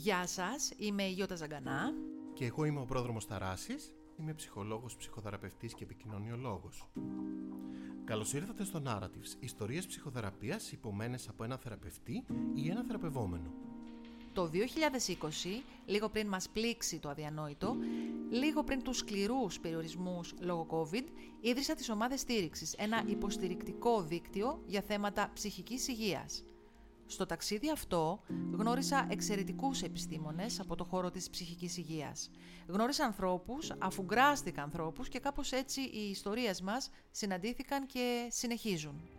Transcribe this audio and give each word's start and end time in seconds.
Γεια 0.00 0.26
σας, 0.26 0.70
είμαι 0.76 1.02
η 1.02 1.10
Γιώτα 1.10 1.34
Ζαγκανά. 1.34 1.92
Και 2.34 2.44
εγώ 2.44 2.64
είμαι 2.64 2.80
ο 2.80 2.84
πρόδρομος 2.84 3.26
Ταράσης. 3.26 3.92
Είμαι 4.20 4.34
ψυχολόγος, 4.34 4.96
ψυχοθεραπευτής 4.96 5.74
και 5.74 5.84
επικοινωνιολόγος. 5.84 6.88
Καλώς 8.04 8.32
ήρθατε 8.32 8.64
στο 8.64 8.82
Narratives, 8.86 9.36
ιστορίες 9.40 9.86
ψυχοθεραπείας 9.86 10.72
υπομένες 10.72 11.28
από 11.28 11.44
ένα 11.44 11.56
θεραπευτή 11.56 12.24
ή 12.54 12.68
ένα 12.68 12.84
θεραπευόμενο. 12.84 13.52
Το 14.32 14.46
2020, 14.46 15.62
λίγο 15.86 16.08
πριν 16.08 16.28
μας 16.28 16.48
πλήξει 16.48 16.98
το 16.98 17.08
αδιανόητο, 17.08 17.76
λίγο 18.30 18.64
πριν 18.64 18.82
τους 18.82 18.96
σκληρούς 18.96 19.60
περιορισμούς 19.60 20.34
λόγω 20.40 20.66
COVID, 20.70 21.04
ίδρυσα 21.40 21.74
τις 21.74 21.88
ομάδες 21.88 22.20
στήριξης, 22.20 22.72
ένα 22.72 23.02
υποστηρικτικό 23.06 24.02
δίκτυο 24.02 24.62
για 24.66 24.82
θέματα 24.82 25.30
ψυχικής 25.34 25.88
υγείας. 25.88 26.44
Στο 27.10 27.26
ταξίδι 27.26 27.70
αυτό 27.70 28.20
γνώρισα 28.52 29.06
εξαιρετικούς 29.10 29.82
επιστήμονες 29.82 30.60
από 30.60 30.74
το 30.74 30.84
χώρο 30.84 31.10
της 31.10 31.30
ψυχικής 31.30 31.76
υγείας. 31.76 32.30
Γνώρισα 32.66 33.04
ανθρώπους, 33.04 33.72
αφουγκράστηκα 33.78 34.62
ανθρώπους 34.62 35.08
και 35.08 35.18
κάπως 35.18 35.52
έτσι 35.52 35.80
οι 35.80 36.10
ιστορίες 36.10 36.60
μας 36.60 36.90
συναντήθηκαν 37.10 37.86
και 37.86 38.26
συνεχίζουν. 38.30 39.17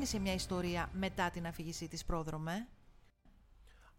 Τι 0.00 0.06
συμβαίνει 0.06 0.36
σε 0.36 0.44
μια 0.44 0.54
ιστορία 0.54 0.90
μετά 0.92 1.30
την 1.30 1.46
αφήγησή 1.46 1.88
της 1.88 2.04
πρόδρομε; 2.04 2.68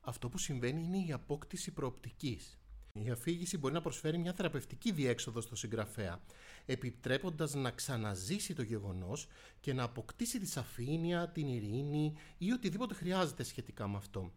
Αυτό 0.01 0.29
που 0.29 0.37
συμβαίνει 0.37 0.83
είναι 0.83 0.97
η 0.97 1.11
απόκτηση 1.11 1.71
προοπτικής. 1.71 2.59
Η 2.93 3.09
αφήγηση 3.09 3.57
μπορεί 3.57 3.73
να 3.73 3.81
προσφέρει 3.81 4.17
μια 4.17 4.33
θεραπευτική 4.33 4.91
διέξοδο 4.91 5.41
στο 5.41 5.55
συγγραφέα, 5.55 6.21
επιτρέποντας 6.65 7.53
να 7.53 7.71
ξαναζήσει 7.71 8.53
το 8.53 8.61
γεγονός 8.61 9.27
και 9.59 9.73
να 9.73 9.83
αποκτήσει 9.83 10.39
τη 10.39 10.47
σαφήνεια, 10.47 11.29
την 11.29 11.47
ειρήνη 11.47 12.13
ή 12.37 12.51
οτιδήποτε 12.51 12.93
χρειάζεται 12.93 13.43
σχετικά 13.43 13.87
με 13.87 13.97
αυτό. 13.97 14.31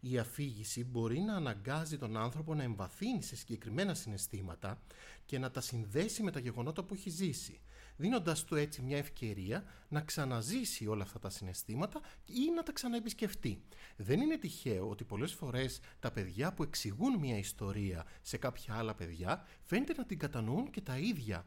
Η 0.00 0.18
αφήγηση 0.18 0.84
μπορεί 0.84 1.20
να 1.20 1.34
αναγκάζει 1.34 1.98
τον 1.98 2.16
άνθρωπο 2.16 2.54
να 2.54 2.62
εμβαθύνει 2.62 3.22
σε 3.22 3.36
συγκεκριμένα 3.36 3.94
συναισθήματα 3.94 4.82
και 5.26 5.38
να 5.38 5.50
τα 5.50 5.60
συνδέσει 5.60 6.22
με 6.22 6.30
τα 6.30 6.40
γεγονότα 6.40 6.82
που 6.84 6.94
έχει 6.94 7.10
ζήσει, 7.10 7.60
δίνοντας 8.00 8.44
του 8.44 8.56
έτσι 8.56 8.82
μια 8.82 8.96
ευκαιρία 8.96 9.64
να 9.88 10.00
ξαναζήσει 10.00 10.86
όλα 10.86 11.02
αυτά 11.02 11.18
τα 11.18 11.30
συναισθήματα 11.30 12.00
ή 12.24 12.50
να 12.54 12.62
τα 12.62 12.72
ξαναεπισκεφτεί. 12.72 13.62
Δεν 13.96 14.20
είναι 14.20 14.36
τυχαίο 14.36 14.88
ότι 14.88 15.04
πολλές 15.04 15.32
φορές 15.32 15.80
τα 16.00 16.10
παιδιά 16.10 16.52
που 16.52 16.62
εξηγούν 16.62 17.18
μια 17.18 17.38
ιστορία 17.38 18.06
σε 18.22 18.36
κάποια 18.36 18.74
άλλα 18.74 18.94
παιδιά 18.94 19.46
φαίνεται 19.62 19.94
να 19.96 20.06
την 20.06 20.18
κατανοούν 20.18 20.70
και 20.70 20.80
τα 20.80 20.98
ίδια 20.98 21.46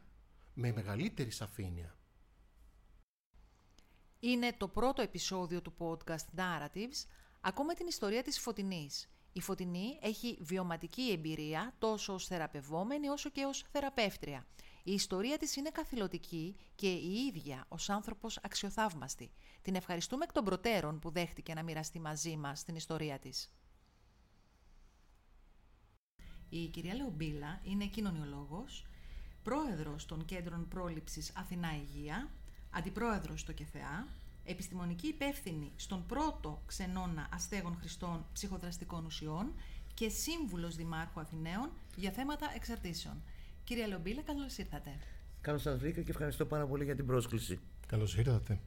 με 0.54 0.72
μεγαλύτερη 0.72 1.30
σαφήνεια. 1.30 1.96
Είναι 4.20 4.52
το 4.56 4.68
πρώτο 4.68 5.02
επεισόδιο 5.02 5.62
του 5.62 5.74
podcast 5.78 6.40
Narratives 6.40 7.06
Ακόμα 7.46 7.74
την 7.74 7.86
ιστορία 7.86 8.22
της 8.22 8.40
Φωτεινής. 8.40 9.08
Η 9.32 9.40
Φωτεινή 9.40 9.98
έχει 10.02 10.38
βιωματική 10.40 11.10
εμπειρία 11.10 11.74
τόσο 11.78 12.12
ως 12.14 12.26
θεραπευόμενη 12.26 13.08
όσο 13.08 13.30
και 13.30 13.44
ως 13.44 13.64
θεραπεύτρια. 13.70 14.46
Η 14.86 14.92
ιστορία 14.92 15.38
της 15.38 15.56
είναι 15.56 15.70
καθηλωτική 15.70 16.56
και 16.74 16.92
η 16.92 17.12
ίδια 17.12 17.64
ως 17.68 17.90
άνθρωπος 17.90 18.38
αξιοθαύμαστη. 18.42 19.30
Την 19.62 19.74
ευχαριστούμε 19.74 20.24
εκ 20.24 20.32
των 20.32 20.44
προτέρων 20.44 20.98
που 20.98 21.10
δέχτηκε 21.10 21.54
να 21.54 21.62
μοιραστεί 21.62 22.00
μαζί 22.00 22.36
μας 22.36 22.64
την 22.64 22.74
ιστορία 22.74 23.18
της. 23.18 23.52
Η 26.48 26.66
κυρία 26.68 26.94
Λεομπίλα 26.94 27.60
είναι 27.64 27.86
κοινωνιολόγος, 27.86 28.86
πρόεδρος 29.42 30.06
των 30.06 30.24
Κέντρων 30.24 30.68
Πρόληψης 30.68 31.32
Αθηνά 31.36 31.76
Υγεία, 31.76 32.30
αντιπρόεδρος 32.70 33.40
στο 33.40 33.52
ΚΕΘΕΑ, 33.52 34.08
επιστημονική 34.44 35.06
υπεύθυνη 35.06 35.72
στον 35.76 36.06
πρώτο 36.06 36.62
ξενώνα 36.66 37.28
αστέγων 37.32 37.76
χρηστών 37.80 38.26
ψυχοδραστικών 38.32 39.04
ουσιών 39.04 39.54
και 39.94 40.08
σύμβουλος 40.08 40.76
Δημάρχου 40.76 41.20
Αθηναίων 41.20 41.70
για 41.96 42.10
θέματα 42.10 42.52
εξαρτήσεων. 42.54 43.22
Κύριε 43.64 43.86
Λομπίλα, 43.86 44.22
καλώς 44.22 44.58
ήρθατε. 44.58 44.98
Καλώς 45.40 45.62
σας 45.62 45.78
βρήκα 45.78 46.02
και 46.02 46.10
ευχαριστώ 46.10 46.46
πάρα 46.46 46.66
πολύ 46.66 46.84
για 46.84 46.94
την 46.94 47.06
πρόσκληση. 47.06 47.58
Καλώς 47.86 48.16
ήρθατε. 48.16 48.60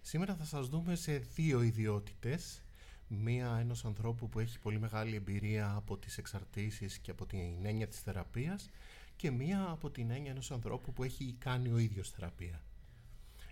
Σήμερα 0.00 0.34
θα 0.34 0.44
σας 0.44 0.68
δούμε 0.68 0.94
σε 0.94 1.18
δύο 1.18 1.62
ιδιότητες. 1.62 2.62
Μία 3.08 3.56
ενός 3.60 3.84
ανθρώπου 3.84 4.28
που 4.28 4.40
έχει 4.40 4.58
πολύ 4.58 4.78
μεγάλη 4.78 5.16
εμπειρία 5.16 5.72
από 5.76 5.96
τις 5.96 6.18
εξαρτήσεις 6.18 6.98
και 6.98 7.10
από 7.10 7.26
την 7.26 7.64
έννοια 7.64 7.88
της 7.88 8.00
θεραπείας 8.00 8.70
και 9.16 9.30
μία 9.30 9.66
από 9.70 9.90
την 9.90 10.10
έννοια 10.10 10.30
ενός 10.30 10.50
ανθρώπου 10.50 10.92
που 10.92 11.02
έχει 11.02 11.36
κάνει 11.38 11.72
ο 11.72 11.78
ίδιος 11.78 12.10
θεραπεία. 12.10 12.62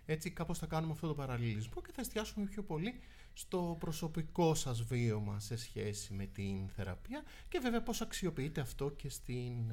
Έτσι 0.06 0.30
κάπως 0.30 0.58
θα 0.58 0.66
κάνουμε 0.66 0.92
αυτό 0.92 1.06
το 1.06 1.14
παραλληλισμό 1.14 1.82
και 1.82 1.92
θα 1.92 2.00
εστιάσουμε 2.00 2.46
πιο 2.46 2.62
πολύ 2.62 3.00
στο 3.32 3.76
προσωπικό 3.80 4.54
σας 4.54 4.82
βίωμα 4.82 5.40
σε 5.40 5.56
σχέση 5.56 6.14
με 6.14 6.26
την 6.26 6.68
θεραπεία 6.68 7.22
και 7.48 7.58
βέβαια 7.58 7.82
πώς 7.82 8.00
αξιοποιείτε 8.00 8.60
αυτό 8.60 8.90
και 8.90 9.08
στην 9.08 9.72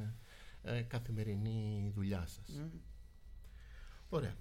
ε, 0.63 0.81
καθημερινή 0.81 1.91
δουλειά 1.95 2.27
σας. 2.27 2.61
Mm. 2.61 2.79
Ωραία. 4.09 4.35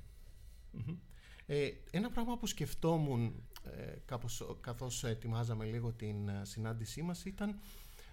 Ε, 1.46 1.70
ένα 1.90 2.10
πράγμα 2.10 2.38
που 2.38 2.46
σκεφτόμουν 2.46 3.34
ε, 3.76 3.94
κάπως, 4.04 4.56
καθώς 4.60 5.04
ετοιμάζαμε 5.04 5.64
λίγο 5.64 5.92
την 5.92 6.28
ε, 6.28 6.40
συνάντησή 6.44 7.02
μας 7.02 7.24
ήταν 7.24 7.58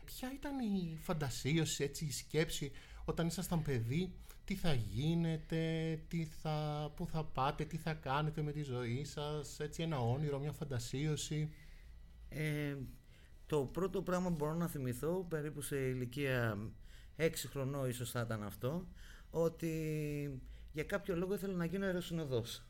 ποια 0.05 0.31
ήταν 0.33 0.59
η 0.59 0.97
φαντασίωση, 1.01 1.83
έτσι, 1.83 2.05
η 2.05 2.11
σκέψη 2.11 2.71
όταν 3.05 3.27
ήσασταν 3.27 3.61
παιδί, 3.61 4.13
τι 4.45 4.55
θα 4.55 4.73
γίνετε, 4.73 5.93
τι 6.07 6.25
θα, 6.25 6.91
πού 6.95 7.05
θα 7.05 7.23
πάτε, 7.23 7.65
τι 7.65 7.77
θα 7.77 7.93
κάνετε 7.93 8.41
με 8.41 8.51
τη 8.51 8.63
ζωή 8.63 9.03
σας, 9.03 9.59
έτσι 9.59 9.83
ένα 9.83 9.99
όνειρο, 9.99 10.39
μια 10.39 10.51
φαντασίωση. 10.51 11.49
Ε, 12.29 12.75
το 13.45 13.59
πρώτο 13.59 14.01
πράγμα 14.01 14.29
που 14.29 14.35
μπορώ 14.35 14.53
να 14.53 14.67
θυμηθώ, 14.67 15.25
περίπου 15.29 15.61
σε 15.61 15.77
ηλικία 15.77 16.57
6 17.17 17.29
χρονών 17.49 17.89
ίσως 17.89 18.11
θα 18.11 18.21
ήταν 18.21 18.43
αυτό, 18.43 18.87
ότι 19.29 19.71
για 20.71 20.83
κάποιο 20.83 21.15
λόγο 21.15 21.33
ήθελα 21.33 21.53
να 21.53 21.65
γίνω 21.65 21.85
αεροσυνοδός. 21.85 22.65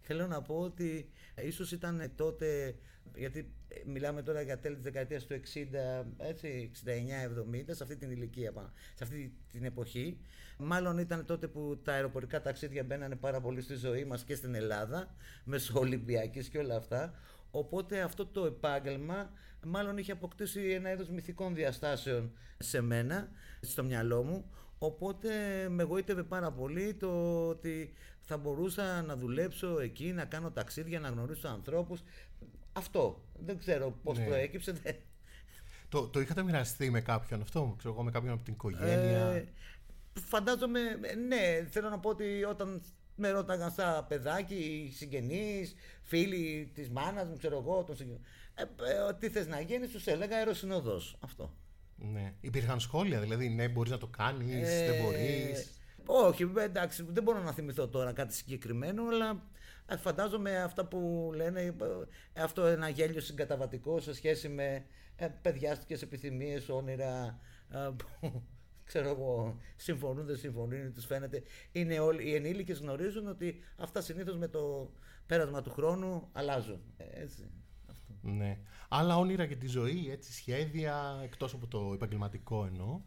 Θέλω 0.00 0.26
να 0.26 0.42
πω 0.42 0.54
ότι 0.54 1.10
ίσως 1.42 1.72
ήταν 1.72 2.12
τότε, 2.16 2.76
γιατί 3.14 3.52
μιλάμε 3.86 4.22
τώρα 4.22 4.40
για 4.40 4.58
τέλη 4.58 4.74
της 4.74 4.84
δεκαετίας 4.84 5.26
του 5.26 5.34
60, 5.34 6.04
έτσι, 6.16 6.70
69-70, 6.84 7.64
σε 7.68 7.82
αυτή 7.82 7.96
την 7.96 8.10
ηλικία, 8.10 8.52
σε 8.94 9.04
αυτή 9.04 9.36
την 9.52 9.64
εποχή. 9.64 10.20
Μάλλον 10.58 10.98
ήταν 10.98 11.24
τότε 11.24 11.48
που 11.48 11.80
τα 11.84 11.92
αεροπορικά 11.92 12.42
ταξίδια 12.42 12.84
μπαίνανε 12.84 13.16
πάρα 13.16 13.40
πολύ 13.40 13.60
στη 13.60 13.74
ζωή 13.74 14.04
μας 14.04 14.24
και 14.24 14.34
στην 14.34 14.54
Ελλάδα, 14.54 15.14
μέσω 15.44 15.78
Ολυμπιακής 15.78 16.48
και 16.48 16.58
όλα 16.58 16.76
αυτά. 16.76 17.14
Οπότε 17.50 18.00
αυτό 18.00 18.26
το 18.26 18.44
επάγγελμα 18.44 19.30
μάλλον 19.66 19.98
είχε 19.98 20.12
αποκτήσει 20.12 20.60
ένα 20.60 20.92
είδος 20.92 21.08
μυθικών 21.08 21.54
διαστάσεων 21.54 22.32
σε 22.58 22.80
μένα, 22.80 23.28
στο 23.60 23.84
μυαλό 23.84 24.22
μου. 24.22 24.50
Οπότε 24.78 25.30
με 25.68 25.82
γοήτευε 25.82 26.22
πάρα 26.22 26.52
πολύ 26.52 26.94
το 26.94 27.46
ότι 27.48 27.92
θα 28.20 28.36
μπορούσα 28.36 29.02
να 29.02 29.16
δουλέψω 29.16 29.80
εκεί, 29.80 30.12
να 30.12 30.24
κάνω 30.24 30.50
ταξίδια, 30.50 31.00
να 31.00 31.08
γνωρίσω 31.08 31.48
ανθρώπους. 31.48 32.02
Αυτό. 32.72 33.24
Δεν 33.44 33.58
ξέρω 33.58 33.98
πώς 34.02 34.18
ναι. 34.18 34.24
προέκυψε. 34.24 34.74
Το, 35.88 36.08
το 36.08 36.20
είχατε 36.20 36.42
μοιραστεί 36.42 36.90
με 36.90 37.00
κάποιον 37.00 37.40
αυτό, 37.40 37.74
ξέρω 37.78 37.94
εγώ, 37.94 38.02
με 38.02 38.10
κάποιον 38.10 38.32
από 38.32 38.42
την 38.42 38.52
οικογένεια; 38.52 39.26
Ε, 39.26 39.48
φαντάζομαι, 40.12 40.80
ναι, 41.28 41.66
θέλω 41.70 41.88
να 41.88 41.98
πω 41.98 42.08
ότι 42.08 42.44
όταν 42.44 42.82
με 43.16 43.30
ρώταγαν 43.30 43.70
σαν 43.70 44.06
παιδάκι, 44.06 44.92
συγγενείς, 44.94 45.74
φίλοι 46.02 46.70
της 46.74 46.90
μάνας 46.90 47.28
μου, 47.28 47.36
ξέρω 47.36 47.58
εγώ. 47.58 47.84
Τον 47.84 47.96
ε, 48.00 48.20
ε, 48.56 49.14
τι 49.18 49.28
θες 49.28 49.46
να 49.46 49.60
γίνει, 49.60 49.86
του 49.86 50.00
έλεγα 50.04 50.36
αεροσυνοδός. 50.36 51.16
Αυτό. 51.20 51.54
Ναι. 51.96 52.34
Υπήρχαν 52.40 52.80
σχόλια, 52.80 53.20
δηλαδή, 53.20 53.48
ναι, 53.48 53.68
μπορείς 53.68 53.90
να 53.90 53.98
το 53.98 54.06
κάνεις, 54.06 54.68
ε, 54.68 54.90
δεν 54.90 55.02
μπορείς. 55.02 55.70
Όχι, 56.06 56.50
εντάξει, 56.58 57.04
δεν 57.08 57.22
μπορώ 57.22 57.42
να 57.42 57.52
θυμηθώ 57.52 57.88
τώρα 57.88 58.12
κάτι 58.12 58.34
συγκεκριμένο, 58.34 59.02
αλλά 59.08 59.42
ε, 59.86 59.96
φαντάζομαι 59.96 60.62
αυτά 60.62 60.86
που 60.86 61.30
λένε, 61.34 61.74
αυτό 62.36 62.64
ένα 62.64 62.88
γέλιο 62.88 63.20
συγκαταβατικό 63.20 64.00
σε 64.00 64.14
σχέση 64.14 64.48
με 64.48 64.84
ε, 65.16 65.28
παιδιάστικες 65.42 66.02
επιθυμίες, 66.02 66.68
όνειρα 66.68 67.38
ξέρω 68.88 69.08
εγώ, 69.08 69.60
συμφωνούν, 69.76 70.26
δεν 70.26 70.36
συμφωνούν, 70.36 70.92
τους 70.92 71.06
φαίνεται. 71.06 71.42
Είναι 71.72 71.98
όλοι, 71.98 72.28
οι 72.28 72.34
ενήλικες 72.34 72.78
γνωρίζουν 72.78 73.28
ότι 73.28 73.62
αυτά 73.76 74.00
συνήθως 74.00 74.36
με 74.36 74.48
το 74.48 74.90
πέρασμα 75.26 75.62
του 75.62 75.70
χρόνου 75.70 76.28
αλλάζουν. 76.32 76.80
Έτσι. 76.96 77.50
Αυτό. 78.26 78.38
Ναι. 78.38 78.58
Άλλα 78.88 79.16
όνειρα 79.16 79.44
για 79.44 79.56
τη 79.56 79.66
ζωή, 79.66 80.08
έτσι, 80.10 80.32
σχέδια, 80.32 81.20
εκτός 81.24 81.54
από 81.54 81.66
το 81.66 81.90
επαγγελματικό 81.94 82.64
εννοώ. 82.64 83.00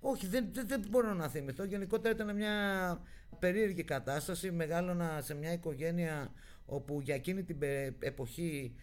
Όχι, 0.00 0.26
δεν, 0.26 0.48
δεν, 0.52 0.68
δεν 0.68 0.84
μπορώ 0.90 1.14
να 1.14 1.28
θυμηθώ. 1.28 1.64
Γενικότερα 1.64 2.14
ήταν 2.14 2.36
μια 2.36 3.00
περίεργη 3.38 3.84
κατάσταση. 3.84 4.50
Μεγάλωνα 4.50 5.20
σε 5.20 5.34
μια 5.34 5.52
οικογένεια 5.52 6.32
όπου 6.66 7.00
για 7.00 7.14
εκείνη 7.14 7.42
την 7.42 7.58
εποχή 7.98 8.74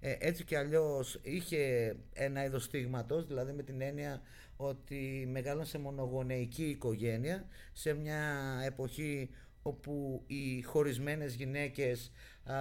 ε, 0.00 0.16
έτσι 0.18 0.44
κι 0.44 0.54
αλλιώς 0.54 1.20
είχε 1.22 1.96
ένα 2.12 2.44
είδος 2.44 2.64
στίγματος, 2.64 3.26
δηλαδή 3.26 3.52
με 3.52 3.62
την 3.62 3.80
έννοια 3.80 4.20
ότι 4.56 5.28
μεγάλωσε 5.30 5.78
μονογονεϊκή 5.78 6.64
οικογένεια 6.64 7.46
σε 7.72 7.92
μια 7.92 8.20
εποχή 8.64 9.30
όπου 9.62 10.22
οι 10.26 10.62
χωρισμένες 10.62 11.34
γυναίκες 11.34 12.12
α, 12.44 12.54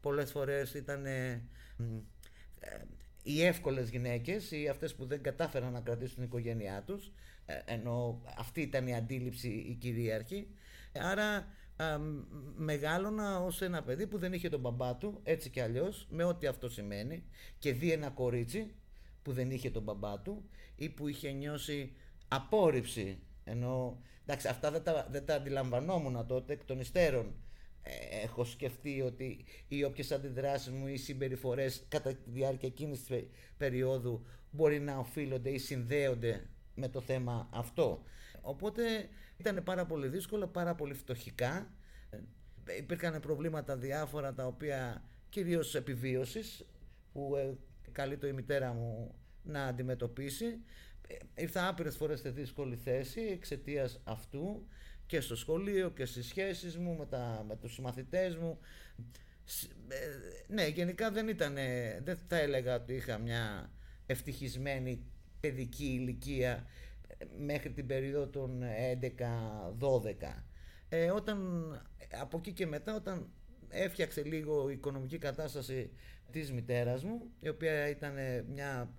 πολλές 0.00 0.30
φορές 0.30 0.74
ήταν 0.74 1.06
ε, 1.06 1.42
οι 3.22 3.42
εύκολες 3.42 3.90
γυναίκες 3.90 4.50
ή 4.50 4.68
αυτές 4.68 4.94
που 4.94 5.06
δεν 5.06 5.22
κατάφεραν 5.22 5.72
να 5.72 5.80
κρατήσουν 5.80 6.14
την 6.14 6.24
οικογένειά 6.24 6.82
τους 6.82 7.12
ε, 7.46 7.54
ενώ 7.64 8.22
αυτή 8.38 8.60
ήταν 8.60 8.86
η 8.86 8.94
αντίληψη 8.94 9.48
η 9.48 9.74
κυρίαρχη 9.74 10.48
άρα 10.92 11.46
μεγάλωνα 12.56 13.40
ως 13.40 13.62
ένα 13.62 13.82
παιδί 13.82 14.06
που 14.06 14.18
δεν 14.18 14.32
είχε 14.32 14.48
τον 14.48 14.60
μπαμπά 14.60 14.96
του 14.96 15.20
έτσι 15.22 15.50
κι 15.50 15.60
αλλιώς 15.60 16.06
με 16.10 16.24
ό,τι 16.24 16.46
αυτό 16.46 16.68
σημαίνει 16.68 17.24
και 17.58 17.72
δει 17.72 17.92
ένα 17.92 18.10
κορίτσι 18.10 18.74
που 19.22 19.32
δεν 19.32 19.50
είχε 19.50 19.70
τον 19.70 19.82
μπαμπά 19.82 20.20
του 20.20 20.48
ή 20.76 20.88
που 20.88 21.08
είχε 21.08 21.30
νιώσει 21.30 21.92
απόρριψη 22.28 23.18
ενώ 23.44 24.02
εντάξει 24.22 24.48
αυτά 24.48 24.70
δεν 24.70 24.82
τα, 24.82 25.08
δεν 25.10 25.24
τα 25.26 25.34
αντιλαμβανόμουν 25.34 26.26
τότε 26.26 26.52
εκ 26.52 26.64
των 26.64 26.80
υστέρων. 26.80 27.26
ε, 27.26 27.47
έχω 28.22 28.44
σκεφτεί 28.44 29.00
ότι 29.00 29.44
οι 29.68 29.84
όποιες 29.84 30.12
αντιδράσεις 30.12 30.72
μου 30.72 30.86
ή 30.86 30.96
συμπεριφορές 30.96 31.84
κατά 31.88 32.14
τη 32.14 32.30
διάρκεια 32.30 32.68
εκείνης 32.68 33.04
της 33.04 33.26
περίοδου 33.56 34.26
μπορεί 34.50 34.80
να 34.80 34.96
οφείλονται 34.98 35.50
ή 35.50 35.58
συνδέονται 35.58 36.46
με 36.74 36.88
το 36.88 37.00
θέμα 37.00 37.48
αυτό. 37.52 38.02
Οπότε 38.40 39.08
ήταν 39.36 39.62
πάρα 39.64 39.86
πολύ 39.86 40.08
δύσκολο, 40.08 40.46
πάρα 40.46 40.74
πολύ 40.74 40.94
φτωχικά. 40.94 41.70
Ε, 42.10 42.76
υπήρχαν 42.76 43.20
προβλήματα 43.20 43.76
διάφορα 43.76 44.34
τα 44.34 44.46
οποία 44.46 45.04
κυρίως 45.28 45.74
επιβίωσης 45.74 46.66
που 47.12 47.36
ε, 47.36 47.56
καλεί 47.92 48.18
η 48.24 48.32
μητέρα 48.32 48.72
μου 48.72 49.14
να 49.42 49.64
αντιμετωπίσει. 49.64 50.58
Ήρθα 51.34 51.68
άπειρες 51.68 51.96
φορές 51.96 52.20
σε 52.20 52.30
δύσκολη 52.30 52.76
θέση 52.76 53.20
εξαιτίας 53.20 54.00
αυτού 54.04 54.66
και 55.08 55.20
στο 55.20 55.36
σχολείο 55.36 55.90
και 55.90 56.04
στις 56.04 56.26
σχέσεις 56.26 56.78
μου 56.78 56.96
με, 56.96 57.06
τα, 57.06 57.44
με 57.48 57.56
τους 57.56 57.72
συμμαθητές 57.72 58.36
μου. 58.36 58.58
Ε, 59.88 59.96
ναι, 60.52 60.66
γενικά 60.66 61.10
δεν 61.10 61.28
ήταν, 61.28 61.54
δεν 62.02 62.18
θα 62.28 62.36
έλεγα 62.36 62.74
ότι 62.74 62.94
είχα 62.94 63.18
μια 63.18 63.70
ευτυχισμένη 64.06 65.04
παιδική 65.40 65.84
ηλικία 65.84 66.66
ε, 67.18 67.24
μέχρι 67.38 67.70
την 67.70 67.86
περίοδο 67.86 68.26
των 68.26 68.62
11-12. 69.78 70.12
Ε, 70.88 71.10
όταν, 71.10 71.38
από 72.20 72.38
εκεί 72.38 72.52
και 72.52 72.66
μετά, 72.66 72.94
όταν 72.94 73.28
έφτιαξε 73.68 74.22
λίγο 74.22 74.70
η 74.70 74.72
οικονομική 74.72 75.18
κατάσταση 75.18 75.90
της 76.30 76.52
μητέρας 76.52 77.04
μου, 77.04 77.30
η 77.40 77.48
οποία 77.48 77.88
ήταν 77.88 78.14
μια 78.48 78.92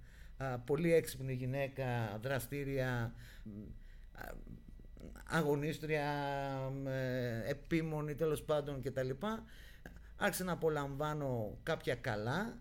πολύ 0.65 0.93
έξυπνη 0.93 1.33
γυναίκα, 1.33 2.19
δραστήρια, 2.21 3.13
αγωνίστρια, 5.23 6.03
επίμονη 7.47 8.15
τέλος 8.15 8.43
πάντων 8.43 8.81
κτλ. 8.81 9.09
Άρχισα 10.17 10.43
να 10.43 10.51
απολαμβάνω 10.51 11.57
κάποια 11.63 11.95
καλά, 11.95 12.57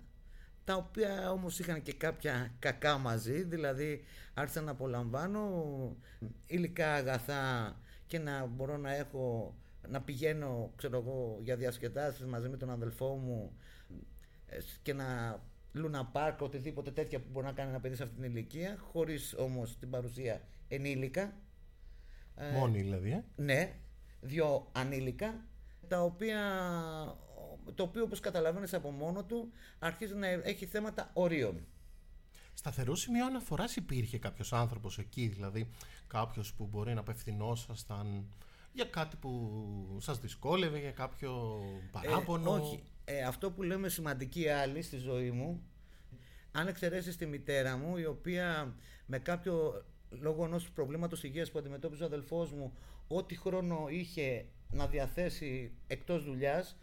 τα 0.65 0.75
οποία 0.75 1.31
όμως 1.31 1.59
είχαν 1.59 1.83
και 1.83 1.93
κάποια 1.93 2.55
κακά 2.59 2.99
μαζί, 2.99 3.43
δηλαδή 3.43 4.05
άρχισα 4.35 4.61
να 4.61 4.71
απολαμβάνω 4.71 5.97
υλικά 6.47 6.95
αγαθά 6.95 7.77
και 8.07 8.19
να 8.19 8.47
μπορώ 8.47 8.77
να 8.77 8.95
έχω 8.95 9.55
να 9.89 10.01
πηγαίνω 10.01 10.73
ξέρω 10.77 10.99
εγώ, 10.99 11.39
για 11.43 11.57
διασκεδάσεις 11.57 12.25
μαζί 12.25 12.49
με 12.49 12.57
τον 12.57 12.71
αδελφό 12.71 13.15
μου 13.15 13.57
ε, 14.47 14.59
και 14.83 14.93
να 14.93 15.41
Λούνα 15.73 16.05
Πάρκ, 16.05 16.41
οτιδήποτε 16.41 16.91
τέτοια 16.91 17.19
που 17.19 17.27
μπορεί 17.33 17.47
να 17.47 17.53
κάνει 17.53 17.71
ένα 17.71 17.81
παιδί 17.81 17.95
σε 17.95 18.03
αυτή 18.03 18.15
την 18.15 18.25
ηλικία, 18.25 18.79
χωρίς 18.93 19.35
όμως 19.39 19.79
την 19.79 19.91
παρουσία 19.91 20.41
ενήλικα 20.69 21.23
ε, 21.23 21.33
Μόνοι 22.53 22.81
δηλαδή, 22.81 23.11
ε; 23.11 23.25
Ναι, 23.37 23.75
δύο 24.21 24.69
ανήλικα, 24.73 25.45
τα 25.89 26.03
οποία, 26.03 26.41
το 27.75 27.83
οποίο 27.83 28.03
όπως 28.03 28.21
καταλαβαίνεις 28.21 28.75
από 28.75 28.91
μόνο 28.91 29.25
του 29.25 29.53
αρχίζει 29.79 30.15
να 30.15 30.27
έχει 30.27 30.67
θέματα 30.67 31.11
ορίων. 31.13 31.67
Σταθερό 32.55 32.95
σημείο 32.95 33.27
αναφοράς 33.27 33.77
υπήρχε 33.77 34.19
κάποιος 34.19 34.53
άνθρωπος 34.53 34.99
εκεί, 34.99 35.27
δηλαδή 35.27 35.69
κάποιος 36.07 36.55
που 36.55 36.67
μπορεί 36.67 36.95
να 36.95 37.01
απευθυνόσασταν 37.01 38.27
για 38.73 38.85
κάτι 38.85 39.17
που 39.17 39.97
σας 40.01 40.21
δυσκόλευε, 40.21 40.79
για 40.79 40.91
κάποιο 40.91 41.61
παράπονο; 41.91 42.55
Ε, 42.55 42.59
όχι. 42.59 42.83
Ε, 43.05 43.23
αυτό 43.23 43.51
που 43.51 43.63
λέμε 43.63 43.89
σημαντική 43.89 44.49
άλλη 44.49 44.83
στη 44.83 44.97
ζωή 44.97 45.31
μου, 45.31 45.63
αν 46.53 46.67
εξαιρέσεις 46.67 47.17
τη 47.17 47.27
μητέρα 47.27 47.77
μου, 47.77 47.97
η 47.97 48.05
οποία 48.05 48.75
με 49.07 49.19
κάποιο 49.19 49.85
λόγω 50.11 50.45
ενός 50.45 50.71
προβλήματος 50.71 51.23
υγείας 51.23 51.51
που 51.51 51.59
αντιμετώπιζε 51.59 52.03
ο 52.03 52.07
αδελφός 52.07 52.53
μου, 52.53 52.73
ό,τι 53.09 53.37
χρόνο 53.37 53.87
είχε 53.89 54.47
να 54.71 54.87
διαθέσει 54.87 55.73
εκτός 55.87 56.25
δουλειάς, 56.25 56.77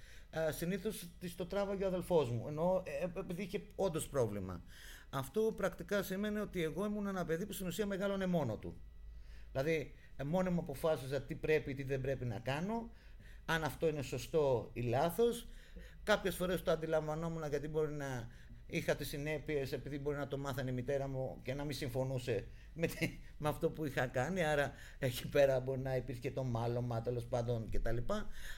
συνήθως 0.49 1.09
της 1.19 1.35
το 1.35 1.45
τράβαγε 1.45 1.83
ο 1.83 1.87
αδελφός 1.87 2.29
μου. 2.29 2.47
Ενώ 2.47 2.83
ε, 2.85 3.19
επειδή 3.19 3.43
είχε 3.43 3.61
όντως 3.75 4.07
πρόβλημα. 4.07 4.63
Αυτό 5.09 5.53
πρακτικά 5.57 6.03
σημαίνει 6.03 6.39
ότι 6.39 6.63
εγώ 6.63 6.85
ήμουν 6.85 7.07
ένα 7.07 7.25
παιδί 7.25 7.45
που 7.45 7.53
στην 7.53 7.67
ουσία 7.67 7.85
μεγάλωνε 7.85 8.25
μόνο 8.25 8.57
του. 8.57 8.77
Δηλαδή, 9.51 9.93
ε, 10.15 10.23
μόνο 10.23 10.51
μου 10.51 10.59
αποφάσιζα 10.59 11.21
τι 11.21 11.35
πρέπει 11.35 11.71
ή 11.71 11.73
τι 11.73 11.83
δεν 11.83 12.01
πρέπει 12.01 12.25
να 12.25 12.39
κάνω, 12.39 12.89
αν 13.45 13.63
αυτό 13.63 13.87
είναι 13.87 14.01
σωστό 14.01 14.69
ή 14.73 14.81
λάθος. 14.81 15.47
Κάποιες 16.03 16.35
φορές 16.35 16.63
το 16.63 16.71
αντιλαμβανόμουν 16.71 17.47
γιατί 17.49 17.67
μπορεί 17.67 17.91
να 17.91 18.27
είχα 18.67 18.95
τις 18.95 19.07
συνέπειες 19.07 19.71
επειδή 19.71 19.99
μπορεί 19.99 20.17
να 20.17 20.27
το 20.27 20.37
μάθανε 20.37 20.69
η 20.69 20.73
μητέρα 20.73 21.07
μου 21.07 21.39
και 21.43 21.53
να 21.53 21.63
μην 21.63 21.75
συμφωνούσε 21.75 22.47
με, 22.73 22.87
με 23.37 23.49
αυτό 23.49 23.69
που 23.69 23.85
είχα 23.85 24.07
κάνει. 24.07 24.43
Άρα 24.43 24.71
εκεί 24.99 25.27
πέρα 25.27 25.59
μπορεί 25.59 25.79
να 25.79 25.95
υπήρχε 25.95 26.21
και 26.21 26.31
το 26.31 26.43
μάλωμα 26.43 27.01
τέλος 27.01 27.25
πάντων 27.25 27.69
κτλ. 27.69 27.97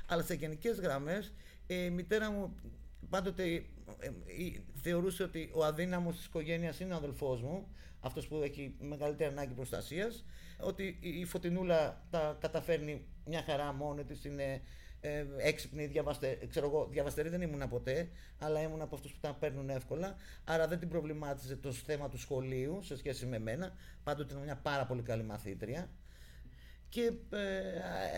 Αλλά 0.08 0.24
σε 0.24 0.34
γενικές 0.34 0.80
γραμμές 0.80 1.34
η 1.68 1.90
μητέρα 1.90 2.32
μου 2.32 2.56
πάντοτε 3.10 3.44
ε, 3.44 3.62
ε, 4.00 4.12
θεωρούσε 4.82 5.24
ότι 5.24 5.52
ο 5.54 5.64
αδύναμος 5.64 6.16
της 6.16 6.26
οικογένειας 6.26 6.80
είναι 6.80 6.94
ο 6.94 6.98
αδελφός 6.98 7.42
μου, 7.42 7.68
αυτός 8.00 8.28
που 8.28 8.36
έχει 8.36 8.76
μεγαλύτερη 8.80 9.30
ανάγκη 9.32 9.54
προστασίας, 9.54 10.26
ότι 10.60 10.98
η 11.00 11.26
Φωτεινούλα 11.26 12.08
τα 12.10 12.38
καταφέρνει 12.40 13.06
μια 13.26 13.44
χαρά 13.44 13.74
μόνη 13.74 14.04
της, 14.04 14.26
είναι 14.26 14.62
ε, 15.02 15.26
έξυπνη, 15.38 15.86
διαβαστε, 15.86 16.40
ξέρω 16.50 16.66
εγώ, 16.68 16.88
διαβαστερή 16.92 17.30
δεν 17.30 17.42
ήμουν 17.42 17.70
ποτέ, 17.70 18.10
αλλά 18.40 18.62
ήμουν 18.62 18.82
από 18.82 18.96
αυτούς 18.96 19.12
που 19.12 19.18
τα 19.22 19.34
παίρνουν 19.34 19.70
εύκολα. 19.70 20.16
Άρα 20.44 20.68
δεν 20.68 20.80
την 20.80 20.90
προβλημάτιζε 20.90 21.56
το 21.56 21.72
θέμα 21.72 22.10
του 22.10 22.20
σχολείου 22.20 22.80
σε 22.84 22.98
σχέση 22.98 23.26
με 23.26 23.40
μένα. 23.40 23.74
Πάντοτε 24.04 24.34
ήταν 24.34 24.44
μια 24.44 24.56
πάρα 24.56 24.86
πολύ 24.86 25.02
καλή 25.02 25.24
μαθήτρια. 25.24 25.90
Και 26.90 27.12
ε, 27.30 27.42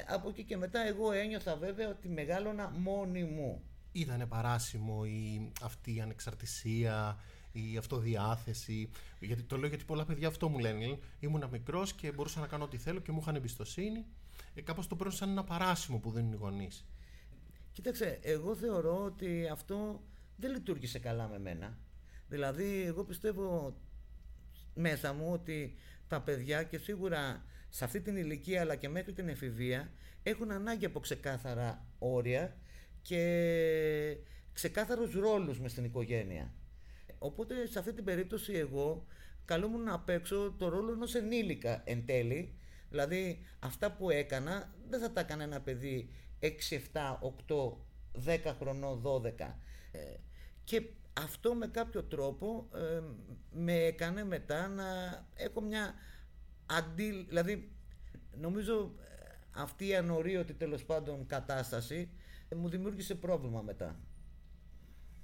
από 0.07 0.29
εκεί 0.29 0.43
και 0.43 0.57
μετά 0.57 0.88
εγώ 0.88 1.12
ένιωθα 1.12 1.55
βέβαια 1.55 1.89
ότι 1.89 2.09
μεγάλωνα 2.09 2.69
μόνη 2.69 3.24
μου. 3.24 3.63
Ήτανε 3.91 4.25
παράσιμο 4.25 5.03
η, 5.05 5.51
αυτή 5.62 5.95
η 5.95 6.01
ανεξαρτησία, 6.01 7.19
η 7.51 7.77
αυτοδιάθεση. 7.77 8.89
Γιατί 9.19 9.43
το 9.43 9.57
λέω 9.57 9.69
γιατί 9.69 9.83
πολλά 9.83 10.05
παιδιά 10.05 10.27
αυτό 10.27 10.50
μου 10.50 10.59
λένε. 10.59 11.00
Ήμουνα 11.19 11.48
μικρός 11.48 11.93
και 11.93 12.12
μπορούσα 12.12 12.39
να 12.39 12.48
κάνω 12.48 12.63
ό,τι 12.63 12.77
θέλω 12.77 13.00
και 13.00 13.12
μου 13.12 13.19
είχαν 13.21 13.36
εμπιστοσύνη 13.36 14.05
ε, 14.59 14.61
κάπως 14.61 14.87
το 14.87 14.95
παίρνω 14.95 15.11
σαν 15.11 15.29
ένα 15.29 15.43
παράσημο 15.43 15.99
που 15.99 16.11
δίνουν 16.11 16.31
οι 16.31 16.35
γονείς. 16.35 16.85
Κοίταξε, 17.71 18.19
εγώ 18.21 18.55
θεωρώ 18.55 19.03
ότι 19.03 19.47
αυτό 19.51 20.03
δεν 20.35 20.51
λειτουργήσε 20.51 20.99
καλά 20.99 21.27
με 21.27 21.39
μένα. 21.39 21.77
Δηλαδή, 22.27 22.83
εγώ 22.85 23.03
πιστεύω 23.03 23.77
μέσα 24.73 25.13
μου 25.13 25.31
ότι 25.31 25.75
τα 26.07 26.21
παιδιά 26.21 26.63
και 26.63 26.77
σίγουρα 26.77 27.43
σε 27.69 27.83
αυτή 27.83 28.01
την 28.01 28.15
ηλικία 28.15 28.61
αλλά 28.61 28.75
και 28.75 28.89
μέχρι 28.89 29.13
την 29.13 29.29
εφηβεία 29.29 29.91
έχουν 30.23 30.51
ανάγκη 30.51 30.85
από 30.85 30.99
ξεκάθαρα 30.99 31.85
όρια 31.99 32.57
και 33.01 34.17
ξεκάθαρους 34.53 35.13
ρόλους 35.13 35.59
μες 35.59 35.71
στην 35.71 35.83
οικογένεια. 35.83 36.53
Οπότε 37.17 37.67
σε 37.67 37.79
αυτή 37.79 37.93
την 37.93 38.03
περίπτωση 38.03 38.53
εγώ 38.53 39.05
καλούμουν 39.45 39.83
να 39.83 39.99
παίξω 39.99 40.55
το 40.57 40.69
ρόλο 40.69 40.91
ενός 40.91 41.15
ενήλικα 41.15 41.81
εν 41.85 42.05
τέλει 42.05 42.58
Δηλαδή 42.89 43.46
αυτά 43.60 43.91
που 43.91 44.10
έκανα 44.10 44.74
δεν 44.89 45.00
θα 45.00 45.12
τα 45.12 45.19
έκανε 45.19 45.43
ένα 45.43 45.62
παιδί 45.62 46.10
6, 46.41 46.46
7, 46.93 47.17
8, 47.48 47.74
10 48.25 48.55
χρονών, 48.60 49.01
12. 49.03 49.24
Ε, 49.91 50.00
και 50.63 50.89
αυτό 51.13 51.53
με 51.53 51.67
κάποιο 51.67 52.03
τρόπο 52.03 52.69
ε, 52.74 53.01
με 53.51 53.74
έκανε 53.74 54.24
μετά 54.24 54.67
να 54.67 54.86
έχω 55.34 55.62
μια 55.62 55.93
αντί... 56.65 57.25
Δηλαδή 57.27 57.72
νομίζω 58.38 58.93
ε, 59.00 59.36
αυτή 59.51 59.88
η 59.88 59.96
ανορίωτη 59.96 60.53
τέλος 60.53 60.86
πάντων 60.86 61.25
κατάσταση 61.25 62.10
μου 62.55 62.69
δημιούργησε 62.69 63.15
πρόβλημα 63.15 63.62
μετά. 63.62 64.00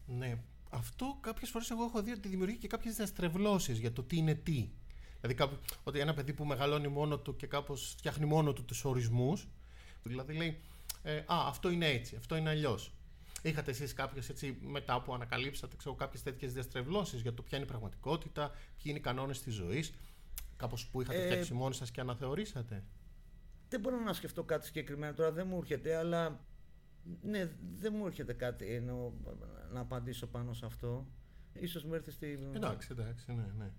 Ναι, 0.06 0.38
αυτό 0.70 1.18
κάποιες 1.22 1.50
φορές 1.50 1.70
εγώ 1.70 1.84
έχω 1.84 2.02
δει 2.02 2.12
ότι 2.12 2.28
δημιουργεί 2.28 2.58
και 2.58 2.68
κάποιες 2.68 2.96
διαστρεβλώσεις 2.96 3.80
για 3.80 3.92
το 3.92 4.04
τι 4.04 4.18
είναι 4.18 4.36
τι. 4.36 4.72
Δηλαδή 5.28 5.58
ότι 5.84 6.00
ένα 6.00 6.14
παιδί 6.14 6.34
που 6.34 6.46
μεγαλώνει 6.46 6.88
μόνο 6.88 7.18
του 7.18 7.36
και 7.36 7.48
κάπως 7.48 7.96
φτιάχνει 7.98 8.26
μόνο 8.26 8.54
του 8.54 8.66
τους 8.66 8.86
ορισμούς, 8.86 9.48
δηλαδή 10.04 10.34
λέει 10.34 10.62
ε, 11.04 11.18
«Α, 11.18 11.24
αυτό 11.28 11.70
είναι 11.70 11.88
έτσι, 11.88 12.16
αυτό 12.16 12.36
είναι 12.36 12.50
αλλιώς. 12.50 12.92
Είχατε 13.42 13.72
εσείς 13.72 13.94
κάποιες 13.94 14.30
έτσι 14.30 14.58
μετά 14.62 15.02
που 15.02 15.14
ανακαλύψατε 15.14 15.76
ξέρω, 15.76 15.96
κάποιες 15.96 16.24
τέτοιες 16.24 16.54
διαστρεβλώσεις 16.54 17.22
για 17.22 17.34
το 17.34 17.42
ποια 17.42 17.58
είναι 17.58 17.66
η 17.66 17.70
πραγματικότητα, 17.70 18.50
ποιοι 18.50 18.84
είναι 18.84 18.98
οι 18.98 19.02
κανόνες 19.02 19.42
της 19.42 19.54
ζωής, 19.54 19.94
κάπως 20.56 20.88
που 20.88 21.02
είχατε 21.02 21.24
ε, 21.24 21.26
φτιάξει 21.26 21.54
μόνοι 21.54 21.74
σας 21.74 21.92
και 21.92 22.02
αναθεωρήσατε; 22.02 22.84
Δεν 23.70 23.80
μπορώ 23.80 24.00
να 24.00 24.14
σκεφτώ 24.14 24.44
κάτι 24.44 24.66
συγκεκριμένο 24.66 25.14
τώρα, 25.14 25.32
δεν 25.32 25.48
μου 25.48 25.58
έρχεται, 25.58 25.96
αλλά 25.96 26.40
ναι, 27.22 27.52
δεν 27.74 27.94
μου 27.96 28.06
έρχεται 28.06 28.34
κάτι 28.34 28.66
ενώ, 28.66 29.14
να 29.72 29.80
απαντήσω 29.80 30.28
πάνω 30.28 30.54
σε 30.54 30.66
αυτό. 30.66 31.08
Ίσως 31.54 31.84
μου 31.84 31.94
έρθει 31.94 32.12
στη... 32.12 32.40
Εντάξει, 32.54 32.88
εντάξει, 32.92 33.34
ναι, 33.34 33.46
ναι. 33.58 33.72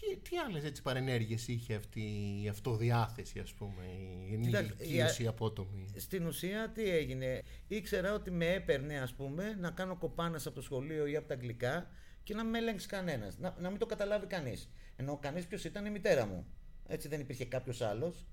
Τι, 0.00 0.16
τι 0.16 0.36
άλλες 0.36 0.64
έτσι 0.64 0.82
παρενέργειες 0.82 1.48
είχε 1.48 1.74
αυτή 1.74 2.02
η 2.42 2.48
αυτοδιάθεση, 2.48 3.38
ας 3.38 3.54
πούμε, 3.54 3.84
η 4.28 4.34
ενήλικη 4.34 5.26
απότομη; 5.26 5.86
Στην 5.96 6.26
ουσία 6.26 6.70
τι 6.74 6.90
έγινε; 6.90 7.42
Ήξερα 7.68 8.14
ότι 8.14 8.30
με 8.30 8.46
έπαιρνε, 8.46 9.00
ας 9.00 9.14
πούμε, 9.14 9.56
να 9.60 9.70
κάνω 9.70 9.96
κοπάνες 9.96 10.46
από 10.46 10.54
το 10.54 10.62
σχολείο 10.62 11.06
ή 11.06 11.16
από 11.16 11.28
τα 11.28 11.34
αγγλικά 11.34 11.90
και 12.22 12.34
να 12.34 12.44
με 12.44 12.58
ελέγξει 12.58 12.86
κανένας. 12.86 13.38
Να, 13.38 13.54
να 13.58 13.70
μην 13.70 13.78
το 13.78 13.86
καταλάβει 13.86 14.26
κανείς. 14.26 14.70
Ενώ 14.96 15.18
κανείς 15.18 15.46
ποιος 15.46 15.64
ήταν 15.64 15.86
η 15.86 15.90
μητέρα 15.90 16.26
μου. 16.26 16.46
Έτσι 16.86 17.08
δεν 17.08 17.20
υπήρχε 17.20 17.44
κάποιος 17.44 17.80
άλλος. 17.80 18.26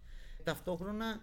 Ταυτόχρονα 0.43 1.21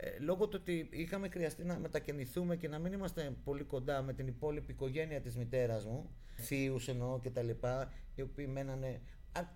ε, 0.00 0.18
λόγω 0.18 0.48
του 0.48 0.58
ότι 0.60 0.88
είχαμε 0.92 1.28
χρειαστεί 1.28 1.64
να 1.64 1.78
μετακινηθούμε 1.78 2.56
και 2.56 2.68
να 2.68 2.78
μην 2.78 2.92
είμαστε 2.92 3.36
πολύ 3.44 3.64
κοντά 3.64 4.02
με 4.02 4.12
την 4.12 4.26
υπόλοιπη 4.26 4.72
οικογένεια 4.72 5.20
της 5.20 5.36
μητέρας 5.36 5.84
μου, 5.84 6.10
θείους 6.36 6.88
εννοώ 6.88 7.20
και 7.20 7.30
τα 7.30 7.42
λοιπά, 7.42 7.92
οι 8.14 8.22
οποίοι 8.22 8.46
μένανε 8.48 9.00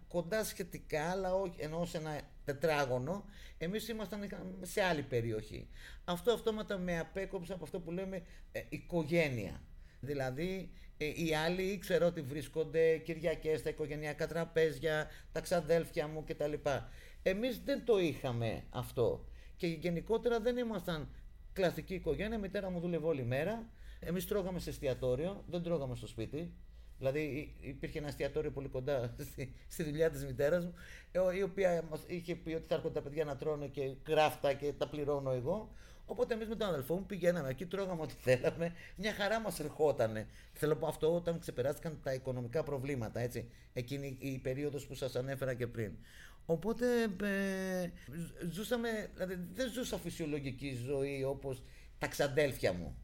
κοντά 0.09 0.45
σχετικά, 0.45 1.11
αλλά 1.11 1.35
όχι 1.35 1.61
ενώ 1.61 1.85
σε 1.85 1.99
ένα 1.99 2.21
τετράγωνο, 2.45 3.25
εμείς 3.59 3.89
ήμασταν 3.89 4.29
σε 4.63 4.83
άλλη 4.83 5.03
περιοχή. 5.03 5.69
Αυτό 6.05 6.33
αυτόματα 6.33 6.79
με 6.79 6.99
απέκοψε 6.99 7.53
από 7.53 7.65
αυτό 7.65 7.81
που 7.81 7.91
λέμε 7.91 8.23
ε, 8.53 8.63
οικογένεια. 8.69 9.63
Δηλαδή, 10.01 10.71
ε, 10.97 11.05
οι 11.05 11.35
άλλοι 11.35 11.63
ήξερα 11.63 12.07
ότι 12.07 12.21
βρίσκονται 12.21 12.97
Κυριακές 12.97 13.61
στα 13.61 13.69
οικογενειακά 13.69 14.27
τραπέζια, 14.27 15.09
τα 15.33 15.41
ξαδέλφια 15.41 16.07
μου 16.07 16.25
κτλ. 16.25 16.53
Εμείς 17.23 17.63
δεν 17.65 17.85
το 17.85 17.99
είχαμε 17.99 18.65
αυτό 18.71 19.27
και 19.57 19.67
γενικότερα 19.67 20.41
δεν 20.41 20.57
ήμασταν 20.57 21.09
κλασική 21.53 21.95
οικογένεια. 21.95 22.37
Η 22.37 22.41
μητέρα 22.41 22.71
μου 22.71 22.81
δούλευε 22.81 23.07
όλη 23.07 23.25
μέρα. 23.25 23.71
Εμείς 24.01 24.27
τρώγαμε 24.27 24.59
σε 24.59 24.71
εστιατόριο, 24.71 25.45
δεν 25.47 25.63
τρώγαμε 25.63 25.95
στο 25.95 26.07
σπίτι. 26.07 26.55
Δηλαδή 27.03 27.55
υπήρχε 27.61 27.99
ένα 27.99 28.09
εστιατόριο 28.09 28.51
πολύ 28.51 28.69
κοντά 28.69 29.15
στη, 29.19 29.55
στη 29.69 29.83
δουλειά 29.83 30.11
της 30.11 30.25
μητέρας 30.25 30.65
μου, 30.65 30.75
ε, 31.13 31.37
η 31.37 31.43
οποία 31.43 31.85
μας 31.91 32.01
είχε 32.07 32.35
πει 32.35 32.53
ότι 32.55 32.65
θα 32.69 32.75
έρχονται 32.75 32.95
τα 32.95 33.01
παιδιά 33.01 33.25
να 33.25 33.37
τρώνε 33.37 33.67
και 33.67 33.95
κράφτα 34.03 34.53
και 34.53 34.73
τα 34.73 34.89
πληρώνω 34.89 35.31
εγώ. 35.31 35.73
Οπότε 36.07 36.35
εμείς 36.35 36.49
με 36.49 36.55
τον 36.55 36.69
αδελφό 36.69 36.95
μου 36.95 37.07
πηγαίναμε 37.07 37.49
εκεί, 37.49 37.67
τρώγαμε 37.67 38.03
ό,τι 38.03 38.15
θέλαμε. 38.21 38.73
Μια 38.97 39.13
χαρά 39.13 39.41
μας 39.41 39.61
ερχότανε. 39.61 40.27
Θέλω 40.53 40.73
να 40.73 40.79
πω 40.79 40.87
αυτό 40.87 41.15
όταν 41.15 41.39
ξεπεράστηκαν 41.39 42.01
τα 42.03 42.15
οικονομικά 42.15 42.63
προβλήματα, 42.63 43.21
έτσι. 43.21 43.51
Εκείνη 43.73 44.17
η 44.19 44.39
περίοδος 44.39 44.87
που 44.87 44.95
σας 44.95 45.17
ανέφερα 45.17 45.55
και 45.55 45.67
πριν. 45.67 45.93
Οπότε 46.47 46.87
ε, 47.23 47.91
ζούσαμε, 48.51 49.11
δηλαδή 49.15 49.39
δεν 49.53 49.71
ζούσα 49.71 49.97
φυσιολογική 49.97 50.75
ζωή 50.75 51.25
όπως 51.25 51.63
τα 51.99 52.07
ξαντέλφια 52.07 52.73
μου. 52.73 52.97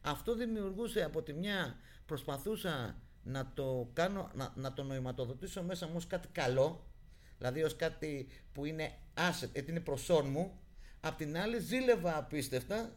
Αυτό 0.00 0.34
δημιουργούσε 0.34 1.02
από 1.02 1.22
τη 1.22 1.32
μια, 1.32 1.76
προσπαθούσα 2.06 3.00
να 3.26 3.52
το 3.54 3.90
κάνω, 3.92 4.30
να, 4.34 4.52
να 4.56 4.72
το 4.72 4.82
νοηματοδοτήσω 4.82 5.62
μέσα 5.62 5.86
μου 5.86 5.92
ως 5.96 6.06
κάτι 6.06 6.28
καλό, 6.32 6.86
δηλαδή 7.38 7.62
ως 7.62 7.76
κάτι 7.76 8.26
που 8.52 8.64
είναι 8.64 8.92
asset, 9.14 9.48
έτσι 9.52 9.70
είναι 9.70 9.80
προσόν 9.80 10.30
μου, 10.30 10.60
απ' 11.00 11.16
την 11.16 11.36
άλλη 11.36 11.58
ζήλευα 11.58 12.16
απίστευτα 12.16 12.96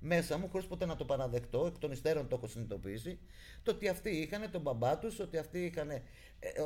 μέσα 0.00 0.38
μου, 0.38 0.48
χωρίς 0.48 0.66
ποτέ 0.66 0.86
να 0.86 0.96
το 0.96 1.04
παραδεχτώ, 1.04 1.66
εκ 1.66 1.78
των 1.78 1.92
υστέρων 1.92 2.28
το 2.28 2.36
έχω 2.36 2.46
συνειδητοποιήσει, 2.46 3.18
το 3.62 3.70
ότι 3.70 3.88
αυτοί 3.88 4.10
είχαν 4.10 4.50
τον 4.50 4.60
μπαμπά 4.60 4.98
τους, 4.98 5.18
ότι 5.18 5.38
αυτοί, 5.38 5.64
είχαν, 5.64 5.90
ε, 5.90 6.02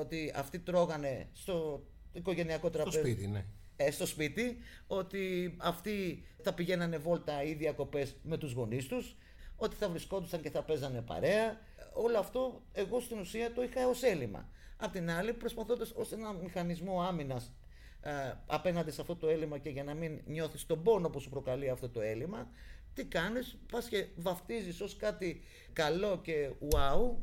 ότι 0.00 0.32
αυτοί 0.34 0.58
τρώγανε 0.58 1.28
στο 1.32 1.86
οικογενειακό 2.12 2.70
τραπέζι. 2.70 2.98
Στο 2.98 3.06
σπίτι, 3.06 3.26
ναι. 3.26 3.44
Ε, 3.76 3.90
στο 3.90 4.06
σπίτι, 4.06 4.56
ότι 4.86 5.54
αυτοί 5.58 6.24
θα 6.42 6.54
πηγαίνανε 6.54 6.96
βόλτα 6.98 7.42
ή 7.42 7.54
διακοπές 7.54 8.16
με 8.22 8.38
τους 8.38 8.52
γονείς 8.52 8.86
τους, 8.86 9.16
ότι 9.56 9.76
θα 9.76 9.88
βρισκόντουσαν 9.88 10.40
και 10.40 10.50
θα 10.50 10.62
παίζανε 10.62 11.02
παρέα. 11.02 11.68
Όλο 11.92 12.18
αυτό 12.18 12.62
εγώ 12.72 13.00
στην 13.00 13.18
ουσία 13.18 13.52
το 13.52 13.62
είχα 13.62 13.88
ως 13.88 14.02
έλλειμμα. 14.02 14.48
Απ' 14.76 14.92
την 14.92 15.10
άλλη, 15.10 15.32
προσπαθώντας 15.32 15.90
ως 15.90 16.12
ένα 16.12 16.32
μηχανισμό 16.32 17.02
άμυνας 17.02 17.52
ε, 18.00 18.10
απέναντι 18.46 18.90
σε 18.90 19.00
αυτό 19.00 19.16
το 19.16 19.28
έλλειμμα 19.28 19.58
και 19.58 19.68
για 19.68 19.84
να 19.84 19.94
μην 19.94 20.20
νιώθεις 20.26 20.66
τον 20.66 20.82
πόνο 20.82 21.10
που 21.10 21.20
σου 21.20 21.30
προκαλεί 21.30 21.70
αυτό 21.70 21.88
το 21.88 22.00
έλλειμμα, 22.00 22.50
τι 22.94 23.04
κάνεις, 23.04 23.58
πας 23.72 23.88
και 23.88 24.06
βαφτίζεις 24.16 24.80
ως 24.80 24.96
κάτι 24.96 25.42
καλό 25.72 26.20
και 26.22 26.50
wow 26.70 27.14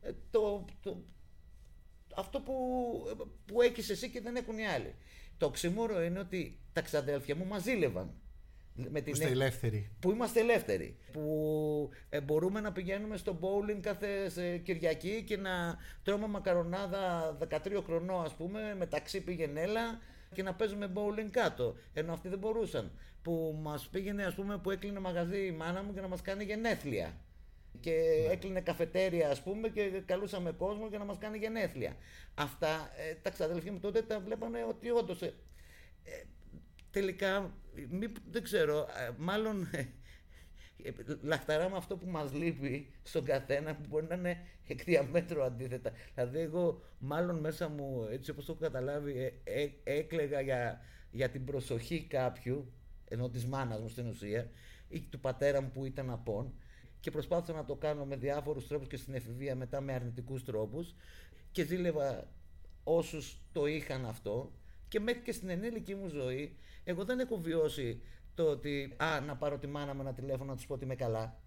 ε, 0.00 0.12
το, 0.30 0.64
το, 0.82 1.02
αυτό 2.16 2.40
που, 2.40 2.54
που 3.46 3.62
έχεις 3.62 3.90
εσύ 3.90 4.10
και 4.10 4.20
δεν 4.20 4.36
έχουν 4.36 4.58
οι 4.58 4.66
άλλοι. 4.66 4.94
Το 5.38 5.50
ξημούρο 5.50 6.02
είναι 6.02 6.18
ότι 6.18 6.58
τα 6.72 6.80
ξαδέλφια 6.80 7.36
μου 7.36 7.46
μας 7.46 7.62
ζήλευαν. 7.62 8.14
Με 8.76 9.00
την... 9.00 9.02
Που 9.02 9.10
είστε 9.10 9.26
ελεύθεροι. 9.26 9.90
Που 10.00 10.10
είμαστε 10.10 10.40
ελεύθεροι. 10.40 10.96
Που 11.12 11.90
ε, 12.08 12.20
μπορούμε 12.20 12.60
να 12.60 12.72
πηγαίνουμε 12.72 13.16
στο 13.16 13.38
bowling 13.40 13.80
κάθε 13.80 14.30
Κυριακή 14.64 15.22
και 15.26 15.36
να 15.36 15.78
τρώμε 16.02 16.26
μακαρονάδα 16.26 17.36
13 17.50 17.82
χρονών 17.84 18.24
ας 18.24 18.34
πούμε, 18.34 18.74
μεταξύ 18.78 19.20
πήγαινέλα 19.20 20.00
και 20.32 20.42
να 20.42 20.54
παίζουμε 20.54 20.92
bowling 20.94 21.30
κάτω. 21.30 21.76
Ενώ 21.92 22.12
αυτοί 22.12 22.28
δεν 22.28 22.38
μπορούσαν. 22.38 22.90
Που 23.22 23.58
μας 23.62 23.88
πήγαινε 23.88 24.24
ας 24.24 24.34
πούμε 24.34 24.58
που 24.58 24.70
έκλεινε 24.70 25.00
μαγαζί 25.00 25.46
η 25.46 25.52
μάνα 25.52 25.82
μου 25.82 25.94
και 25.94 26.00
να 26.00 26.08
μας 26.08 26.22
κάνει 26.22 26.44
γενέθλια 26.44 27.14
και 27.80 27.90
ναι. 28.26 28.32
έκλεινε 28.32 28.60
καφετέρια 28.60 29.30
ας 29.30 29.42
πούμε 29.42 29.68
και 29.68 30.02
καλούσαμε 30.06 30.52
κόσμο 30.52 30.86
για 30.86 30.98
να 30.98 31.04
μας 31.04 31.18
κάνει 31.18 31.38
γενέθλια. 31.38 31.96
Αυτά 32.34 32.90
ε, 33.10 33.14
τα 33.22 33.30
ξαδελφοί 33.30 33.70
μου 33.70 33.78
τότε 33.78 34.02
τα 34.02 34.20
βλέπανε 34.20 34.64
ότι 34.68 34.90
όντως. 34.90 35.22
Ε, 35.22 35.34
ε, 36.04 36.24
τελικά, 36.90 37.54
μη, 37.90 38.06
δεν 38.30 38.42
ξέρω, 38.42 38.78
ε, 38.80 39.10
μάλλον 39.18 39.66
λαχταράμε 41.22 41.76
αυτό 41.76 41.96
που 41.96 42.06
μας 42.06 42.32
λείπει 42.32 42.90
στον 43.02 43.24
καθένα 43.24 43.74
που 43.74 43.84
μπορεί 43.88 44.06
να 44.06 44.14
είναι 44.14 44.46
εκ 44.66 44.84
διαμέτρου 44.84 45.42
αντίθετα. 45.42 45.92
Δηλαδή 46.14 46.38
εγώ 46.38 46.82
μάλλον 46.98 47.38
μέσα 47.38 47.68
μου 47.68 48.08
έτσι 48.10 48.30
όπως 48.30 48.44
το 48.44 48.52
έχω 48.52 48.60
καταλάβει 48.60 49.42
έκλεγα 49.84 50.40
για, 50.40 50.80
για 51.10 51.30
την 51.30 51.44
προσοχή 51.44 52.06
κάποιου 52.06 52.72
ενώ 53.08 53.28
της 53.28 53.46
μάνας 53.46 53.80
μου 53.80 53.88
στην 53.88 54.06
ουσία 54.06 54.50
ή 54.88 55.00
του 55.00 55.20
πατέρα 55.20 55.60
μου 55.60 55.70
που 55.70 55.84
ήταν 55.84 56.10
απόν 56.10 56.54
και 57.00 57.10
προσπάθησα 57.10 57.52
να 57.52 57.64
το 57.64 57.74
κάνω 57.74 58.04
με 58.04 58.16
διάφορους 58.16 58.66
τρόπους 58.66 58.88
και 58.88 58.96
στην 58.96 59.14
εφηβεία 59.14 59.54
μετά 59.54 59.80
με 59.80 59.92
αρνητικούς 59.92 60.44
τρόπους 60.44 60.94
και 61.50 61.64
ζήλευα 61.64 62.32
όσους 62.84 63.40
το 63.52 63.66
είχαν 63.66 64.06
αυτό 64.06 64.52
και 64.88 65.00
μέχρι 65.00 65.22
και 65.22 65.32
στην 65.32 65.48
ενήλικη 65.48 65.94
μου 65.94 66.08
ζωή 66.08 66.56
εγώ 66.88 67.04
δεν 67.04 67.18
έχω 67.18 67.36
βιώσει 67.36 68.00
το 68.34 68.42
ότι 68.42 68.94
α, 68.96 69.20
να 69.20 69.36
πάρω 69.36 69.58
τη 69.58 69.66
μάνα 69.66 69.94
μου 69.94 70.00
ένα 70.00 70.12
τηλέφωνο 70.12 70.50
να 70.50 70.56
τους 70.56 70.66
πω 70.66 70.74
ότι 70.74 70.84
είμαι 70.84 70.94
καλά. 70.94 71.40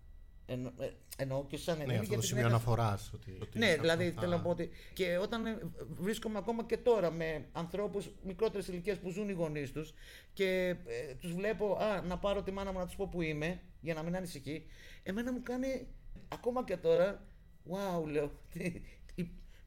Εννο, 0.45 0.73
ε, 0.79 0.89
εννοώ 1.17 1.45
και 1.45 1.57
σαν 1.57 1.75
ενήλικη. 1.75 1.95
Ναι, 1.95 2.01
αυτό 2.01 2.15
το 2.15 2.21
σημείο 2.21 2.45
αναφοράς. 2.45 3.11
Ότι, 3.13 3.37
ότι 3.41 3.59
ναι, 3.59 3.75
δηλαδή 3.75 4.15
θέλω 4.19 4.31
να 4.31 4.41
πω 4.41 4.49
ότι. 4.49 4.69
Και 4.93 5.17
όταν 5.17 5.45
ε, 5.45 5.59
βρίσκομαι 5.99 6.37
ακόμα 6.37 6.63
και 6.65 6.77
τώρα 6.77 7.11
με 7.11 7.45
ανθρώπους 7.51 8.11
μικρότερες 8.23 8.67
ηλικίες 8.67 8.97
που 8.97 9.09
ζουν 9.09 9.29
οι 9.29 9.31
γονείς 9.33 9.71
τους 9.71 9.93
και 10.33 10.75
ε, 10.85 11.13
τους 11.19 11.33
βλέπω 11.33 11.73
α, 11.73 12.01
να 12.01 12.17
πάρω 12.17 12.43
τη 12.43 12.51
μάνα 12.51 12.71
μου 12.71 12.79
να 12.79 12.85
τους 12.85 12.95
πω 12.95 13.07
που 13.07 13.21
είμαι 13.21 13.61
για 13.81 13.93
να 13.93 14.03
μην 14.03 14.15
ανησυχεί, 14.15 14.65
εμένα 15.03 15.31
μου 15.31 15.41
κάνει 15.43 15.87
ακόμα 16.27 16.63
και 16.63 16.77
τώρα. 16.77 17.27
Wow, 17.69 18.05
λέω. 18.05 18.31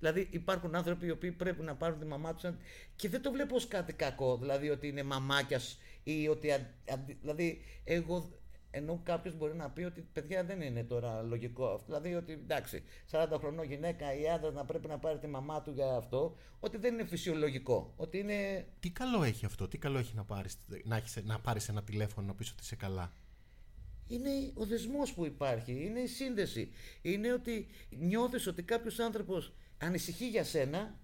Δηλαδή 0.03 0.29
υπάρχουν 0.31 0.75
άνθρωποι 0.75 1.07
οι 1.07 1.11
οποίοι 1.11 1.33
πρέπει 1.33 1.63
να 1.63 1.75
πάρουν 1.75 1.99
τη 1.99 2.07
μαμά 2.07 2.35
τους 2.35 2.51
και 2.97 3.09
δεν 3.09 3.23
το 3.23 3.31
βλέπω 3.31 3.55
ως 3.55 3.69
κάτι 3.69 3.93
κακό. 3.93 4.37
Δηλαδή 4.37 4.71
ότι 4.71 4.89
είναι 4.89 5.03
μαμάκιας 5.03 5.79
ή 6.03 6.29
ότι. 6.29 6.49
Δηλαδή 7.21 7.63
εγώ 7.85 8.31
ενώ 8.71 9.01
κάποιος 9.03 9.37
μπορεί 9.37 9.55
να 9.55 9.71
πει 9.71 9.83
ότι 9.83 10.01
παιδιά 10.13 10.45
δεν 10.45 10.61
είναι 10.61 10.85
τώρα 10.85 11.23
λογικό 11.23 11.67
αυτό. 11.67 11.85
Δηλαδή 11.87 12.15
ότι 12.15 12.33
εντάξει, 12.33 12.83
40 13.11 13.27
χρονών 13.39 13.65
γυναίκα 13.65 14.15
ή 14.15 14.29
άντρας 14.29 14.55
να 14.55 14.65
πρέπει 14.65 14.89
να 14.89 14.99
πάρει 14.99 15.19
τη 15.19 15.27
μαμά 15.27 15.63
του 15.63 15.71
για 15.71 15.95
αυτό, 15.95 16.37
ότι 16.61 16.77
δεν 16.77 16.95
είναι 16.95 17.05
φυσιολογικό. 17.05 17.93
Ότι 17.97 18.19
είναι... 18.19 18.67
Τι 18.81 18.91
καλό 18.91 19.23
έχει 19.23 19.45
αυτό, 19.45 19.69
τι 19.69 19.79
καλό 19.79 19.99
έχει 19.99 20.15
να 20.15 20.25
πάρεις, 20.25 20.59
να, 20.85 20.97
έχεις, 20.97 21.23
να 21.25 21.41
πάρεις 21.41 21.69
ένα 21.69 21.83
τηλέφωνο 21.83 22.27
να 22.27 22.35
πεις 22.35 22.51
ότι 22.51 22.63
είσαι 22.63 22.77
καλά; 22.77 23.13
Είναι 24.07 24.31
ο 24.55 24.65
δεσμός 24.65 25.13
που 25.13 25.25
υπάρχει, 25.25 25.85
είναι 25.85 26.01
η 26.01 26.07
σύνδεση. 26.07 26.73
Είναι 27.03 27.33
ότι 27.33 27.67
νιώθεις 27.91 28.47
ότι 28.47 28.63
κάποιος 28.63 28.99
άνθρωπος 28.99 29.53
ανησυχεί 29.83 30.29
για 30.29 30.45
σένα, 30.45 30.99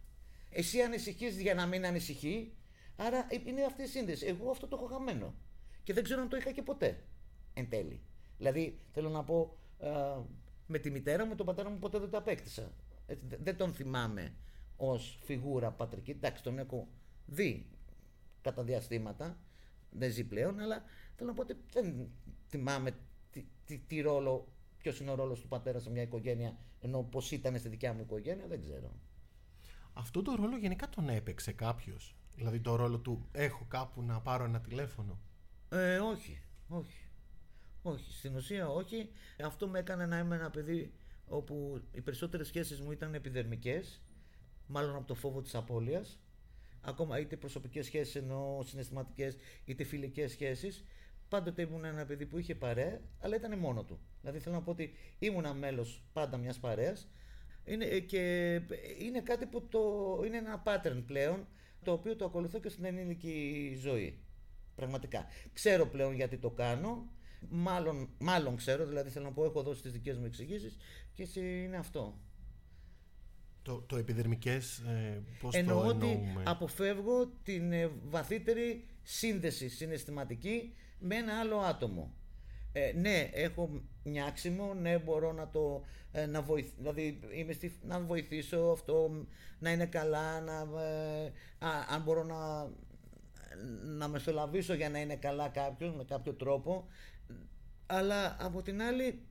εσύ 0.51 0.81
ανησυχείς 0.81 1.41
για 1.41 1.55
να 1.55 1.67
μην 1.67 1.87
ανησυχεί, 1.87 2.57
άρα 2.97 3.27
είναι 3.45 3.65
αυτή 3.65 3.83
η 3.83 3.87
σύνδεση. 3.87 4.27
Εγώ 4.27 4.51
αυτό 4.51 4.67
το 4.67 4.77
έχω 4.77 4.87
χαμένο 4.87 5.35
και 5.83 5.93
δεν 5.93 6.05
ξέρω 6.05 6.21
αν 6.21 6.29
το 6.29 6.37
είχα 6.37 6.51
και 6.51 6.63
ποτέ 6.63 7.05
εν 7.55 7.69
τέλει. 7.69 8.01
Δηλαδή, 8.37 8.81
θέλω 8.93 9.09
να 9.09 9.25
πω, 9.25 9.57
ε, 9.79 9.89
με 10.67 10.79
τη 10.79 10.91
μητέρα 10.91 11.27
μου, 11.27 11.35
τον 11.35 11.47
πατέρα 11.47 11.71
μου 11.71 11.79
ποτέ 11.79 11.99
δεν 11.99 12.11
το 12.11 12.17
απέκτησα. 12.17 12.73
δεν 13.43 13.57
τον 13.57 13.73
θυμάμαι 13.73 14.35
ως 14.77 15.19
φιγούρα 15.23 15.71
πατρική. 15.71 16.11
Εντάξει, 16.11 16.43
τον 16.43 16.59
έχω 16.59 16.89
δει 17.27 17.67
κατά 18.41 18.63
διαστήματα, 18.63 19.39
δεν 19.91 20.11
ζει 20.11 20.25
πλέον, 20.25 20.61
αλλά 20.61 20.83
θέλω 21.17 21.29
να 21.29 21.35
πω 21.35 21.43
ότι 21.43 21.55
δεν 21.73 22.11
θυμάμαι 22.49 22.97
τι, 23.31 23.45
τι, 23.65 23.79
τι 23.79 24.01
ρόλο, 24.01 24.49
ποιος 24.79 25.01
είναι 25.01 25.11
ο 25.11 25.15
ρόλος 25.15 25.41
του 25.41 25.49
πατέρα 25.49 25.79
σε 25.79 25.91
μια 25.91 26.03
οικογένεια, 26.03 26.59
ενώ 26.81 27.03
πώς 27.03 27.31
ήταν 27.31 27.59
στη 27.59 27.69
δικιά 27.69 27.93
μου 27.93 28.01
οικογένεια, 28.01 28.47
δεν 28.47 28.61
ξέρω. 28.63 28.93
Αυτό 29.93 30.23
το 30.23 30.35
ρόλο 30.35 30.57
γενικά 30.57 30.89
τον 30.89 31.09
έπαιξε 31.09 31.53
κάποιος; 31.53 32.17
Δηλαδή 32.35 32.61
το 32.61 32.77
ρόλο 32.77 32.99
του 32.99 33.29
έχω 33.33 33.65
κάπου 33.69 34.03
να 34.03 34.21
πάρω 34.21 34.45
ένα 34.45 34.61
τηλέφωνο. 34.61 35.19
Ε, 35.69 35.99
όχι, 35.99 36.43
όχι. 36.69 37.03
Όχι, 37.83 38.13
στην 38.13 38.37
ουσία 38.37 38.69
όχι. 38.69 39.11
Αυτό 39.45 39.69
με 39.69 39.79
έκανε 39.79 40.07
να 40.07 40.19
είμαι 40.19 40.37
ένα 40.37 40.51
παιδί 40.51 40.93
όπου 41.27 41.83
οι 41.93 42.01
περισσότερες 42.01 42.47
σχέσεις 42.47 42.81
μου 42.81 42.93
ήταν 42.93 43.15
επιδερμικές, 43.15 44.03
μάλλον 44.67 44.97
από 44.97 45.07
το 45.07 45.15
φόβο 45.15 45.43
της 45.43 45.55
απώλειας. 45.55 46.19
Ακόμα 46.81 47.19
είτε 47.19 47.37
προσωπικές 47.37 47.87
σχέσεις 47.87 48.15
ενώ 48.15 48.63
συναισθηματικές 48.65 49.37
είτε 49.65 49.85
φιλικές 49.85 50.31
σχέσεις. 50.31 50.85
Πάντοτε 51.29 51.63
ήμουν 51.63 51.85
ένα 51.85 52.05
παιδί 52.05 52.27
που 52.27 52.39
είχε 52.39 52.55
παρέα, 52.55 53.01
αλλά 53.21 53.37
ήταν 53.37 53.59
μόνο 53.59 53.85
του. 53.85 53.99
Δηλαδή 54.21 54.39
θέλω 54.39 54.55
να 54.55 54.63
πω 54.63 54.71
ότι 54.71 54.93
ήμουν 55.19 55.57
μέλος 55.57 56.05
πάντα 56.13 56.37
μιας 56.37 56.59
παρέας 56.59 57.09
είναι, 57.65 57.87
και 57.99 58.53
είναι 58.99 59.21
κάτι 59.21 59.47
που 59.47 59.69
το, 59.69 59.81
είναι 60.27 60.37
ένα 60.37 60.63
pattern 60.67 61.03
πλέον 61.07 61.47
το 61.83 61.93
οποίο 61.93 62.17
το 62.17 62.25
ακολουθώ 62.25 62.61
και 62.61 62.69
στην 62.69 62.85
ενήλικη 62.85 63.77
ζωή. 63.81 64.19
Πραγματικά. 64.75 65.27
Ξέρω 65.53 65.87
πλέον 65.87 66.15
γιατί 66.15 66.37
το 66.37 66.51
κάνω. 66.51 67.13
Μάλλον, 67.49 68.09
μάλλον 68.19 68.57
ξέρω, 68.57 68.87
δηλαδή 68.87 69.11
θέλω 69.11 69.25
να 69.25 69.33
πω, 69.33 69.45
έχω 69.45 69.63
δώσει 69.63 69.83
τις 69.83 69.93
δικές 69.93 70.19
μου 70.19 70.25
εξηγήσεις 70.25 70.77
και 71.13 71.41
είναι 71.41 71.77
αυτό. 71.77 72.19
Το, 73.63 73.81
το 73.87 73.97
επιδερμικές, 73.97 74.79
ε, 74.79 75.23
πώς 75.41 75.55
Εννοώ 75.55 75.83
το 75.83 75.89
ότι 75.89 76.07
εννοούμε; 76.07 76.43
αποφεύγω 76.47 77.27
την 77.43 77.73
ε, 77.73 77.91
βαθύτερη 78.05 78.87
σύνδεση 79.03 79.69
συναισθηματική 79.69 80.75
με 80.99 81.17
ένα 81.17 81.39
άλλο 81.39 81.59
άτομο. 81.59 82.13
Ε, 82.73 82.93
ναι, 82.95 83.31
έχω 83.33 83.83
νιάξιμο, 84.03 84.75
ναι, 84.75 84.99
μπορώ 84.99 85.33
να 85.33 85.49
το 85.49 85.85
ε, 86.13 86.27
να 86.27 86.43
βοηθ, 86.43 86.71
δηλαδή 86.77 87.21
είμαι 87.33 87.53
στη, 87.53 87.79
να 87.83 88.01
βοηθήσω 88.01 88.59
αυτό 88.59 89.27
να 89.59 89.71
είναι 89.71 89.87
καλά, 89.87 90.41
να, 90.41 90.81
ε, 90.83 91.25
α, 91.59 91.69
αν 91.89 92.03
μπορώ 92.03 92.25
να, 92.25 92.71
να 93.85 94.09
μεσολαβήσω 94.09 94.75
για 94.75 94.91
να 94.91 95.01
είναι 95.01 95.17
καλά 95.17 95.49
κάποιος 95.49 95.95
με 95.95 96.05
κάποιο 96.05 96.35
τρόπο 96.35 96.87
αλλά 97.87 98.37
από 98.41 98.63
την 98.63 98.83
άλλη 98.83 99.23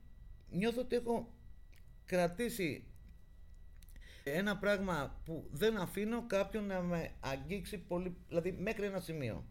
νιώθω 0.50 0.80
ότι 0.80 0.96
έχω 0.96 1.32
κρατήσει 2.06 2.84
ένα 4.24 4.56
πράγμα 4.56 5.20
που 5.24 5.48
δεν 5.52 5.76
αφήνω 5.76 6.26
κάποιον 6.26 6.66
να 6.66 6.80
με 6.80 7.10
αγγίξει 7.20 7.78
πολύ, 7.78 8.16
δηλαδή 8.28 8.52
μέχρι 8.52 8.86
ένα 8.86 9.00
σημείο. 9.00 9.44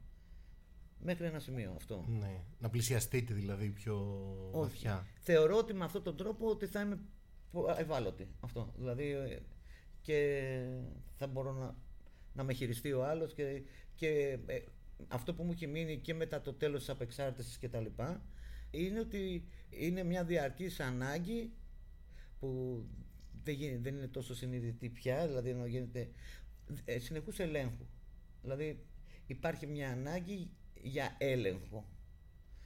Μέχρι 1.10 1.26
ένα 1.26 1.40
σημείο 1.40 1.74
αυτό. 1.76 2.06
Ναι. 2.08 2.44
Να 2.60 2.70
πλησιαστείτε 2.70 3.34
δηλαδή 3.34 3.70
πιο 3.70 3.96
βαθιά. 4.54 5.06
Θεωρώ 5.20 5.58
ότι 5.58 5.74
με 5.74 5.84
αυτόν 5.86 6.04
τον 6.04 6.18
τρόπο 6.18 6.50
ότι 6.50 6.66
θα 6.66 6.82
είμαι 6.82 7.00
πο- 7.52 7.76
ευάλωτη. 7.78 8.28
Αυτό. 8.40 8.74
Δηλαδή 8.78 9.04
ε, 9.12 9.40
και 10.02 10.60
θα 11.16 11.28
μπορώ 11.28 11.52
να, 11.54 11.76
να 12.34 12.44
με 12.44 12.54
χειριστεί 12.54 12.92
ο 12.94 13.06
άλλος 13.06 13.34
και, 13.34 13.62
και 13.96 14.40
ε, 14.46 14.60
αυτό 15.08 15.34
που 15.34 15.44
μου 15.44 15.52
έχει 15.52 15.68
μείνει 15.68 15.98
και 15.98 16.14
μετά 16.14 16.42
το 16.42 16.54
τέλος 16.54 16.80
της 16.80 16.90
απεξάρτησης 16.90 17.58
και 17.58 17.70
τα 17.70 17.80
λοιπά 17.80 18.22
είναι 18.72 19.00
ότι 19.00 19.48
είναι 19.70 20.04
μια 20.04 20.24
διαρκής 20.24 20.80
ανάγκη 20.80 21.52
που 22.40 22.82
δεν, 23.44 23.54
γίνει- 23.56 23.78
δεν 23.78 23.96
είναι 23.96 24.08
τόσο 24.08 24.36
συνειδητή 24.36 24.90
πια, 24.90 25.28
δηλαδή 25.28 25.50
ενώ 25.50 25.66
γίνεται 25.66 26.10
ε, 26.86 27.00
συνεχούς 27.00 27.40
ελέγχου. 27.40 27.86
Δηλαδή 28.42 28.86
υπάρχει 29.28 29.66
μια 29.68 29.92
ανάγκη 29.92 30.50
για 30.84 31.16
έλεγχο. 31.18 31.86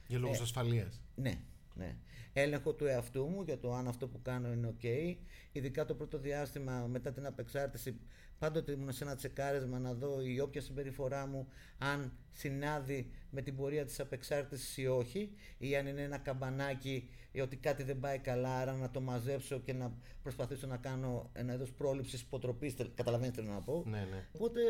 Για 0.06 0.18
λόγους 0.18 0.38
Ε, 0.38 0.42
ασφαλείας. 0.42 1.00
Ναι, 1.14 1.38
ναι. 1.74 1.96
Έλεγχο 2.32 2.72
του 2.72 2.86
εαυτού 2.86 3.24
μου 3.26 3.42
για 3.42 3.58
το 3.58 3.74
αν 3.74 3.88
αυτό 3.88 4.08
που 4.08 4.22
κάνω 4.22 4.52
είναι 4.52 4.74
ok. 4.80 5.16
Ειδικά 5.52 5.84
το 5.84 5.94
πρώτο 5.94 6.18
διάστημα 6.18 6.86
μετά 6.86 7.12
την 7.12 7.26
απεξάρτηση 7.26 8.00
πάντοτε 8.38 8.72
ήμουν 8.72 8.92
σε 8.92 9.04
ένα 9.04 9.14
τσεκάρισμα 9.16 9.78
να 9.78 9.94
δω 9.94 10.20
η 10.22 10.40
όποια 10.40 10.60
συμπεριφορά 10.60 11.26
μου 11.26 11.48
αν 11.78 12.12
συνάδει 12.32 13.10
με 13.30 13.42
την 13.42 13.56
πορεία 13.56 13.84
της 13.84 14.00
απεξάρτησης 14.00 14.76
ή 14.76 14.86
όχι 14.86 15.32
ή 15.58 15.76
αν 15.76 15.86
είναι 15.86 16.02
ένα 16.02 16.18
καμπανάκι 16.18 17.08
ή 17.18 17.21
ότι 17.40 17.56
κάτι 17.56 17.82
δεν 17.82 18.00
πάει 18.00 18.18
καλά 18.18 18.58
άρα 18.58 18.72
να 18.72 18.90
το 18.90 19.00
μαζέψω 19.00 19.58
και 19.58 19.72
να 19.72 19.92
προσπαθήσω 20.22 20.66
να 20.66 20.76
κάνω 20.76 21.30
ένα 21.32 21.54
είδος 21.54 21.72
πρόληψης 21.72 22.20
υποτροπής 22.20 22.74
τε- 22.76 22.94
καταλαβαίνετε 22.94 23.36
τι 23.40 23.42
θέλω 23.46 23.54
να 23.58 23.62
πω 23.62 23.82
Ναι, 23.86 24.06
ναι. 24.10 24.26
Οπότε 24.32 24.60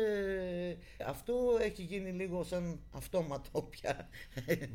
αυτό 1.07 1.33
έχει 1.61 1.83
γίνει 1.83 2.11
λίγο 2.11 2.43
σαν 2.43 2.79
αυτόματο 2.91 3.61
πια. 3.71 4.07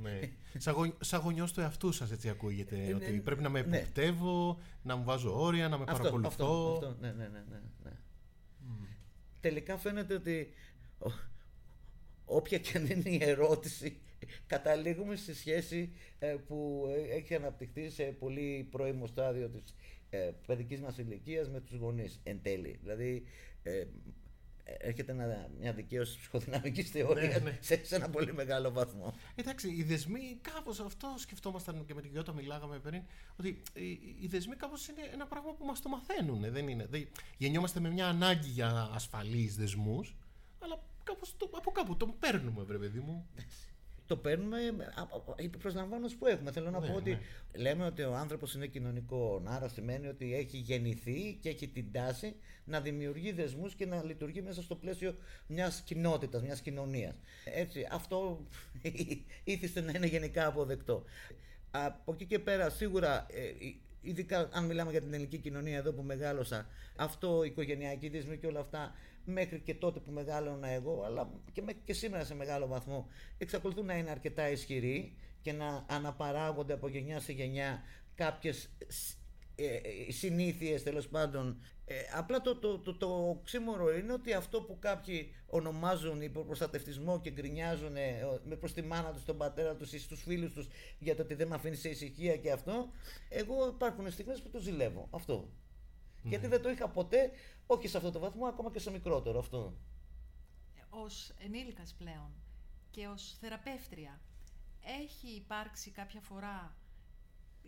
ναι. 0.03 0.21
Σαν, 0.59 0.75
γο... 0.75 0.93
σαν 1.01 1.21
γονιός 1.21 1.53
του 1.53 1.61
εαυτού 1.61 1.93
σας 1.93 2.11
έτσι 2.11 2.29
ακούγεται. 2.29 2.77
Ε, 2.87 2.95
ότι 2.95 3.11
ναι, 3.11 3.21
πρέπει 3.21 3.43
να 3.43 3.49
με 3.49 3.63
ναι. 3.63 3.77
εποπτεύω, 3.77 4.59
να 4.83 4.97
μου 4.97 5.05
βάζω 5.05 5.41
όρια, 5.43 5.69
να 5.69 5.79
με 5.79 5.85
αυτό, 5.89 5.97
παρακολουθώ. 5.99 6.29
αυτό, 6.29 6.73
αυτό, 6.73 6.97
ναι, 7.01 7.09
ναι, 7.13 7.29
ναι, 7.29 7.45
ναι, 7.49 7.61
ναι. 7.85 7.91
Τελικά 9.41 9.77
φαίνεται 9.79 10.15
ότι 10.15 10.53
ο- 10.99 11.11
όποια 12.25 12.59
και 12.59 12.79
αν 12.79 12.87
είναι 12.87 13.11
η 13.11 13.19
ερώτηση 13.23 14.01
καταλήγουμε 14.47 15.17
στη 15.17 15.35
σχέση 15.35 15.93
ε, 16.19 16.37
που 16.47 16.87
έχει 17.11 17.35
αναπτυχθεί 17.35 17.91
σε 17.91 18.03
πολύ 18.03 18.69
πρώιμο 18.71 19.07
στάδιο 19.07 19.49
της 19.49 19.75
ε, 20.11 20.31
παιδικής 20.47 20.81
μας 20.81 20.99
ηλικίας 20.99 21.49
με 21.51 21.61
τους 21.61 21.79
γονείς 21.79 22.21
εν 22.23 22.43
τέλει. 22.43 22.79
Δηλαδή 22.83 23.25
ε, 23.63 23.85
έρχεται 24.65 25.13
ένα, 25.13 25.49
μια 25.59 25.73
δικαίωση 25.73 26.19
ψυχοδυναμικής 26.19 26.91
θεωρίας 26.91 27.43
ναι. 27.43 27.59
σε, 27.61 27.85
σε 27.85 27.95
ένα 27.95 28.11
πολύ 28.11 28.35
μεγάλο 28.35 28.71
βαθμό. 28.71 29.15
Εντάξει, 29.35 29.69
οι 29.69 29.83
δεσμοί 29.83 30.39
κάπως 30.41 30.81
αυτό 30.81 31.15
σκεφτόμασταν 31.19 31.85
και 31.85 31.95
με 31.95 32.01
την 32.01 32.11
Γιώτα 32.11 32.33
μιλάγαμε 32.33 32.79
πριν. 32.79 33.03
Ότι 33.37 33.63
οι, 33.75 33.91
οι 34.21 34.27
δεσμοί 34.27 34.57
κάπως 34.57 34.89
είναι 34.89 35.03
ένα 35.13 35.27
πράγμα 35.27 35.55
που 35.55 35.65
μας 35.65 35.81
το 35.81 35.89
μαθαίνουν. 35.89 36.53
Δεν 36.53 36.69
είναι. 36.69 36.87
Δεν, 36.91 37.09
γεννιόμαστε 37.37 37.81
με 37.81 37.91
μια 37.91 38.07
ανάγκη 38.07 38.49
για 38.49 38.91
ασφαλείς 38.93 39.57
δεσμούς, 39.57 40.17
αλλά 40.59 40.83
κάπως 41.05 41.37
το, 41.37 41.51
από 41.53 41.71
κάπου 41.71 41.97
τον 41.97 42.19
παίρνουμε, 42.19 42.63
βρε 42.63 42.79
παιδί 42.79 43.01
μου. 43.01 43.29
Το 44.09 44.17
παίρνουμε 44.17 44.59
από 44.95 45.35
προσλαμβάνω 45.59 46.09
που 46.19 46.27
έχουμε. 46.27 46.51
Θέλω 46.53 46.71
να 46.71 46.81
Ναι, 46.81 46.87
πω 46.87 46.95
ότι 46.95 47.11
ναι. 47.11 47.21
λέμε 47.61 47.85
ότι 47.85 48.03
ο 48.03 48.15
άνθρωπος 48.15 48.55
είναι 48.55 48.67
κοινωνικό. 48.67 49.43
Άρα 49.45 49.69
σημαίνει 49.69 50.07
ότι 50.07 50.35
έχει 50.35 50.57
γεννηθεί 50.57 51.39
και 51.41 51.49
έχει 51.49 51.69
την 51.69 51.93
τάση 51.93 52.35
να 52.65 52.81
δημιουργεί 52.81 53.33
δεσμούς 53.33 53.75
και 53.75 53.87
να 53.87 54.05
λειτουργεί 54.05 54.43
μέσα 54.43 54.63
στο 54.63 54.75
πλαίσιο 54.75 55.15
μιας 55.47 55.81
κοινότητας, 55.81 56.43
μιας 56.43 56.61
κοινωνίας. 56.61 57.15
Έτσι, 57.45 57.89
αυτό 57.91 58.47
ήθιστε 59.45 59.81
να 59.81 59.93
είναι 59.97 60.07
γενικά 60.07 60.47
αποδεκτό. 60.47 61.05
Από 61.71 62.13
εκεί 62.13 62.25
και 62.25 62.39
πέρα, 62.39 62.71
σίγουρα, 62.71 63.27
ε, 63.31 63.69
ειδικά 64.01 64.49
αν 64.53 64.65
μιλάμε 64.65 64.91
για 64.91 65.01
την 65.01 65.13
ελληνική 65.13 65.39
κοινωνία 65.39 65.77
εδώ 65.77 65.93
που 65.93 66.03
μεγάλωσα, 66.03 66.67
αυτό, 66.97 67.45
οι 67.45 67.49
οικογενειακοί 67.49 68.09
δεσμοί 68.09 68.37
και 68.37 68.47
όλα 68.47 68.61
αυτά, 68.61 68.95
μέχρι 69.31 69.61
και 69.61 69.75
τότε 69.75 70.01
που 70.01 70.11
μεγάλωνα 70.11 70.69
εγώ, 70.69 71.03
αλλά 71.05 71.31
και, 71.53 71.63
με- 71.63 71.73
και 71.85 71.93
σήμερα 71.93 72.25
σε 72.25 72.35
μεγάλο 72.35 72.67
βαθμό, 72.67 73.09
εξακολουθούν 73.39 73.87
να 73.87 73.97
είναι 73.97 74.11
αρκετά 74.11 74.51
ισχυροί 74.51 75.17
και 75.41 75.53
να 75.53 75.85
αναπαράγονται 75.89 76.73
από 76.73 76.89
γενιά 76.89 77.21
σε 77.21 77.33
γενιά 77.33 77.83
κάποιες 78.15 78.71
ε, 79.55 80.11
συνήθειες 80.13 80.83
τέλος 80.83 81.09
πάντων. 81.09 81.63
Ε, 81.85 81.95
απλά 82.15 82.41
το, 82.41 82.57
το, 82.57 82.79
το, 82.79 82.95
το 82.97 83.41
ξύμορο 83.45 83.97
είναι 83.97 84.13
ότι 84.13 84.33
αυτό 84.33 84.63
που 84.63 84.79
κάποιοι 84.79 85.35
ονομάζουν 85.47 86.23
υποπροστατευτισμό 86.23 87.21
και 87.21 87.31
γκρινιάζουν 87.31 87.97
ε, 87.97 88.41
με 88.45 88.57
προς 88.57 88.73
τη 88.73 88.83
μάνα 88.83 89.13
τους, 89.13 89.25
τον 89.25 89.37
πατέρα 89.37 89.75
τους 89.77 89.93
ή 89.93 89.99
στους 89.99 90.23
φίλους 90.23 90.53
τους 90.53 90.69
για 90.99 91.17
το 91.17 91.23
ότι 91.23 91.35
δεν 91.35 91.49
με 91.49 91.55
αφήνει 91.55 91.77
σε 91.77 91.89
ησυχία 91.89 92.37
και 92.37 92.53
αυτό 92.53 92.89
εγώ 93.29 93.69
υπάρχουν 93.69 94.11
στιγμές 94.11 94.43
που 94.43 94.49
το 94.51 94.59
ζηλεύω. 94.59 95.09
Αυτό 95.11 95.49
γιατί 96.23 96.47
δεν 96.47 96.63
το 96.63 96.71
είχα 96.71 96.89
ποτέ 96.89 97.31
όχι 97.67 97.89
σε 97.89 97.97
αυτό 97.97 98.11
το 98.11 98.19
βαθμό 98.19 98.47
ακόμα 98.47 98.71
και 98.71 98.79
σε 98.79 98.91
μικρότερο 98.91 99.39
αυτό 99.39 99.75
ως 100.91 101.33
ενήλικας 101.39 101.95
πλέον 101.99 102.31
και 102.91 103.07
ως 103.07 103.37
θεραπεύτρια 103.41 104.21
έχει 105.05 105.29
υπάρξει 105.29 105.91
κάποια 105.91 106.21
φορά 106.21 106.77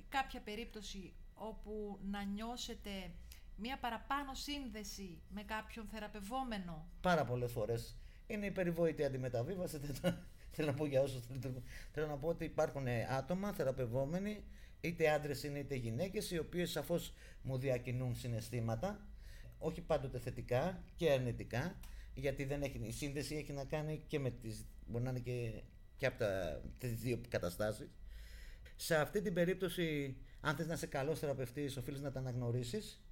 κάποια 0.09 0.41
περίπτωση 0.41 1.13
όπου 1.35 1.99
να 2.11 2.23
νιώσετε 2.23 3.11
μία 3.57 3.79
παραπάνω 3.79 4.35
σύνδεση 4.35 5.21
με 5.29 5.43
κάποιον 5.43 5.87
θεραπευόμενο; 5.87 6.87
Πάρα 7.01 7.25
πολλές 7.25 7.53
φορές. 7.53 7.97
Είναι 8.27 8.47
η 8.47 8.51
περιβόητη 8.51 9.05
αντιμεταβίβαση. 9.05 9.79
δεν 9.79 10.01
το- 10.01 10.17
Θέλω 10.53 10.67
να 10.71 10.75
πω 10.75 10.87
για 10.87 11.01
όσους 11.01 11.23
Θέλω 11.93 12.07
να 12.07 12.17
πω 12.17 12.29
ότι 12.29 12.45
υπάρχουν 12.45 12.87
άτομα 13.11 13.53
θεραπευόμενοι, 13.53 14.45
είτε 14.81 15.11
άντρες 15.11 15.43
είναι 15.43 15.59
είτε 15.59 15.75
γυναίκες, 15.75 16.31
οι 16.31 16.38
οποίες 16.38 16.71
σαφώς 16.71 17.14
μου 17.43 17.59
διακινούν 17.59 18.14
συναισθήματα, 18.14 19.07
όχι 19.59 19.81
πάντοτε 19.81 20.19
θετικά 20.19 20.85
και 20.95 21.11
αρνητικά, 21.11 21.79
γιατί 22.14 22.45
δεν 22.45 22.62
έχει, 22.62 22.81
η 22.87 22.93
σύνδεση 22.93 23.35
έχει 23.35 23.53
να 23.53 23.64
κάνει 23.64 24.03
και 24.07 24.19
με 24.19 24.31
τις, 24.31 24.66
μπορεί 24.87 25.05
να 25.05 25.11
είναι 25.11 25.19
και, 25.19 25.62
και 25.97 26.07
από 26.07 26.19
τα, 26.19 26.62
τις 26.79 26.95
δύο 26.95 27.21
καταστάσεις. 27.29 27.88
Σε 28.77 28.97
αυτή 28.97 29.23
την 29.23 29.35
περίπτωση, 29.35 30.16
αν 30.40 30.57
θες 30.57 30.66
να 30.66 30.75
είσαι 30.75 30.87
καλός 30.87 31.19
θεραπευτής, 31.19 31.77
οφείλεις 31.77 32.01
να 32.01 32.11
τα 32.11 32.19
αναγνωρίσεις 32.19 33.03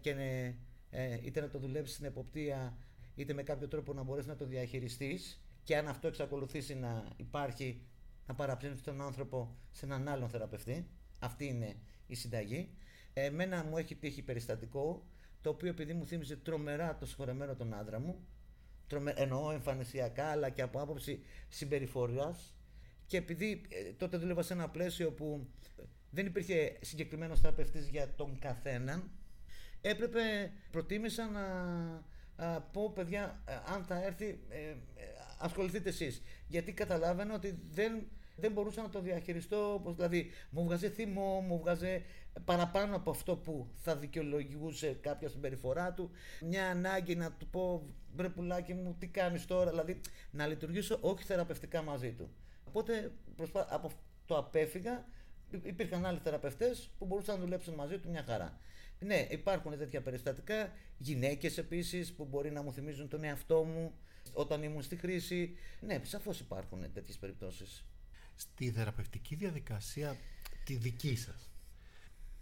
και 0.00 0.10
ε, 0.10 0.54
ε, 0.90 1.18
είτε 1.22 1.40
να 1.40 1.48
το 1.48 1.58
δουλέψεις 1.58 1.94
στην 1.94 2.06
εποπτεία, 2.06 2.76
είτε 3.14 3.32
με 3.32 3.42
κάποιο 3.42 3.68
τρόπο 3.68 3.92
να 3.92 4.02
μπορέσεις 4.02 4.28
να 4.28 4.36
το 4.36 4.46
διαχειριστείς. 4.46 5.40
Και 5.62 5.76
αν 5.76 5.88
αυτό 5.88 6.08
εξακολουθήσει 6.08 6.74
να 6.74 7.08
υπάρχει, 7.16 7.82
να 8.26 8.34
παραψύνει 8.34 8.74
τον 8.74 9.00
άνθρωπο 9.00 9.56
σε 9.72 9.84
έναν 9.84 10.08
άλλον 10.08 10.28
θεραπευτή. 10.28 10.86
Αυτή 11.18 11.46
είναι 11.46 11.76
η 12.06 12.14
συνταγή. 12.14 12.70
Εμένα 13.12 13.64
μου 13.64 13.76
έχει 13.76 13.94
τύχει 13.94 14.22
περιστατικό, 14.22 15.06
το 15.40 15.50
οποίο 15.50 15.68
επειδή 15.68 15.92
μου 15.92 16.06
θύμιζε 16.06 16.36
τρομερά 16.36 16.96
το 16.96 17.06
συγχωρεμένο 17.06 17.54
τον 17.54 17.74
άντρα 17.74 18.00
μου, 18.00 18.26
τρομε... 18.86 19.12
εννοώ 19.16 19.50
εμφανισιακά 19.50 20.26
αλλά 20.26 20.50
και 20.50 20.62
από 20.62 20.80
άποψη 20.80 21.22
συμπεριφοράς. 21.48 22.54
Και 23.06 23.16
επειδή 23.16 23.60
ε, 23.68 23.92
τότε 23.92 24.16
δούλευα 24.16 24.42
σε 24.42 24.52
ένα 24.52 24.68
πλαίσιο 24.68 25.12
που 25.12 25.48
δεν 26.10 26.26
υπήρχε 26.26 26.78
συγκεκριμένος 26.80 27.40
θεραπευτής 27.40 27.88
για 27.88 28.14
τον 28.14 28.38
καθέναν, 28.38 29.10
έπρεπε, 29.80 30.52
προτίμησα 30.70 31.28
να 31.28 31.44
α, 32.36 32.60
πω 32.60 32.92
παιδιά, 32.92 33.42
ε, 33.46 33.72
αν 33.74 33.84
θα 33.84 34.04
έρθει, 34.04 34.40
ε, 34.48 34.58
ε, 34.58 34.76
ασχοληθείτε 35.38 35.88
εσείς. 35.88 36.22
Γιατί 36.48 36.72
καταλάβαινα 36.72 37.34
ότι 37.34 37.58
δεν, 37.70 38.08
δεν 38.36 38.52
μπορούσα 38.52 38.82
να 38.82 38.88
το 38.88 39.00
διαχειριστώ. 39.00 39.82
Δηλαδή, 39.96 40.30
μου 40.50 40.64
βγάζε 40.64 40.88
θυμό, 40.88 41.40
μου 41.40 41.58
βγάζε 41.58 42.02
παραπάνω 42.44 42.96
από 42.96 43.10
αυτό 43.10 43.36
που 43.36 43.68
θα 43.74 43.96
δικαιολογούσε 43.96 44.98
κάποια 45.00 45.28
συμπεριφορά 45.28 45.92
του. 45.92 46.10
Μια 46.40 46.70
ανάγκη 46.70 47.14
να 47.14 47.32
του 47.32 47.46
πω, 47.46 47.94
μπρε 48.14 48.28
πουλάκι 48.28 48.74
μου, 48.74 48.96
τι 48.98 49.06
κάνεις 49.06 49.46
τώρα. 49.46 49.70
Δηλαδή, 49.70 50.00
να 50.30 50.46
λειτουργήσω 50.46 50.98
όχι 51.00 51.24
θεραπευτικά 51.24 51.82
μαζί 51.82 52.12
του. 52.12 52.30
Οπότε, 52.64 53.12
προσπά... 53.36 53.66
από 53.70 53.90
το 54.26 54.36
απέφυγα. 54.36 55.06
Υπήρχαν 55.62 56.06
άλλοι 56.06 56.18
θεραπευτές 56.18 56.90
που 56.98 57.06
μπορούσαν 57.06 57.34
να 57.34 57.40
δουλέψουν 57.40 57.74
μαζί 57.74 57.98
του 57.98 58.10
μια 58.10 58.24
χαρά. 58.26 58.58
Ναι, 58.98 59.26
υπάρχουν 59.30 59.78
τέτοια 59.78 60.02
περιστατικά. 60.02 60.72
Γυναίκες 60.98 61.58
επίσης 61.58 62.12
που 62.12 62.24
μπορεί 62.24 62.50
να 62.50 62.62
μου 62.62 62.72
θυμίζουν 62.72 63.08
τον 63.08 63.24
εαυτό 63.24 63.64
μου 63.64 63.92
όταν 64.32 64.62
ήμουν 64.62 64.82
στη 64.82 64.96
χρήση. 64.96 65.56
Ναι, 65.80 66.00
σαφώς 66.02 66.40
υπάρχουν 66.40 66.92
τέτοιες 66.92 67.18
περιπτώσεις. 67.18 67.84
Στη 68.36 68.70
θεραπευτική 68.70 69.34
διαδικασία 69.34 70.16
τη 70.64 70.74
δική 70.74 71.16
σας, 71.16 71.50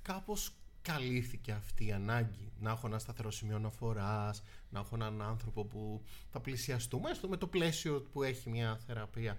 κάπως 0.02 0.52
καλύφθηκε 0.82 1.52
αυτή 1.52 1.86
η 1.86 1.92
ανάγκη 1.92 2.52
να 2.60 2.70
έχω 2.70 2.86
ένα 2.86 2.98
σταθερό 2.98 3.30
σημείο 3.30 3.56
αναφοράς, 3.56 4.42
να 4.70 4.80
έχω 4.80 4.94
έναν 4.94 5.22
άνθρωπο 5.22 5.64
που 5.64 6.02
θα 6.30 6.40
πλησιαστούμε, 6.40 7.10
έστω 7.10 7.28
με 7.28 7.36
το 7.36 7.46
πλαίσιο 7.46 8.00
που 8.12 8.22
έχει 8.22 8.50
μια 8.50 8.76
θεραπεία. 8.86 9.38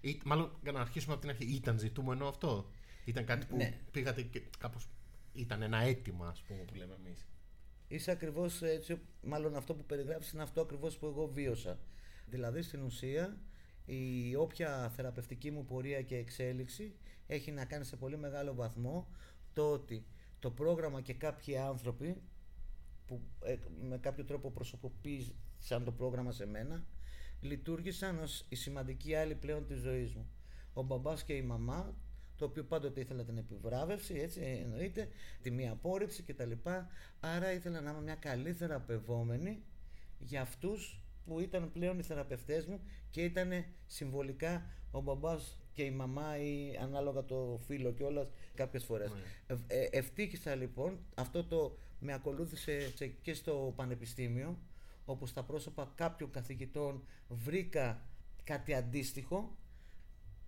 Ή, 0.00 0.20
μάλλον, 0.24 0.58
για 0.62 0.72
να 0.72 0.80
αρχίσουμε 0.80 1.12
από 1.12 1.20
την 1.20 1.30
αρχή, 1.30 1.44
ήταν 1.44 1.78
ζητούμενο 1.78 2.28
αυτό; 2.28 2.70
Ήταν 3.04 3.24
κάτι 3.24 3.46
που 3.46 3.56
Ναι. 3.56 3.78
πήγατε 3.90 4.22
και 4.22 4.42
κάπως 4.58 4.88
ήταν 5.32 5.62
ένα 5.62 5.78
αίτημα, 5.78 6.28
ας 6.28 6.42
πούμε, 6.42 6.62
που 6.64 6.74
λέμε 6.74 6.94
εμείς; 7.04 7.26
Είσαι 7.88 8.10
ακριβώς 8.10 8.62
έτσι, 8.62 8.98
μάλλον 9.22 9.56
αυτό 9.56 9.74
που 9.74 9.84
περιγράφεις 9.84 10.32
είναι 10.32 10.42
αυτό 10.42 10.60
ακριβώς 10.60 10.96
που 10.98 11.06
εγώ 11.06 11.26
βίωσα. 11.26 11.78
Δηλαδή 12.26 12.62
στην 12.62 12.82
ουσία 12.82 13.36
η 13.90 14.34
όποια 14.36 14.92
θεραπευτική 14.96 15.50
μου 15.50 15.64
πορεία 15.64 16.02
και 16.02 16.16
εξέλιξη 16.16 16.94
έχει 17.26 17.50
να 17.50 17.64
κάνει 17.64 17.84
σε 17.84 17.96
πολύ 17.96 18.16
μεγάλο 18.16 18.54
βαθμό 18.54 19.08
το 19.52 19.72
ότι 19.72 20.04
το 20.38 20.50
πρόγραμμα 20.50 21.00
και 21.00 21.14
κάποιοι 21.14 21.56
άνθρωποι 21.56 22.22
που 23.06 23.20
ε, 23.44 23.56
με 23.88 23.98
κάποιο 23.98 24.24
τρόπο 24.24 24.50
προσωποποίησαν 24.50 25.84
το 25.84 25.92
πρόγραμμα 25.92 26.32
σε 26.32 26.46
μένα 26.46 26.84
λειτουργήσαν 27.40 28.18
ως 28.18 28.44
η 28.48 28.54
σημαντική 28.54 29.14
άλλη 29.14 29.34
πλέον 29.34 29.66
της 29.66 29.78
ζωής 29.78 30.14
μου. 30.14 30.30
Ο 30.72 30.82
μπαμπάς 30.82 31.24
και 31.24 31.32
η 31.32 31.42
μαμά 31.42 31.94
το 32.36 32.44
οποίο 32.44 32.64
πάντοτε 32.64 33.00
ήθελα 33.00 33.24
την 33.24 33.38
επιβράβευση, 33.38 34.14
έτσι 34.14 34.40
εννοείται, 34.40 35.08
τη 35.42 35.50
μία 35.50 35.72
απόρριψη 35.72 36.22
κτλ. 36.22 36.52
Άρα 37.20 37.52
ήθελα 37.52 37.80
να 37.80 37.90
είμαι 37.90 38.00
μια 38.00 38.14
καλή 38.14 38.52
θεραπευόμενη 38.52 39.62
για 40.18 40.40
αυτούς 40.40 40.99
που 41.24 41.40
ήταν 41.40 41.72
πλέον 41.72 41.98
οι 41.98 42.02
θεραπευτές 42.02 42.66
μου 42.66 42.80
και 43.10 43.22
ήταν 43.24 43.50
συμβολικά 43.86 44.66
ο 44.90 45.00
μπαμπάς 45.00 45.58
και 45.72 45.82
η 45.82 45.90
μαμά 45.90 46.38
ή 46.38 46.76
ανάλογα 46.80 47.24
το 47.24 47.60
φίλο 47.66 47.92
κιόλας 47.92 48.30
κάποιες 48.54 48.84
φορές. 48.84 49.12
Ε, 49.46 49.56
ε, 49.66 49.88
ευτύχησα 49.92 50.54
λοιπόν, 50.54 50.98
αυτό 51.14 51.44
το 51.44 51.76
με 52.00 52.12
ακολούθησε 52.12 52.90
σε- 52.96 53.06
και 53.06 53.34
στο 53.34 53.72
πανεπιστήμιο 53.76 54.58
όπου 55.04 55.26
στα 55.26 55.42
πρόσωπα 55.44 55.92
κάποιων 55.94 56.30
καθηγητών 56.30 57.04
βρήκα 57.28 58.02
κάτι 58.44 58.74
αντίστοιχο. 58.74 59.56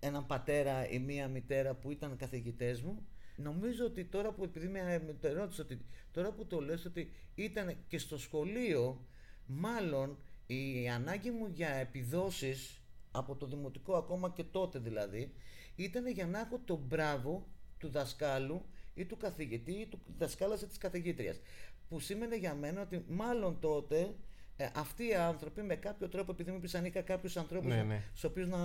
Έναν 0.00 0.26
πατέρα 0.26 0.88
ή 0.88 0.98
μία 0.98 1.28
μητέρα 1.28 1.74
που 1.74 1.90
ήταν 1.90 2.16
καθηγητές 2.16 2.82
μου. 2.82 3.06
Νομίζω 3.37 3.85
ότι 3.85 4.04
τώρα 4.04 4.32
που 4.32 4.44
επειδή 4.44 4.68
με, 4.68 5.02
με 5.06 5.12
το 5.20 5.26
ερώτησε 5.28 5.62
ότι 5.62 5.80
τώρα 6.12 6.32
που 6.32 6.46
το 6.46 6.61
λες 6.61 6.85
ότι 6.85 7.11
ήταν 7.35 7.76
και 7.88 7.98
στο 7.98 8.18
σχολείο 8.18 9.06
μάλλον 9.46 10.18
η 10.52 10.88
ανάγκη 10.88 11.30
μου 11.30 11.46
για 11.54 11.68
επιδόσεις 11.68 12.80
από 13.10 13.36
το 13.36 13.46
δημοτικό 13.46 13.94
ακόμα 13.96 14.30
και 14.30 14.44
τότε 14.44 14.78
δηλαδή 14.78 15.34
ήταν 15.76 16.06
για 16.06 16.26
να 16.26 16.40
έχω 16.40 16.60
το 16.64 16.76
μπράβο 16.76 17.46
του 17.78 17.88
δασκάλου 17.88 18.64
ή 18.94 19.04
του 19.04 19.16
καθηγητή 19.16 19.72
ή 19.72 19.86
του 19.86 19.98
δασκάλας 20.18 20.62
ή 20.62 20.66
της 20.66 20.78
καθηγήτριας 20.78 21.40
που 21.88 22.00
σήμαινε 22.00 22.36
για 22.36 22.54
μένα 22.54 22.80
ότι 22.82 23.04
μάλλον 23.08 23.58
τότε 23.60 24.14
ε, 24.56 24.68
αυτοί 24.74 25.06
οι 25.08 25.14
άνθρωποι 25.14 25.62
με 25.62 25.76
κάποιο 25.76 26.08
τρόπο 26.08 26.32
επειδή 26.32 26.50
μου 26.50 26.56
είπες 26.56 26.74
ανήκα 26.74 27.02
κάποιους 27.02 27.36
ανθρώπους 27.36 27.68
Ναι, 27.68 27.76
να- 27.76 27.84
ναι. 27.84 28.02
στους 28.10 28.24
οποίους 28.24 28.48
να, 28.48 28.58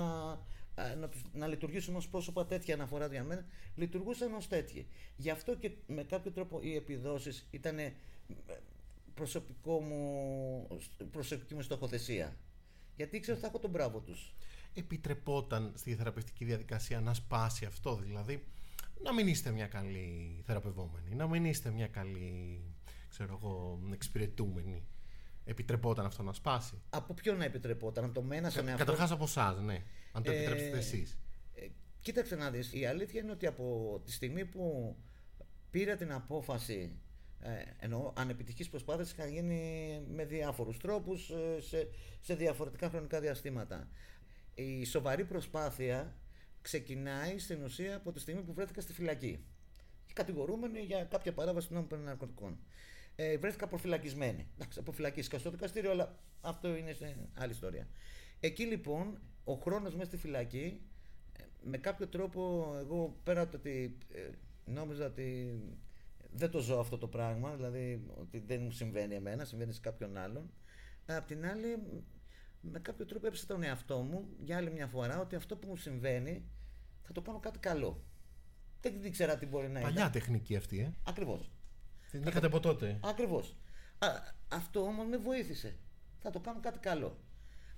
α, 0.75 0.95
να, 0.99 1.09
τους- 1.09 1.23
να 1.33 1.47
λειτουργήσουν 1.47 1.95
ως 1.95 2.09
πρόσωπα 2.09 2.45
τέτοια 2.45 2.73
αναφορά 2.73 3.07
για 3.07 3.23
μένα, 3.23 3.45
λειτουργούσαν 3.75 4.33
ως 4.33 4.47
τέτοιοι. 4.47 4.87
Γι' 5.15 5.29
αυτό 5.29 5.55
και 5.55 5.71
με 5.87 6.03
κάποιο 6.03 6.31
τρόπο 6.31 6.59
οι 6.61 6.75
επιδόσεις 6.75 7.47
ήταν 7.51 7.77
προσωπικό 9.17 9.79
μου, 9.81 10.67
προσωπική 11.11 11.55
μου 11.55 11.61
στοχοθεσία. 11.61 12.37
Γιατί 12.95 13.15
ήξερα 13.17 13.37
ότι 13.37 13.45
θα 13.45 13.51
έχω 13.51 13.59
τον 13.59 13.69
μπράβο 13.69 13.99
τους. 13.99 14.35
Επιτρεπόταν 14.73 15.73
στη 15.75 15.95
θεραπευτική 15.95 16.45
διαδικασία 16.45 16.99
να 16.99 17.13
σπάσει 17.13 17.65
αυτό, 17.65 17.95
δηλαδή 17.95 18.43
να 19.03 19.13
μην 19.13 19.27
είστε 19.27 19.51
μια 19.51 19.67
καλή 19.67 20.41
θεραπευόμενη, 20.45 21.15
να 21.15 21.27
μην 21.27 21.45
είστε 21.45 21.69
μια 21.69 21.87
καλή, 21.87 22.61
ξέρω 23.09 23.39
εγώ, 23.41 23.79
εξυπηρετούμενη. 23.93 24.87
Επιτρεπόταν 25.45 26.05
αυτό 26.05 26.23
να 26.23 26.33
σπάσει; 26.33 26.81
Από 26.89 27.13
ποιο 27.13 27.33
να 27.33 27.43
επιτρεπόταν, 27.43 28.03
από 28.03 28.13
το 28.13 28.21
μένα 28.21 28.49
σε 28.49 28.59
εαυτό. 28.59 28.77
Καταρχάς 28.77 29.11
από 29.11 29.23
εσάς, 29.23 29.59
ναι. 29.59 29.83
Αν 30.11 30.23
το 30.23 30.31
Ε, 30.31 30.35
επιτρέψετε 30.35 30.77
εσείς. 30.77 31.17
Ε, 31.53 31.67
κοίταξε 32.01 32.35
να 32.35 32.49
δεις, 32.49 32.73
η 32.73 32.85
αλήθεια 32.85 33.21
είναι 33.21 33.31
ότι 33.31 33.47
από 33.47 34.01
τη 34.05 34.11
στιγμή 34.11 34.45
που 34.45 34.95
πήρα 35.69 35.95
την 35.95 36.11
απόφαση 36.11 36.73
ε, 36.73 37.06
εννοώ 37.79 38.13
ανεπιτυχής 38.15 38.69
προσπάθειας 38.69 39.11
είχαν 39.11 39.29
γίνει 39.29 40.01
με 40.07 40.25
διάφορους 40.25 40.77
τρόπους 40.77 41.29
ε, 41.29 41.61
σε, 41.61 41.87
σε 42.21 42.35
διαφορετικά 42.35 42.89
χρονικά 42.89 43.19
διαστήματα. 43.19 43.89
Η 44.55 44.85
σοβαρή 44.85 45.25
προσπάθεια 45.25 46.15
ξεκινάει 46.61 47.39
στην 47.39 47.63
ουσία 47.63 47.95
από 47.95 48.11
τη 48.11 48.19
στιγμή 48.19 48.41
που 48.41 48.53
βρέθηκα 48.53 48.81
στη 48.81 48.93
φυλακή. 48.93 49.45
Κατηγορούμενη 50.13 50.79
για 50.79 51.03
κάποια 51.03 51.33
παράβαση 51.33 51.67
του 51.67 51.73
νόμου 51.73 51.87
περί 51.87 52.01
ναρκωτικών. 52.01 52.59
Ε, 53.15 53.37
βρέθηκα 53.37 53.67
προφυλακισμένη. 53.67 54.47
Εντάξει, 54.55 54.79
αποφυλακίστηκα 54.79 55.39
στο 55.39 55.49
δικαστήριο, 55.51 55.91
αλλά 55.91 56.19
αυτό 56.41 56.75
είναι 56.75 56.93
σε 56.93 57.15
άλλη 57.33 57.51
ιστορία. 57.51 57.87
Εκεί 58.39 58.63
λοιπόν, 58.63 59.19
ο 59.43 59.53
χρόνος 59.53 59.93
μέσα 59.93 60.05
στη 60.05 60.17
φυλακή, 60.17 60.81
ε, 61.37 61.43
με 61.63 61.77
κάποιο 61.77 62.07
τρόπο, 62.07 62.73
εγώ 62.79 63.19
πέρα 63.23 63.41
από 63.41 63.51
το 63.51 63.57
ότι 63.57 63.97
ε, 64.13 64.29
νόμιζα 64.65 65.05
ότι 65.05 65.59
δεν 66.31 66.51
το 66.51 66.59
ζω 66.59 66.79
αυτό 66.79 66.97
το 66.97 67.07
πράγμα, 67.07 67.55
δηλαδή 67.55 68.05
ότι 68.17 68.39
δεν 68.39 68.61
μου 68.61 68.71
συμβαίνει 68.71 69.15
εμένα, 69.15 69.45
συμβαίνει 69.45 69.73
σε 69.73 69.79
κάποιον 69.79 70.17
άλλον. 70.17 70.49
Ε, 71.05 71.15
Απ' 71.15 71.25
την 71.27 71.45
άλλη, 71.45 71.83
με 72.61 72.79
κάποιο 72.79 73.05
τρόπο 73.05 73.27
έπεισα 73.27 73.45
τον 73.45 73.63
εαυτό 73.63 73.97
μου 73.97 74.27
για 74.39 74.57
άλλη 74.57 74.71
μια 74.71 74.87
φορά 74.87 75.19
ότι 75.19 75.35
αυτό 75.35 75.57
που 75.57 75.67
μου 75.67 75.75
συμβαίνει 75.75 76.45
θα 77.01 77.11
το 77.11 77.21
κάνω 77.21 77.39
κάτι 77.39 77.59
καλό. 77.59 78.03
Δεν 78.81 79.03
ήξερα 79.05 79.37
τι 79.37 79.45
μπορεί 79.45 79.69
να 79.69 79.79
Παλιά 79.79 80.01
είναι. 80.01 80.11
τεχνική 80.11 80.55
αυτή, 80.55 80.79
ε. 80.79 80.93
Ακριβώς. 81.03 81.51
Δεν 82.11 82.21
είχατε 82.21 82.45
από 82.45 82.59
τότε. 82.59 82.99
Ακριβώς. 83.03 83.57
Αυτό 84.47 84.81
όμως 84.81 85.07
με 85.07 85.17
βοήθησε. 85.17 85.77
Θα 86.19 86.29
το 86.29 86.39
κάνω 86.39 86.59
κάτι 86.59 86.79
καλό. 86.79 87.19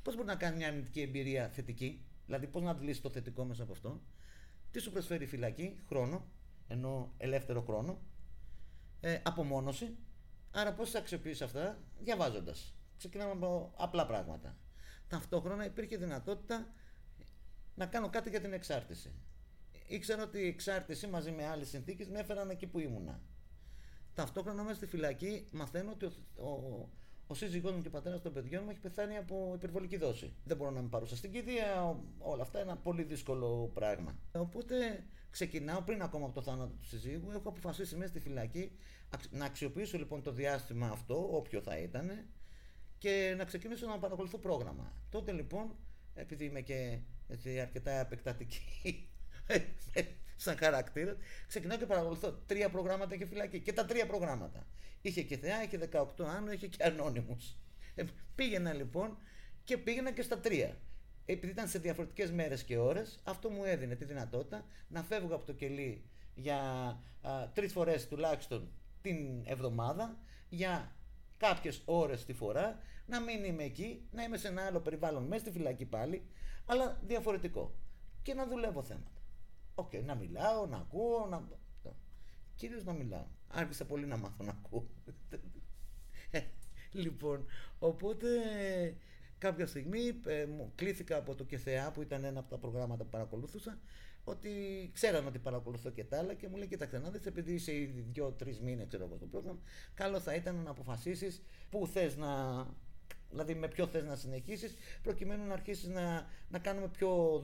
Πώς 0.02 0.16
μπορεί 0.16 0.28
να 0.28 0.36
κάνει 0.36 0.58
μια 0.58 0.68
αρνητική 0.68 1.02
εμπειρία 1.02 1.50
θετική, 1.50 2.06
δηλαδή 2.26 2.48
πώς 2.48 2.62
να 2.62 2.72
αντιλήσει 2.72 3.02
το 3.02 3.10
θετικό 3.10 3.44
μέσα 3.46 3.64
από 3.64 3.72
αυτό. 3.72 4.02
Τι 4.72 4.80
σου 4.80 4.92
προσφέρει 4.92 5.24
η 5.24 5.28
φυλακή, 5.28 5.80
χρόνο, 5.88 6.28
ενώ 6.68 7.14
ελεύθερο 7.18 7.62
χρόνο, 7.62 8.02
ε, 9.00 9.20
απομόνωση. 9.24 9.98
Άρα 10.52 10.74
πώς 10.74 10.90
θα 10.90 11.00
αξιοποιήσει 11.00 11.44
αυτά, 11.44 11.78
διαβάζοντας. 12.00 12.74
Ξεκινάμε 12.98 13.32
από 13.32 13.74
απλά 13.78 14.06
πράγματα. 14.06 14.58
Ταυτόχρονα 15.08 15.66
υπήρχε 15.66 15.98
δυνατότητα 15.98 16.68
να 17.76 17.86
κάνω 17.86 18.10
κάτι 18.10 18.30
για 18.30 18.42
την 18.42 18.54
εξάρτηση. 18.54 19.12
Ήξερα 19.88 20.24
ότι 20.24 20.40
η 20.40 20.48
εξάρτηση 20.48 21.08
μαζί 21.08 21.32
με 21.32 21.46
άλλες 21.46 21.70
συνθήκες 21.70 22.08
με 22.08 22.20
έφεραν 22.20 22.50
εκεί 22.50 22.68
που 22.68 22.80
ήμουνα. 22.80 23.22
Ταυτόχρονα 24.14 24.64
μέσα 24.64 24.76
στη 24.76 24.86
φυλακή 24.86 25.48
μαθαίνω 25.52 25.92
ότι 25.92 26.06
ο, 26.06 26.12
ο, 26.36 26.90
ο 27.28 27.34
σύζυγός 27.34 27.72
μου 27.72 27.82
και 27.82 27.88
ο 27.88 27.92
πατέρας 27.92 28.22
των 28.22 28.34
παιδιών 28.34 28.64
μου 28.64 28.70
έχει 28.70 28.80
πεθάνει 28.80 29.18
από 29.18 29.52
υπερβολική 29.56 29.98
δόση. 29.98 30.34
Δεν 30.44 30.58
μπορώ 30.58 30.72
να 30.72 30.80
είμαι 30.80 30.90
παρούσα 30.90 31.16
στην 31.16 31.32
κηδεία, 31.32 32.00
όλα 32.18 32.42
αυτά 32.42 32.60
είναι 32.60 32.72
ένα 32.72 32.80
πολύ 32.80 33.04
δύσκολο 33.04 33.72
πράγμα. 33.74 34.16
Οπότε 34.32 35.04
ξεκινάω 35.30 35.82
πριν 35.82 36.02
ακόμα 36.02 36.26
από 36.26 36.34
το 36.34 36.42
θάνατο 36.42 36.74
του 36.74 36.86
συζύγου, 36.86 37.32
έχω 37.32 37.50
αποφασίσει 37.50 37.96
μέσα 37.96 38.10
στη 38.10 38.20
φυλακή 38.20 38.72
να 39.30 39.46
αξιοποιήσω 39.46 39.98
λοιπόν 39.98 40.22
το 40.22 40.32
διάστημα 40.32 40.88
αυτό, 40.88 41.30
όποιο 41.32 41.62
θα 41.62 41.78
ήταν, 41.78 42.26
και 42.98 43.34
να 43.38 43.44
ξεκινήσω 43.44 43.88
να 43.88 44.00
παρακολουθώ 44.00 44.38
πρόγραμμα. 44.38 44.94
Τότε 45.10 45.32
λοιπόν, 45.32 45.76
επειδή 46.14 46.46
είμαι 46.46 46.62
και 46.62 47.00
έτσι, 47.28 47.60
αρκετά 47.60 47.92
επεκτατική 47.92 49.10
σαν 50.36 50.58
χαρακτήρας, 50.58 51.16
ξεκινάω 51.48 51.78
και 51.78 51.86
παρακολουθώ 51.86 52.32
τρία 52.46 52.70
προγράμματα 52.70 53.16
και 53.16 53.26
φυλακή. 53.26 53.60
Και 53.60 53.74
τα 53.74 53.86
τρία 53.86 54.06
προγράμματα. 54.06 54.68
Είχε 55.02 55.22
και 55.22 55.38
θεά, 55.38 55.64
είχε 55.64 55.90
18 55.92 56.06
άνω, 56.26 56.52
είχε 56.52 56.68
και 56.68 56.84
ανώνυμους. 56.84 57.56
Ε, 57.96 58.04
πήγαινα 58.36 58.74
λοιπόν 58.74 59.18
και 59.64 59.78
πήγαινα 59.78 60.12
και 60.12 60.22
στα 60.22 60.40
τρία. 60.40 60.78
Επειδή 61.32 61.52
ήταν 61.52 61.68
σε 61.68 61.80
διαφορετικές 61.80 62.32
μέρες 62.32 62.64
και 62.64 62.78
ώρες, 62.78 63.20
αυτό 63.24 63.50
μου 63.50 63.64
έδινε 63.64 63.96
τη 63.96 64.06
δυνατότητα 64.06 64.66
να 64.88 65.04
φεύγω 65.04 65.36
από 65.36 65.46
το 65.46 65.54
κελί 65.54 66.04
για 66.36 66.60
τρεις 67.54 67.72
φορές 67.72 68.08
τουλάχιστον 68.08 68.72
την 69.02 69.44
εβδομάδα, 69.46 70.18
για 70.50 70.96
κάποιες 71.38 71.82
ώρες 71.86 72.26
τη 72.26 72.34
φορά, 72.34 72.80
να 73.06 73.20
μην 73.20 73.44
είμαι 73.44 73.64
εκεί, 73.64 74.08
να 74.12 74.24
είμαι 74.24 74.38
σε 74.38 74.48
ένα 74.48 74.66
άλλο 74.66 74.80
περιβάλλον, 74.80 75.24
μέσα 75.24 75.42
στη 75.42 75.52
φυλακή 75.52 75.86
πάλι, 75.86 76.24
αλλά 76.66 77.00
διαφορετικό. 77.06 77.76
Και 78.22 78.34
να 78.34 78.48
δουλεύω 78.48 78.84
θέματα. 78.84 79.22
OK, 79.76 79.90
okay, 79.94 80.04
να 80.04 80.16
μιλάω, 80.16 80.66
να 80.66 80.78
ακούω, 80.78 81.28
να. 81.30 81.48
Κυρίως 82.56 82.84
να 82.84 82.94
μιλάω. 82.94 83.26
Άρχισα 83.48 83.86
πολύ 83.86 84.06
να 84.06 84.18
μάθω 84.18 84.44
να 84.44 84.52
ακούω. 84.52 84.88
Ε, 86.32 86.42
λοιπόν, 86.92 87.46
οπότε 87.80 88.28
κάποια 89.40 89.68
στιγμή 89.68 90.20
ε, 90.26 90.46
κλήθηκα 90.76 91.18
από 91.18 91.36
το 91.36 91.44
ΚΕΘΕΑ 91.44 91.92
που 91.92 92.02
ήταν 92.02 92.24
ένα 92.24 92.40
από 92.40 92.50
τα 92.50 92.58
προγράμματα 92.58 93.04
που 93.04 93.10
παρακολουθούσα 93.10 93.80
ότι 94.24 94.50
ξέραν 94.94 95.28
ότι 95.28 95.40
παρακολουθώ 95.40 95.90
και 95.90 96.04
τα 96.04 96.18
άλλα 96.18 96.34
και 96.34 96.48
μου 96.48 96.56
λέει 96.56 96.68
κοίταξε 96.68 96.98
να 96.98 97.10
δεις 97.10 97.26
επειδή 97.26 97.54
είσαι 97.54 97.76
ήδη 97.76 98.06
δύο-τρεις 98.12 98.60
μήνες 98.60 98.88
ξέρω 98.88 99.06
εγώ 99.06 99.16
στο 99.16 99.26
πρόγραμμα 99.26 99.60
καλό 99.94 100.20
θα 100.20 100.34
ήταν 100.36 100.56
να 100.56 100.70
αποφασίσεις 100.70 101.42
πού 101.70 101.88
θες 101.88 102.18
να 102.18 102.66
δηλαδή 103.30 103.56
με 103.56 103.68
ποιο 103.68 103.88
θες 103.88 104.04
να 104.04 104.16
συνεχίσεις 104.16 104.76
προκειμένου 105.04 105.46
να 105.46 105.54
αρχίσεις 105.54 105.88
να, 105.88 106.28
να 106.50 106.60
κάνουμε 106.60 106.88
πιο, 106.88 107.42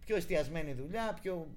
πιο 0.00 0.16
εστιασμένη 0.16 0.72
δουλειά 0.72 1.18
πιο... 1.22 1.56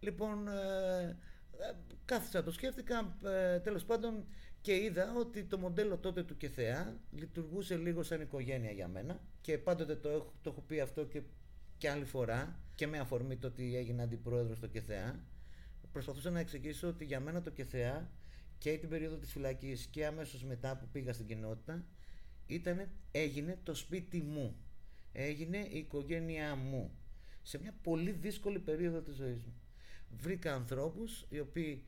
λοιπόν 0.00 0.48
ε, 0.48 1.16
ε, 1.58 1.74
κάθισα 2.04 2.42
το 2.42 2.50
σκέφτηκα 2.50 3.16
ε, 3.24 3.58
τέλος 3.60 3.84
πάντων 3.84 4.26
και 4.66 4.74
είδα 4.74 5.14
ότι 5.16 5.44
το 5.44 5.58
μοντέλο 5.58 5.98
τότε 5.98 6.22
του 6.22 6.36
ΚΕΘΕΑ 6.36 7.00
λειτουργούσε 7.10 7.76
λίγο 7.76 8.02
σαν 8.02 8.20
οικογένεια 8.20 8.70
για 8.70 8.88
μένα 8.88 9.20
και 9.40 9.58
πάντοτε 9.58 9.96
το 9.96 10.08
έχω, 10.08 10.34
το 10.42 10.50
έχω 10.50 10.60
πει 10.60 10.80
αυτό 10.80 11.04
και, 11.04 11.22
και 11.78 11.90
άλλη 11.90 12.04
φορά 12.04 12.60
και 12.74 12.86
με 12.86 12.98
αφορμή 12.98 13.36
το 13.36 13.46
ότι 13.46 13.76
έγινα 13.76 14.02
αντιπρόεδρος 14.02 14.56
στο 14.56 14.66
ΚΕΘΕΑ 14.66 15.24
προσπαθούσα 15.92 16.30
να 16.30 16.40
εξηγήσω 16.40 16.88
ότι 16.88 17.04
για 17.04 17.20
μένα 17.20 17.42
το 17.42 17.50
ΚΕΘΕΑ 17.50 18.10
και 18.58 18.78
την 18.78 18.88
περίοδο 18.88 19.16
της 19.16 19.32
φυλακής 19.32 19.86
και 19.86 20.06
αμέσως 20.06 20.44
μετά 20.44 20.76
που 20.76 20.88
πήγα 20.92 21.12
στην 21.12 21.26
κοινότητα 21.26 21.84
ήτανε, 22.46 22.90
έγινε 23.10 23.58
το 23.62 23.74
σπίτι 23.74 24.22
μου. 24.22 24.56
Έγινε 25.12 25.58
η 25.58 25.78
οικογένειά 25.78 26.54
μου. 26.54 26.98
Σε 27.42 27.58
μια 27.58 27.74
πολύ 27.82 28.10
δύσκολη 28.10 28.58
περίοδο 28.58 29.00
της 29.00 29.14
ζωής 29.14 29.44
μου. 29.44 29.54
Βρήκα 30.10 30.54
ανθρώπους 30.54 31.26
οι 31.28 31.40
οποίοι 31.40 31.84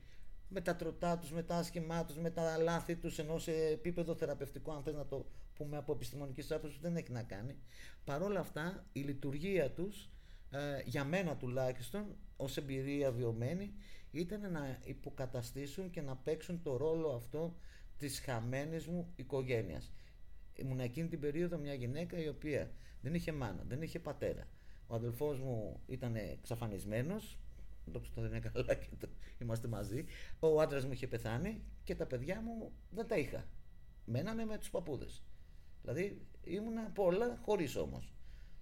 με 0.49 0.61
τα 0.61 0.75
τροτά 0.75 1.17
τους, 1.17 1.31
με 1.31 1.43
τα 1.43 1.55
άσχημά 1.55 2.05
τους, 2.05 2.17
με 2.17 2.29
τα 2.29 2.57
λάθη 2.57 2.95
τους 2.95 3.19
ενώ 3.19 3.37
σε 3.37 3.51
επίπεδο 3.51 4.15
θεραπευτικό 4.15 4.71
αν 4.71 4.83
θες 4.83 4.93
να 4.93 5.05
το 5.05 5.25
πούμε 5.53 5.77
από 5.77 5.91
επιστημονικής 5.91 6.51
άποψης 6.51 6.79
δεν 6.79 6.95
έχει 6.95 7.11
να 7.11 7.23
κάνει. 7.23 7.55
Παρόλα 8.03 8.39
αυτά 8.39 8.85
η 8.91 8.99
λειτουργία 8.99 9.71
τους 9.71 10.09
ε, 10.49 10.81
για 10.85 11.03
μένα 11.03 11.37
τουλάχιστον 11.37 12.15
ως 12.37 12.57
εμπειρία 12.57 13.11
βιωμένη 13.11 13.73
ήταν 14.11 14.51
να 14.51 14.79
υποκαταστήσουν 14.83 15.89
και 15.89 16.01
να 16.01 16.15
παίξουν 16.15 16.61
το 16.61 16.77
ρόλο 16.77 17.09
αυτό 17.09 17.55
της 17.97 18.19
χαμένης 18.19 18.87
μου 18.87 19.13
οικογένειας. 19.15 19.91
Ήμουν 20.53 20.79
εκείνη 20.79 21.07
την 21.07 21.19
περίοδο 21.19 21.57
μια 21.57 21.73
γυναίκα 21.73 22.17
η 22.17 22.27
οποία 22.27 22.71
δεν 23.01 23.13
είχε 23.13 23.31
μάνα, 23.31 23.63
δεν 23.67 23.81
είχε 23.81 23.99
πατέρα. 23.99 24.47
Ο 24.87 24.95
αδελφός 24.95 25.39
μου 25.39 25.79
ήταν 25.87 26.15
εξαφανισμένος 26.15 27.39
δόξα 27.89 28.11
το 28.15 28.21
δεν 28.21 28.29
είναι 28.29 28.39
καλά 28.39 28.73
και 28.73 28.87
το, 28.99 29.07
είμαστε 29.37 29.67
μαζί. 29.67 30.05
Ο 30.39 30.61
άντρας 30.61 30.85
μου 30.85 30.91
είχε 30.91 31.07
πεθάνει 31.07 31.63
και 31.83 31.95
τα 31.95 32.05
παιδιά 32.05 32.41
μου 32.41 32.71
δεν 32.89 33.07
τα 33.07 33.17
είχα. 33.17 33.47
Μένανε 34.05 34.45
με 34.45 34.57
τους 34.57 34.69
παππούδες. 34.69 35.23
Δηλαδή 35.81 36.21
ήμουνα 36.43 36.81
πολλά 36.81 37.39
χωρίς 37.41 37.75
όμως. 37.75 38.13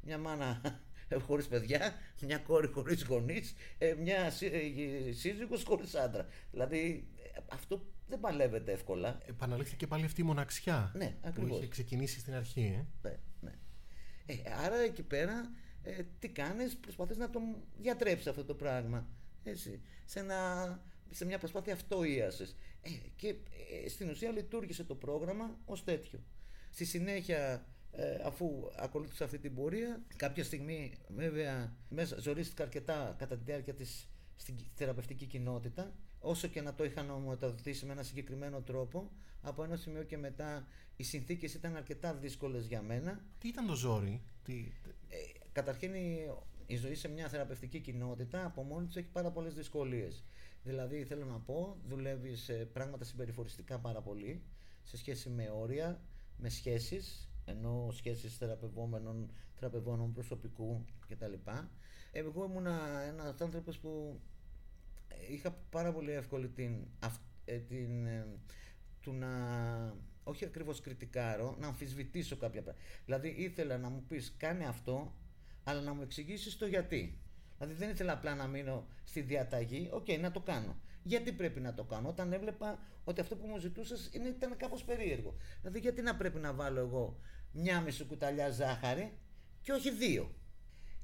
Μια 0.02 0.18
μάνα 0.18 0.62
χωρίς 1.28 1.48
παιδιά, 1.48 1.94
μια 2.22 2.38
κόρη 2.38 2.68
χωρίς 2.68 3.04
γονείς, 3.04 3.54
ε, 3.78 3.94
μια 3.94 4.26
ε, 4.26 5.12
σύζυγος 5.12 5.64
χωρίς 5.64 5.96
άντρα. 5.96 6.28
Δηλαδή 6.52 7.08
αυτό 7.48 7.86
δεν 8.08 8.20
παλεύεται 8.20 8.72
εύκολα. 8.72 9.18
Επαναλήφθηκε 9.26 9.88
πάλι 9.88 10.06
αυτή 10.06 10.22
η 10.22 10.24
μοναξιά 10.24 10.92
ναι, 10.96 11.16
που 11.34 11.48
είχε 11.48 11.68
ξεκινήσει 11.68 12.20
στην 12.20 12.34
αρχή. 12.34 12.86
Ε; 13.02 13.08
Ναι, 13.08 13.18
ναι. 13.42 13.54
Ε, 14.26 14.36
άρα 14.66 14.78
εκεί 14.78 15.04
πέρα 15.04 15.52
ε, 15.84 16.04
τι 16.20 16.30
κάνεις, 16.30 16.78
προσπαθείς 16.78 17.18
να 17.18 17.30
το 17.30 17.40
διατρέψεις 17.78 18.28
αυτό 18.28 18.46
το 18.46 18.54
πράγμα. 18.54 19.08
Έτσι, 19.48 19.82
σε, 20.06 20.20
ένα, 20.20 20.82
σε 21.10 21.26
μια 21.26 21.38
προσπάθεια 21.38 21.74
αυτοίασης. 21.74 22.56
Ε, 22.82 22.90
και 23.16 23.28
ε, 23.84 23.90
στην 23.90 24.10
ουσία 24.10 24.32
λειτουργήσε 24.32 24.84
το 24.84 24.96
πρόγραμμα 24.96 25.60
ως 25.66 25.84
τέτοιο. 25.84 26.20
Στη 26.72 26.86
συνέχεια, 26.86 27.66
ε, 27.92 28.18
αφού 28.26 28.70
ακολούθησα 28.78 29.24
αυτή 29.24 29.40
την 29.40 29.56
πορεία, 29.56 30.02
κάποια 30.16 30.44
στιγμή 30.44 30.94
βέβαια 31.16 31.76
μέσα, 31.90 32.20
ζορίστηκα 32.20 32.64
αρκετά 32.64 33.16
κατά 33.18 33.38
τη 33.38 33.44
διάρκεια 33.44 33.74
της 33.74 34.10
στην 34.36 34.56
θεραπευτική 34.74 35.26
κοινότητα, 35.26 35.96
όσο 36.20 36.48
και 36.48 36.62
να 36.62 36.74
το 36.74 36.84
είχαν 36.84 37.24
μεταδοθεί 37.28 37.86
με 37.86 37.92
ένα 37.92 38.04
συγκεκριμένο 38.04 38.62
τρόπο, 38.62 39.12
από 39.42 39.64
ένα 39.64 39.76
σημείο 39.76 40.04
και 40.04 40.18
μετά 40.18 40.68
οι 40.96 41.04
συνθήκες 41.04 41.54
ήταν 41.54 41.76
αρκετά 41.76 42.14
δύσκολες 42.14 42.66
για 42.66 42.82
μένα. 42.82 43.22
Τι 43.40 43.48
ήταν 43.48 43.68
το 43.68 43.76
ζόρι; 43.76 44.22
Τι... 44.44 44.72
Ε, 45.10 45.18
καταρχήν 45.52 45.94
η, 46.68 46.74
η 46.74 46.78
ζωή 46.78 46.96
σε 46.96 47.08
μια 47.08 47.28
θεραπευτική 47.28 47.80
κοινότητα 47.80 48.46
από 48.46 48.64
μόνη 48.64 48.86
της 48.86 48.96
έχει 48.96 49.08
πάρα 49.08 49.32
πολλές 49.32 49.54
δυσκολίες. 49.54 50.24
Δηλαδή, 50.64 51.04
θέλω 51.04 51.26
να 51.26 51.40
πω, 51.40 51.78
δουλεύεις 51.88 52.42
σε 52.42 52.54
πράγματα 52.54 53.04
συμπεριφοριστικά 53.04 53.80
πάρα 53.80 54.02
πολύ 54.02 54.42
σε 54.84 54.98
σχέση 54.98 55.30
με 55.30 55.50
όρια, 55.50 56.02
με 56.38 56.50
σχέσεις, 56.50 57.30
ενώ 57.46 57.90
σχέσεις 57.92 58.38
θεραπευόμενων, 58.38 59.32
θεραπευόμενων 59.54 60.14
προσωπικού 60.14 60.86
κτλ. 61.08 61.34
Εγώ 62.12 62.44
ήμουν 62.44 62.68
ένας 63.08 63.42
άνθρωπος 63.42 63.78
που 63.78 64.20
είχα 65.30 65.52
πάρα 65.52 65.94
πολύ 65.94 66.12
εύκολη 66.12 66.50
την, 66.50 66.88
ε, 67.46 67.58
την, 67.58 68.06
ε, 68.06 68.28
του 69.02 69.14
να 69.14 69.28
όχι 70.24 70.46
ακριβώς 70.46 70.82
κριτικάρω, 70.82 71.56
να 71.60 71.68
αμφισβητήσω 71.68 72.38
κάποια 72.38 72.62
πράγματα. 72.62 72.86
Δηλαδή 73.06 73.30
ήθελα 73.38 73.78
να 73.78 73.90
μου 73.90 74.04
πεις 74.08 74.36
κάνε 74.38 74.66
αυτό, 74.66 75.14
αλλά 75.68 75.82
να 75.82 75.94
μου 75.94 76.02
εξηγήσεις 76.02 76.58
το 76.58 76.66
γιατί. 76.66 77.20
Δηλαδή 77.58 77.74
δεν 77.74 77.90
ήθελα 77.90 78.12
απλά 78.12 78.36
να 78.36 78.48
μείνω 78.48 78.88
στη 79.04 79.22
διαταγή, 79.22 79.90
OK, 79.92 80.06
okay, 80.08 80.20
να 80.20 80.32
το 80.32 80.40
κάνω. 80.40 80.82
Γιατί 81.04 81.32
πρέπει 81.32 81.60
να 81.60 81.74
το 81.74 81.84
κάνω, 81.84 82.10
όταν 82.10 82.34
έβλεπα 82.34 82.80
ότι 83.04 83.22
αυτό 83.22 83.36
που 83.36 83.48
μου 83.48 83.58
ζητούσες 83.58 84.10
ήταν 84.14 84.58
κάπως 84.58 84.84
περίεργο. 84.84 85.36
Δηλαδή, 85.62 85.80
γιατί 85.80 86.02
να 86.02 86.16
πρέπει 86.16 86.40
να 86.40 86.54
βάλω 86.54 86.80
εγώ 86.80 87.20
μια 87.52 87.82
μισή 87.82 88.06
κουταλιά 88.06 88.50
ζάχαρη 88.50 89.18
και 89.62 89.72
όχι 89.72 89.92
δύο; 89.92 90.36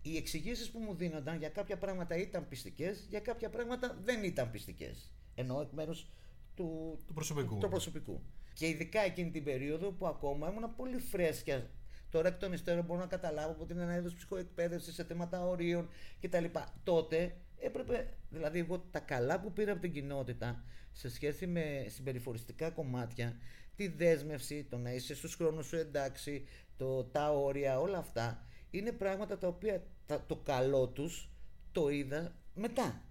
Οι 0.02 0.18
εξηγήσεις 0.18 0.72
που 0.72 0.80
μου 0.80 0.96
δίνονταν 0.96 1.38
για 1.38 1.50
κάποια 1.50 1.78
πράγματα 1.78 2.16
ήταν 2.16 2.48
πιστικές, 2.48 3.06
για 3.10 3.20
κάποια 3.20 3.50
πράγματα 3.50 3.98
δεν 4.04 4.24
ήταν 4.24 4.52
πιστικές. 4.52 5.12
Ενώ 5.36 5.62
εκ 5.62 5.72
μέρους 5.72 6.10
του, 6.56 7.00
του 7.08 7.14
προσωπικού. 7.14 7.58
του 7.58 7.70
προσωπικού. 7.70 8.22
Και 8.54 8.68
ειδικά 8.68 9.02
εκείνη 9.02 9.32
την 9.32 9.44
περίοδο 9.44 9.92
που 9.92 10.08
ακόμα 10.08 10.50
ήμουν 10.50 10.76
πολύ 10.76 11.00
φρέσκια 11.00 11.70
Τώρα 12.14 12.28
εκ 12.28 12.38
των 12.38 12.54
υστέρων 12.54 12.86
μπορώ 12.86 13.00
να 13.00 13.06
καταλάβω 13.06 13.56
ότι 13.60 13.74
είναι 13.74 13.82
ένα 13.82 13.96
είδος 13.98 14.14
ψυχοεκπαίδευσης 14.14 14.94
σε 14.94 15.04
θέματα 15.04 15.46
ορίων 15.46 15.90
κτλ. 16.22 16.46
Τότε 16.84 17.36
έπρεπε, 17.60 18.14
δηλαδή, 18.30 18.60
εγώ 18.60 18.80
τα 18.92 19.00
καλά 19.00 19.40
που 19.40 19.54
πήρα 19.54 19.72
από 19.72 19.82
την 19.82 19.92
κοινότητα 19.94 20.64
σε 20.92 21.10
σχέση 21.10 21.48
με 21.48 21.86
συμπεριφοριστικά 21.88 22.70
κομμάτια, 22.70 23.38
τη 23.76 23.88
δέσμευση, 23.88 24.64
το 24.64 24.78
να 24.78 24.94
είσαι 24.94 25.16
στους 25.16 25.36
χρόνους 25.36 25.66
σου 25.66 25.76
εντάξει, 25.76 26.48
το, 26.78 27.04
τα 27.04 27.32
όρια, 27.32 27.80
όλα 27.80 27.98
αυτά, 27.98 28.46
είναι 28.70 28.92
πράγματα 28.92 29.38
τα 29.38 29.48
οποία 29.48 29.84
το 30.28 30.36
καλό 30.36 30.88
τους 30.88 31.30
το 31.72 31.90
είδα 31.90 32.36
μετά. 32.54 33.02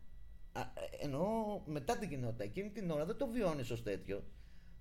Ενώ 1.00 1.26
μετά 1.66 1.98
την 1.98 2.08
κοινότητα, 2.08 2.44
εκείνη 2.44 2.70
την 2.70 2.90
ώρα 2.90 3.06
δεν 3.06 3.16
το 3.16 3.26
βιώνεις 3.26 3.70
ως 3.70 3.82
τέτοιο. 3.82 4.24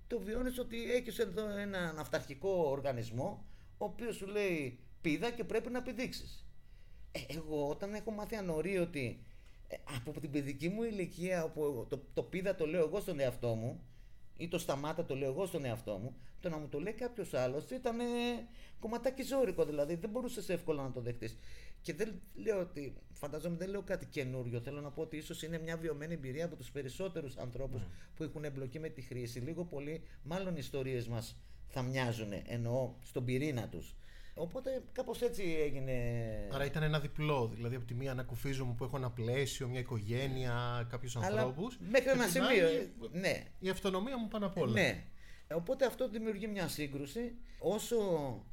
Το 0.06 0.18
βιώνεις 0.18 0.58
ότι 0.58 0.92
έχεις 0.92 1.18
εδώ 1.18 1.48
έναν 1.48 1.98
αυταρχικό 1.98 2.50
οργανισμό 2.50 3.46
ο 3.78 3.84
οποίος 3.84 4.16
σου 4.16 4.26
λέει 4.26 4.78
πίδα 5.00 5.30
και 5.30 5.44
πρέπει 5.44 5.70
να 5.70 5.82
πηδήξεις. 5.82 6.46
Ε, 7.12 7.20
εγώ 7.28 7.68
όταν 7.68 7.94
έχω 7.94 8.10
μάθει 8.10 8.36
ανορί 8.36 8.78
ότι 8.78 9.24
ε, 9.68 9.76
από 9.96 10.20
την 10.20 10.30
παιδική 10.30 10.68
μου 10.68 10.82
ηλικία, 10.82 11.44
όπου 11.44 11.86
το, 11.88 12.02
το 12.14 12.22
πίδα 12.22 12.54
το 12.54 12.66
λέω 12.66 12.80
εγώ 12.80 13.00
στον 13.00 13.20
εαυτό 13.20 13.54
μου, 13.54 13.80
ή 14.36 14.48
το 14.48 14.58
σταμάτα, 14.58 15.04
το 15.04 15.16
λέω 15.16 15.30
εγώ 15.30 15.46
στον 15.46 15.64
εαυτό 15.64 15.98
μου, 15.98 16.16
το 16.40 16.48
να 16.48 16.56
μου 16.58 16.68
το 16.68 16.80
λέει 16.80 16.92
κάποιος 16.92 17.34
άλλος 17.34 17.70
ήταν 17.70 17.96
κομματάκι 18.80 19.22
ζώρικο 19.22 19.64
δηλαδή. 19.64 19.94
Δεν 19.94 20.10
μπορούσες 20.10 20.48
εύκολα 20.48 20.82
να 20.82 20.90
το 20.90 21.00
δεχτείς. 21.00 21.36
Και 21.80 21.94
δεν 21.94 22.20
λέω 22.34 22.60
ότι, 22.60 22.94
φανταζόμαι, 23.12 23.56
δεν 23.56 23.68
λέω 23.68 23.82
κάτι 23.82 24.06
καινούριο. 24.06 24.60
Θέλω 24.60 24.80
να 24.80 24.90
πω 24.90 25.02
ότι 25.02 25.16
ίσως 25.16 25.42
είναι 25.42 25.58
μια 25.58 25.76
βιωμένη 25.76 26.14
εμπειρία 26.14 26.44
από 26.44 26.56
τους 26.56 26.70
περισσότερους 26.70 27.36
ανθρώπους 27.36 27.80
ναι. 27.80 27.86
που 28.14 28.22
έχουν 28.22 28.44
εμπλοκή 28.44 28.78
με 28.78 28.88
τη 28.88 29.00
χρήση. 29.00 29.38
Λίγο 29.38 29.64
πολύ, 29.64 30.02
μάλλον 30.22 30.52
οι 30.52 30.58
ιστορίες 30.58 31.08
μας 31.08 31.36
θα 31.72 31.82
μοιάζουν, 31.82 32.32
εννοώ 32.46 32.94
στον 33.02 33.24
πυρήνα 33.24 33.68
τους. 33.68 33.94
Οπότε 34.34 34.82
κάπως 34.92 35.22
έτσι 35.22 35.56
έγινε. 35.64 35.92
Άρα 36.52 36.64
ήταν 36.64 36.82
ένα 36.82 37.00
διπλό. 37.00 37.50
Δηλαδή 37.54 37.74
από 37.74 37.84
τη 37.84 37.94
μία 37.94 38.10
ανακουφίζομαι 38.10 38.74
που 38.76 38.84
έχω 38.84 38.96
ένα 38.96 39.10
πλαίσιο, 39.10 39.68
μια 39.68 39.80
οικογένεια, 39.80 40.86
κάποιους 40.90 41.16
ανθρώπους. 41.16 41.78
Μέχρι 41.90 42.10
ένα 42.10 42.28
σημείο. 42.28 42.68
ναι. 43.12 43.42
Η 43.58 43.68
αυτονομία 43.68 44.18
μου 44.18 44.28
πάνω 44.28 44.46
απ' 44.46 44.58
όλα. 44.58 44.72
Ναι. 44.72 45.04
Οπότε 45.54 45.86
αυτό 45.86 46.08
δημιουργεί 46.08 46.46
μια 46.46 46.68
σύγκρουση. 46.68 47.34
Όσο 47.58 47.96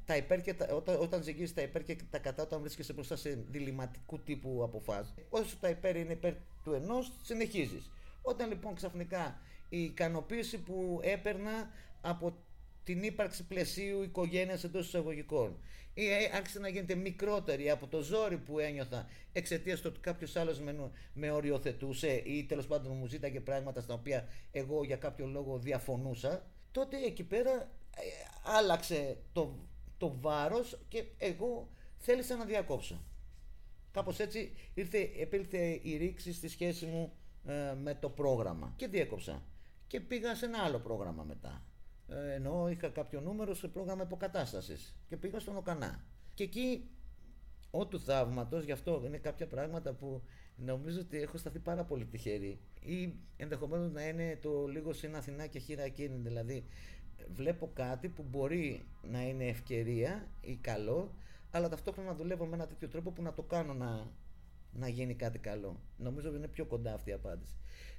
τα 0.04 0.16
υπέρ 0.16 0.42
και 0.42 0.54
τα, 0.54 0.74
όταν, 0.74 1.00
όταν 1.00 1.22
ζυγίζει 1.22 1.52
τα 1.52 1.62
υπέρ 1.62 1.84
και 1.84 1.96
τα 2.10 2.18
κατά, 2.18 2.42
όταν 2.42 2.60
βρίσκεσαι 2.60 2.92
μπροστά 2.92 3.16
σε 3.16 3.44
διληματικού 3.50 4.20
τύπου 4.20 4.60
αποφάσεις, 4.62 5.14
όσο 5.28 5.56
τα 5.60 5.68
υπέρ 5.68 5.96
είναι 5.96 6.12
υπέρ 6.12 6.34
του 6.64 6.72
ενός, 6.72 7.12
συνεχίζεις. 7.22 7.90
Όταν 8.22 8.48
λοιπόν 8.48 8.74
ξαφνικά 8.74 9.40
η 9.68 9.82
ικανοποίηση 9.82 10.58
που 10.58 11.00
έπαιρνα 11.02 11.70
από 12.00 12.36
την 12.84 13.02
ύπαρξη 13.02 13.46
πλαισίου 13.46 14.02
οικογένειας 14.02 14.64
εντός 14.64 14.86
εισαγωγικών 14.86 15.58
ή 15.94 16.06
ε, 16.06 16.30
άρχισε 16.36 16.58
να 16.58 16.68
γίνεται 16.68 16.94
μικρότερη 16.94 17.70
από 17.70 17.86
το 17.86 18.00
ζόρι 18.00 18.38
που 18.38 18.58
ένιωθα 18.58 19.08
εξαιτίας 19.32 19.80
του 19.80 19.86
ότι 19.90 20.00
κάποιος 20.00 20.36
άλλος 20.36 20.60
με, 20.60 20.90
με 21.12 21.30
οριοθετούσε 21.30 22.12
ή 22.12 22.44
τέλος 22.44 22.66
πάντων 22.66 22.96
μου 22.96 23.06
ζήταγε 23.06 23.40
πράγματα 23.40 23.80
στα 23.80 23.94
οποία 23.94 24.28
εγώ 24.50 24.84
για 24.84 24.96
κάποιο 24.96 25.26
λόγο 25.26 25.58
διαφωνούσα, 25.58 26.46
τότε 26.70 26.96
εκεί 26.96 27.24
πέρα 27.24 27.52
ε, 27.96 28.02
άλλαξε 28.42 29.16
το, 29.32 29.58
το 29.98 30.16
βάρος 30.20 30.78
και 30.88 31.04
εγώ 31.18 31.68
θέλησα 31.96 32.36
να 32.36 32.44
διακόψω. 32.44 33.02
Κάπως 33.92 34.18
έτσι 34.18 34.52
ήρθε, 34.74 35.10
επήλθε 35.18 35.80
η 35.82 35.96
ρήξη 35.96 36.32
στη 36.32 36.48
σχέση 36.48 36.86
μου 36.86 37.12
ε, 37.46 37.74
με 37.74 37.94
το 37.94 38.08
πρόγραμμα 38.08 38.72
και 38.76 38.86
διέκοψα. 38.86 39.42
Και 39.86 40.00
πήγα 40.00 40.34
σε 40.34 40.44
ένα 40.44 40.58
άλλο 40.62 40.78
πρόγραμμα 40.78 41.22
μετά. 41.22 41.64
Ε, 42.10 42.32
ενώ 42.34 42.68
είχα 42.70 42.88
κάποιο 42.88 43.20
νούμερο 43.20 43.54
σε 43.54 43.68
πρόγραμμα 43.68 44.02
υποκατάστασης 44.02 44.94
και 45.08 45.16
πήγα 45.16 45.38
στον 45.38 45.56
Οκανά. 45.56 46.04
Και 46.34 46.42
εκεί, 46.42 46.90
ό 47.70 47.86
του 47.86 48.00
θαύματος, 48.00 48.64
γι' 48.64 48.72
αυτό 48.72 49.02
είναι 49.04 49.18
κάποια 49.18 49.46
πράγματα 49.46 49.92
που 49.92 50.22
νομίζω 50.56 51.00
ότι 51.00 51.22
έχω 51.22 51.36
σταθεί 51.36 51.58
πάρα 51.58 51.84
πολύ 51.84 52.04
τυχερή. 52.04 52.60
Ή 52.80 53.14
ενδεχομένως 53.36 53.92
να 53.92 54.08
είναι 54.08 54.38
το 54.42 54.66
λίγο 54.66 54.92
συν 54.92 55.16
Αθηνά 55.16 55.46
και 55.46 55.58
χείρα 55.58 55.82
εκείνη. 55.82 56.16
Δηλαδή, 56.16 56.64
βλέπω 57.34 57.70
κάτι 57.74 58.08
που 58.08 58.22
μπορεί 58.22 58.86
να 59.02 59.28
είναι 59.28 59.48
ευκαιρία 59.48 60.28
ή 60.40 60.56
καλό, 60.56 61.14
αλλά 61.50 61.68
ταυτόχρονα 61.68 62.14
δουλεύω 62.14 62.46
με 62.46 62.54
ένα 62.54 62.66
τέτοιο 62.66 62.88
τρόπο 62.88 63.10
που 63.10 63.22
να 63.22 63.32
το 63.32 63.42
κάνω 63.42 63.74
να, 63.74 64.10
να 64.72 64.88
γίνει 64.88 65.14
κάτι 65.14 65.38
καλό. 65.38 65.80
Νομίζω 65.96 66.28
ότι 66.28 66.36
είναι 66.36 66.48
πιο 66.48 66.64
κοντά 66.64 66.94
αυτή 66.94 67.10
η 67.10 67.12
απάντηση. 67.12 67.54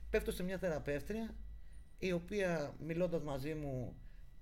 Πέφτω 0.09 0.31
σε 0.31 0.43
μια 0.43 0.57
θεραπεύτρια 0.57 1.35
η 2.03 2.11
οποία 2.11 2.75
μιλώντας 2.85 3.21
μαζί 3.21 3.53
μου 3.53 3.95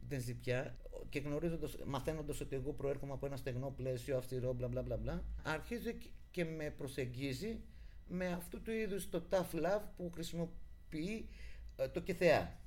δεν 0.07 0.21
ζει 0.21 0.33
πια 0.33 0.77
και 1.09 1.19
γνωρίζοντας, 1.19 1.77
μαθαίνοντας 1.85 2.41
ότι 2.41 2.55
εγώ 2.55 2.73
προέρχομαι 2.73 3.13
από 3.13 3.25
ένα 3.25 3.37
στεγνό 3.37 3.73
πλαίσιο 3.77 4.17
αυστηρό 4.17 4.53
μπλα 4.53 4.67
μπλα 4.67 4.81
μπλα 4.81 4.97
μπλα 4.97 5.23
αρχίζει 5.43 5.97
και 6.31 6.45
με 6.45 6.73
προσεγγίζει 6.77 7.59
με 8.07 8.27
αυτού 8.27 8.61
του 8.61 8.71
είδους 8.71 9.09
το 9.09 9.23
tough 9.29 9.55
love 9.55 9.81
που 9.97 10.11
χρησιμοποιεί 10.13 11.29
ε, 11.75 11.87
το 11.87 11.99
κεθεά. 12.01 12.57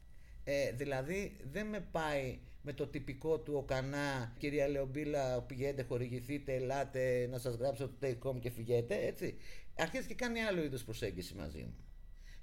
Ε, 0.45 0.73
δηλαδή 0.73 1.37
δεν 1.53 1.67
με 1.67 1.81
πάει 1.81 2.39
με 2.63 2.73
το 2.73 2.87
τυπικό 2.87 3.39
του 3.39 3.55
ο 3.57 3.63
Κανά, 3.63 4.35
κυρία 4.39 4.69
Λεομπίλα, 4.69 5.43
πηγαίνετε, 5.43 5.83
χορηγηθείτε, 5.83 6.55
ελάτε 6.55 7.27
να 7.31 7.39
σας 7.39 7.55
γράψω 7.55 7.89
το 7.89 7.95
take 8.03 8.29
home 8.29 8.41
και 8.41 8.51
φυγέτε, 8.51 9.07
έτσι. 9.07 9.37
Αρχίζει 9.79 10.07
και 10.07 10.15
κάνει 10.15 10.41
άλλο 10.41 10.63
είδος 10.63 10.85
προσέγγιση 10.85 11.35
μαζί 11.35 11.59
μου. 11.59 11.75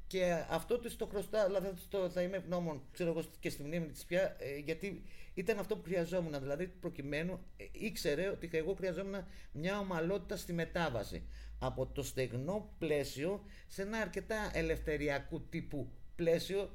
Και 0.10 0.46
αυτό 0.50 0.80
τη 0.80 0.96
το 0.96 1.06
χρωστά, 1.06 1.46
δηλαδή 1.46 1.74
το, 1.90 2.10
θα 2.10 2.22
είμαι 2.22 2.38
ευγνώμων, 2.38 2.82
ξέρω 2.92 3.10
εγώ 3.10 3.24
και 3.40 3.50
στη 3.50 3.64
μνήμη 3.64 3.88
της 3.88 4.06
πια, 4.06 4.36
ε, 4.40 4.58
γιατί 4.58 5.04
ήταν 5.34 5.60
αυτό 5.60 5.76
που 5.76 5.84
χρειαζόμουν. 5.84 6.40
Δηλαδή, 6.40 6.68
προκειμένου 6.68 7.40
ε, 7.58 7.66
ήξερε 7.72 8.30
ότι 8.30 8.50
εγώ 8.52 8.74
χρειαζόμουν 8.74 9.26
μια 9.52 9.80
ομαλότητα 9.80 10.38
στη 10.38 10.54
μετάβαση 10.54 11.24
από 11.60 11.86
το 11.86 12.04
στεγνό 12.04 12.74
πλαίσιο 12.78 13.44
σε 13.68 13.82
ένα 13.82 13.98
αρκετά 13.98 14.52
ελευθεριακού 14.54 15.42
τύπου 15.50 15.92
πλαίσιο, 16.16 16.70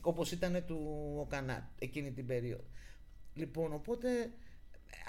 όπως 0.00 0.32
ήταν 0.32 0.64
του 0.66 1.14
Οκανά 1.18 1.70
εκείνη 1.78 2.12
την 2.12 2.26
περίοδο. 2.26 2.64
Λοιπόν, 3.34 3.72
οπότε 3.72 4.08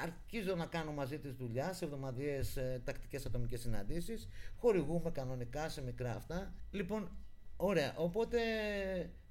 αρχίζω 0.02 0.56
να 0.56 0.66
κάνω 0.66 0.92
μαζί 0.92 1.20
της 1.20 1.36
δουλειά 1.36 1.74
σε 1.74 1.86
εβδομαδιαίες 1.86 2.58
ε, 2.58 2.82
τακτικές 2.84 3.26
ατομικές 3.26 3.62
συναντήσεις 3.62 4.30
χορηγούμε 4.56 5.12
κανονικά 5.12 5.70
σε 5.70 5.82
μικρά 5.82 6.16
αυτά 6.16 6.54
λοιπόν 6.72 7.10
Ωραία, 7.62 7.94
οπότε 7.98 8.40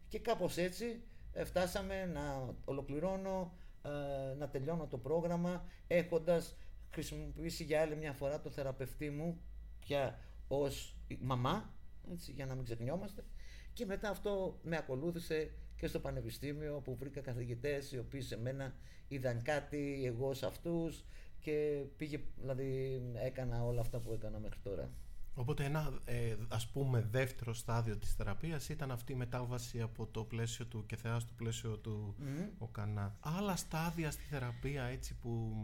και 0.08 0.18
κάπως 0.18 0.56
έτσι 0.56 1.02
ε, 1.32 1.44
φτάσαμε 1.44 2.06
να 2.06 2.54
ολοκληρώνω, 2.64 3.52
ε, 3.82 4.34
να 4.34 4.48
τελειώνω 4.48 4.86
το 4.86 4.98
πρόγραμμα 4.98 5.64
έχοντας 5.86 6.56
χρησιμοποιήσει 6.90 7.64
για 7.64 7.80
άλλη 7.80 7.96
μια 7.96 8.12
φορά 8.12 8.40
το 8.40 8.50
θεραπευτή 8.50 9.10
μου 9.10 9.40
πια 9.80 10.18
ως 10.48 10.96
μαμά, 11.20 11.74
έτσι, 12.12 12.32
για 12.32 12.46
να 12.46 12.54
μην 12.54 12.64
ξεχνιόμαστε 12.64 13.24
και 13.72 13.86
μετά 13.86 14.08
αυτό 14.08 14.58
με 14.62 14.76
ακολούθησε 14.76 15.50
και 15.76 15.86
στο 15.86 16.00
πανεπιστήμιο 16.00 16.80
που 16.84 16.96
βρήκα 16.96 17.20
καθηγητές 17.20 17.92
οι 17.92 17.98
οποίοι 17.98 18.20
σε 18.20 18.38
μένα 18.38 18.74
είδαν 19.08 19.42
κάτι, 19.42 20.02
εγώ 20.06 20.34
σε 20.34 20.46
αυτούς 20.46 21.04
και 21.38 21.84
πήγε, 21.96 22.20
δηλαδή 22.36 23.02
έκανα 23.14 23.64
όλα 23.64 23.80
αυτά 23.80 23.98
που 23.98 24.12
έκανα 24.12 24.38
μέχρι 24.38 24.60
τώρα. 24.62 24.90
Οπότε 25.38 25.64
ένα 25.64 25.98
ε, 26.04 26.36
ας 26.48 26.68
πούμε 26.68 27.08
δεύτερο 27.10 27.54
στάδιο 27.54 27.96
της 27.96 28.14
θεραπείας 28.14 28.68
ήταν 28.68 28.90
αυτή 28.90 29.12
η 29.12 29.16
μετάβαση 29.16 29.80
από 29.80 30.06
το 30.06 30.24
πλαίσιο 30.24 30.66
του 30.66 30.86
Κεθεάς 30.86 31.22
στο 31.22 31.32
πλαίσιο 31.36 31.78
του 31.78 32.14
mm. 32.20 32.48
Οκανά. 32.58 33.16
Άλλα 33.20 33.56
στάδια 33.56 34.10
στη 34.10 34.22
θεραπεία 34.22 34.82
έτσι 34.84 35.14
που 35.14 35.54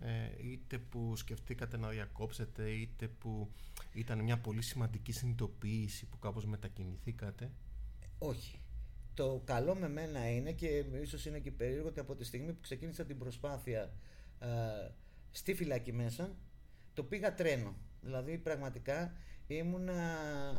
ε, 0.00 0.48
είτε 0.50 0.78
που 0.78 1.16
σκεφτήκατε 1.16 1.76
να 1.76 1.88
διακόψετε 1.88 2.70
είτε 2.70 3.08
που 3.08 3.50
ήταν 3.92 4.18
μια 4.22 4.38
πολύ 4.38 4.62
σημαντική 4.62 5.12
συνειδητοποίηση 5.12 6.06
που 6.06 6.18
κάπως 6.18 6.46
μετακινηθήκατε; 6.46 7.50
Όχι. 8.18 8.60
Το 9.14 9.42
καλό 9.44 9.74
με 9.74 9.88
μένα 9.88 10.30
είναι 10.30 10.52
και 10.52 10.84
ίσως 11.02 11.26
είναι 11.26 11.38
και 11.38 11.50
περίεργο 11.50 11.88
ότι 11.88 12.00
από 12.00 12.14
τη 12.14 12.24
στιγμή 12.24 12.52
που 12.52 12.60
ξεκίνησα 12.60 13.04
την 13.04 13.18
προσπάθεια 13.18 13.92
ε, 14.38 14.46
στη 15.30 15.54
φυλακή 15.54 15.92
μέσα 15.92 16.36
το 16.98 17.04
πήγα 17.04 17.34
τρένο. 17.34 17.74
Δηλαδή 18.00 18.38
πραγματικά 18.38 19.12
ήμουν 19.46 19.88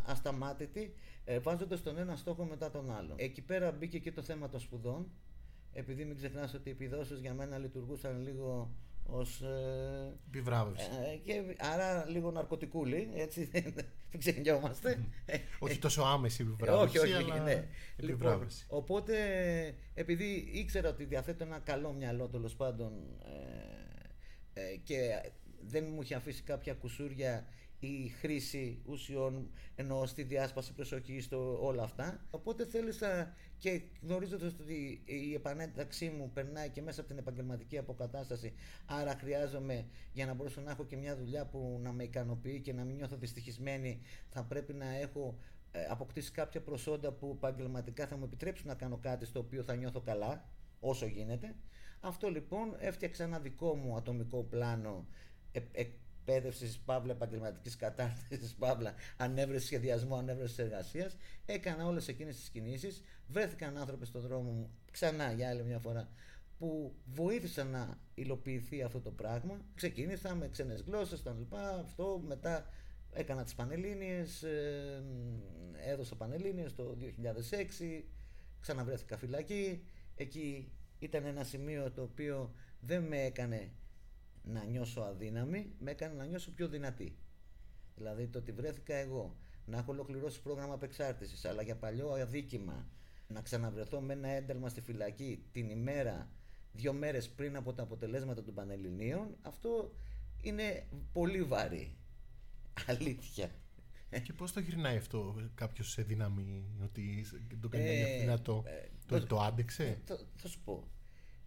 ασταμάτητη 0.05 0.93
ε, 1.25 1.39
βάζοντας 1.39 1.81
τον 1.81 1.97
ένα 1.97 2.15
στόχο 2.15 2.43
μετά 2.43 2.71
τον 2.71 2.91
άλλο. 2.91 3.13
Εκεί 3.17 3.41
πέρα 3.41 3.71
μπήκε 3.71 3.99
και 3.99 4.11
το 4.11 4.21
θέμα 4.21 4.49
των 4.49 4.59
σπουδών. 4.59 5.11
Επειδή 5.73 6.05
μην 6.05 6.15
ξεχνάς 6.15 6.53
ότι 6.53 6.69
οι 6.69 6.71
επιδόσεις 6.71 7.19
για 7.19 7.33
μένα 7.33 7.57
λειτουργούσαν 7.57 8.21
λίγο 8.21 8.71
ως... 9.03 9.41
Ε, 9.41 10.17
Επιβράβευση. 10.27 10.89
Ε, 11.13 11.15
και, 11.15 11.55
άρα 11.57 12.05
λίγο 12.09 12.31
ναρκωτικούλη, 12.31 13.09
έτσι 13.15 13.49
δεν 14.11 14.19
ξεχνιόμαστε. 14.19 15.05
όχι 15.59 15.79
τόσο 15.79 16.01
άμεση 16.01 16.41
επιβράβευση, 16.41 16.97
όχι, 16.97 17.13
όχι, 17.13 17.31
αλλά 17.31 17.43
ναι. 17.43 17.67
Λοιπόν, 17.97 18.47
οπότε, 18.67 19.15
επειδή 19.93 20.49
ήξερα 20.53 20.89
ότι 20.89 21.03
διαθέτω 21.03 21.43
ένα 21.43 21.59
καλό 21.59 21.93
μυαλό 21.93 22.27
τέλος 22.27 22.55
πάντων 22.55 22.91
ε, 24.53 24.61
ε, 24.61 24.75
και 24.83 24.97
δεν 25.61 25.85
μου 25.93 26.01
είχε 26.01 26.15
αφήσει 26.15 26.43
κάποια 26.43 26.73
κουσούρια 26.73 27.47
η 27.79 28.07
χρήση 28.07 28.81
ουσιών 28.85 29.49
ενώ 29.75 30.05
στη 30.05 30.23
διάσπαση 30.23 30.73
προσοχή 30.73 31.21
στο 31.21 31.65
όλα 31.65 31.83
αυτά. 31.83 32.25
Οπότε 32.29 32.65
θέλησα 32.65 33.33
και 33.57 33.81
γνωρίζοντας 34.01 34.53
ότι 34.53 35.01
η 35.05 35.33
επανένταξή 35.33 36.09
μου 36.09 36.31
περνάει 36.33 36.69
και 36.69 36.81
μέσα 36.81 36.99
από 36.99 37.09
την 37.09 37.17
επαγγελματική 37.17 37.77
αποκατάσταση, 37.77 38.53
άρα 38.85 39.15
χρειάζομαι 39.19 39.85
για 40.13 40.25
να 40.25 40.33
μπορέσω 40.33 40.61
να 40.61 40.71
έχω 40.71 40.85
και 40.85 40.97
μια 40.97 41.17
δουλειά 41.17 41.45
που 41.45 41.79
να 41.81 41.91
με 41.91 42.03
ικανοποιεί 42.03 42.59
και 42.59 42.73
να 42.73 42.83
μην 42.83 42.95
νιώθω 42.95 43.15
δυστυχισμένη, 43.15 44.01
θα 44.29 44.43
πρέπει 44.43 44.73
να 44.73 44.95
έχω 44.95 45.37
ε, 45.71 45.85
αποκτήσει 45.89 46.31
κάποια 46.31 46.61
προσόντα 46.61 47.11
που 47.11 47.33
επαγγελματικά 47.35 48.07
θα 48.07 48.17
μου 48.17 48.23
επιτρέψουν 48.23 48.67
να 48.67 48.75
κάνω 48.75 48.97
κάτι 48.97 49.25
στο 49.25 49.39
οποίο 49.39 49.63
θα 49.63 49.75
νιώθω 49.75 50.01
καλά, 50.01 50.49
όσο 50.79 51.05
γίνεται. 51.05 51.55
Αυτό 52.01 52.29
λοιπόν 52.29 52.75
έφτιαξα 52.79 53.23
ένα 53.23 53.39
δικό 53.39 53.75
μου 53.75 53.95
ατομικό 53.95 54.43
πλάνο 54.43 55.07
εκπαίδευσης, 55.51 56.79
παύλα 56.79 57.11
επαγγελματικής 57.11 57.75
κατάρτισης, 57.75 58.53
παύλα 58.53 58.93
ανέβρεση 59.17 59.65
σχεδιασμού, 59.65 60.15
ανέβρεση 60.15 60.61
εργασίας. 60.61 61.17
Έκανα 61.45 61.85
όλες 61.85 62.07
εκείνες 62.07 62.35
τις 62.35 62.49
κινήσεις. 62.49 63.01
Βρέθηκαν 63.27 63.77
άνθρωποι 63.77 64.05
στον 64.05 64.21
δρόμο 64.21 64.51
μου 64.51 64.69
ξανά 64.91 65.31
για 65.31 65.49
άλλη 65.49 65.63
μια 65.63 65.79
φορά 65.79 66.09
που 66.57 66.95
βοήθησαν 67.05 67.67
να 67.67 67.97
υλοποιηθεί 68.13 68.81
αυτό 68.81 68.99
το 69.01 69.11
πράγμα. 69.11 69.61
Ξεκίνησα 69.75 70.35
με 70.35 70.49
ξένες 70.49 70.81
γλώσσες, 70.81 71.23
τα 71.23 71.35
λοιπά. 71.37 71.79
Αυτό 71.79 72.21
μετά 72.27 72.65
έκανα 73.11 73.43
τις 73.43 73.55
Πανελλήνιες, 73.55 74.43
ε, 74.43 75.03
έδωσα 75.85 76.15
Πανελλήνιες 76.15 76.75
το 76.75 76.95
2006 76.95 78.09
Ξαναβρέθηκα 78.61 79.17
φυλακή. 79.17 79.83
Εκεί 80.15 80.71
ήταν 80.99 81.25
ένα 81.25 81.43
σημείο 81.43 81.91
το 81.91 82.01
οποίο 82.01 82.53
δεν 82.79 83.03
με 83.03 83.21
έκανε 83.21 83.71
να 84.49 84.63
νιώσω 84.63 85.01
αδύναμη, 85.01 85.71
με 85.79 85.91
έκανε 85.91 86.13
να 86.13 86.25
νιώσω 86.25 86.51
πιο 86.51 86.67
δυνατή. 86.67 87.17
Δηλαδή 87.95 88.27
το 88.27 88.39
ότι 88.39 88.51
βρέθηκα 88.51 88.95
εγώ 88.95 89.35
να 89.65 89.77
έχω 89.77 89.91
ολοκληρώσει 89.91 90.41
πρόγραμμα 90.41 90.73
απεξάρτησης, 90.73 91.45
αλλά 91.45 91.61
για 91.61 91.75
παλιό 91.75 92.09
αδίκημα 92.09 92.87
να 93.27 93.41
ξαναβρεθώ 93.41 94.01
με 94.01 94.13
ένα 94.13 94.27
ένταλμα 94.27 94.69
στη 94.69 94.81
φυλακή 94.81 95.43
την 95.51 95.69
ημέρα, 95.69 96.29
δύο 96.71 96.93
μέρες 96.93 97.29
πριν 97.29 97.55
από 97.55 97.73
τα 97.73 97.83
αποτελέσματα 97.83 98.43
των 98.43 98.53
Πανελληνίων, 98.53 99.37
αυτό 99.41 99.93
είναι 100.41 100.87
πολύ 101.13 101.43
βαρύ. 101.43 101.95
Αλήθεια. 102.87 103.51
Και 104.23 104.33
πώς 104.33 104.51
το 104.51 104.59
γυρνάει 104.59 104.97
αυτό 104.97 105.35
κάποιος 105.55 105.91
σε 105.91 106.01
δύναμη, 106.01 106.63
ότι 106.83 107.25
το 107.61 107.69
κάνει 107.69 107.85
ε, 107.85 108.19
δυνατό, 108.19 108.63
ε, 108.65 108.87
το, 109.07 109.25
το, 109.25 109.39
άντεξε; 109.39 109.83
Ε, 109.83 110.15
θα 110.35 110.47
σου 110.47 110.59
πω. 110.63 110.87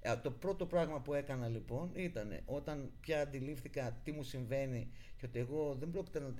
Ε, 0.05 0.16
το 0.16 0.30
πρώτο 0.30 0.66
πράγμα 0.66 1.00
που 1.00 1.14
έκανα 1.14 1.48
λοιπόν 1.48 1.90
ήταν 1.94 2.40
όταν 2.44 2.92
πια 3.00 3.20
αντιλήφθηκα 3.20 4.00
τι 4.05 4.12
μου 4.12 4.22
συμβαίνει 4.22 4.90
και 5.16 5.26
ότι 5.26 5.38
εγώ 5.38 5.76
δεν 5.78 5.90
πρόκειται 5.90 6.20
να, 6.20 6.34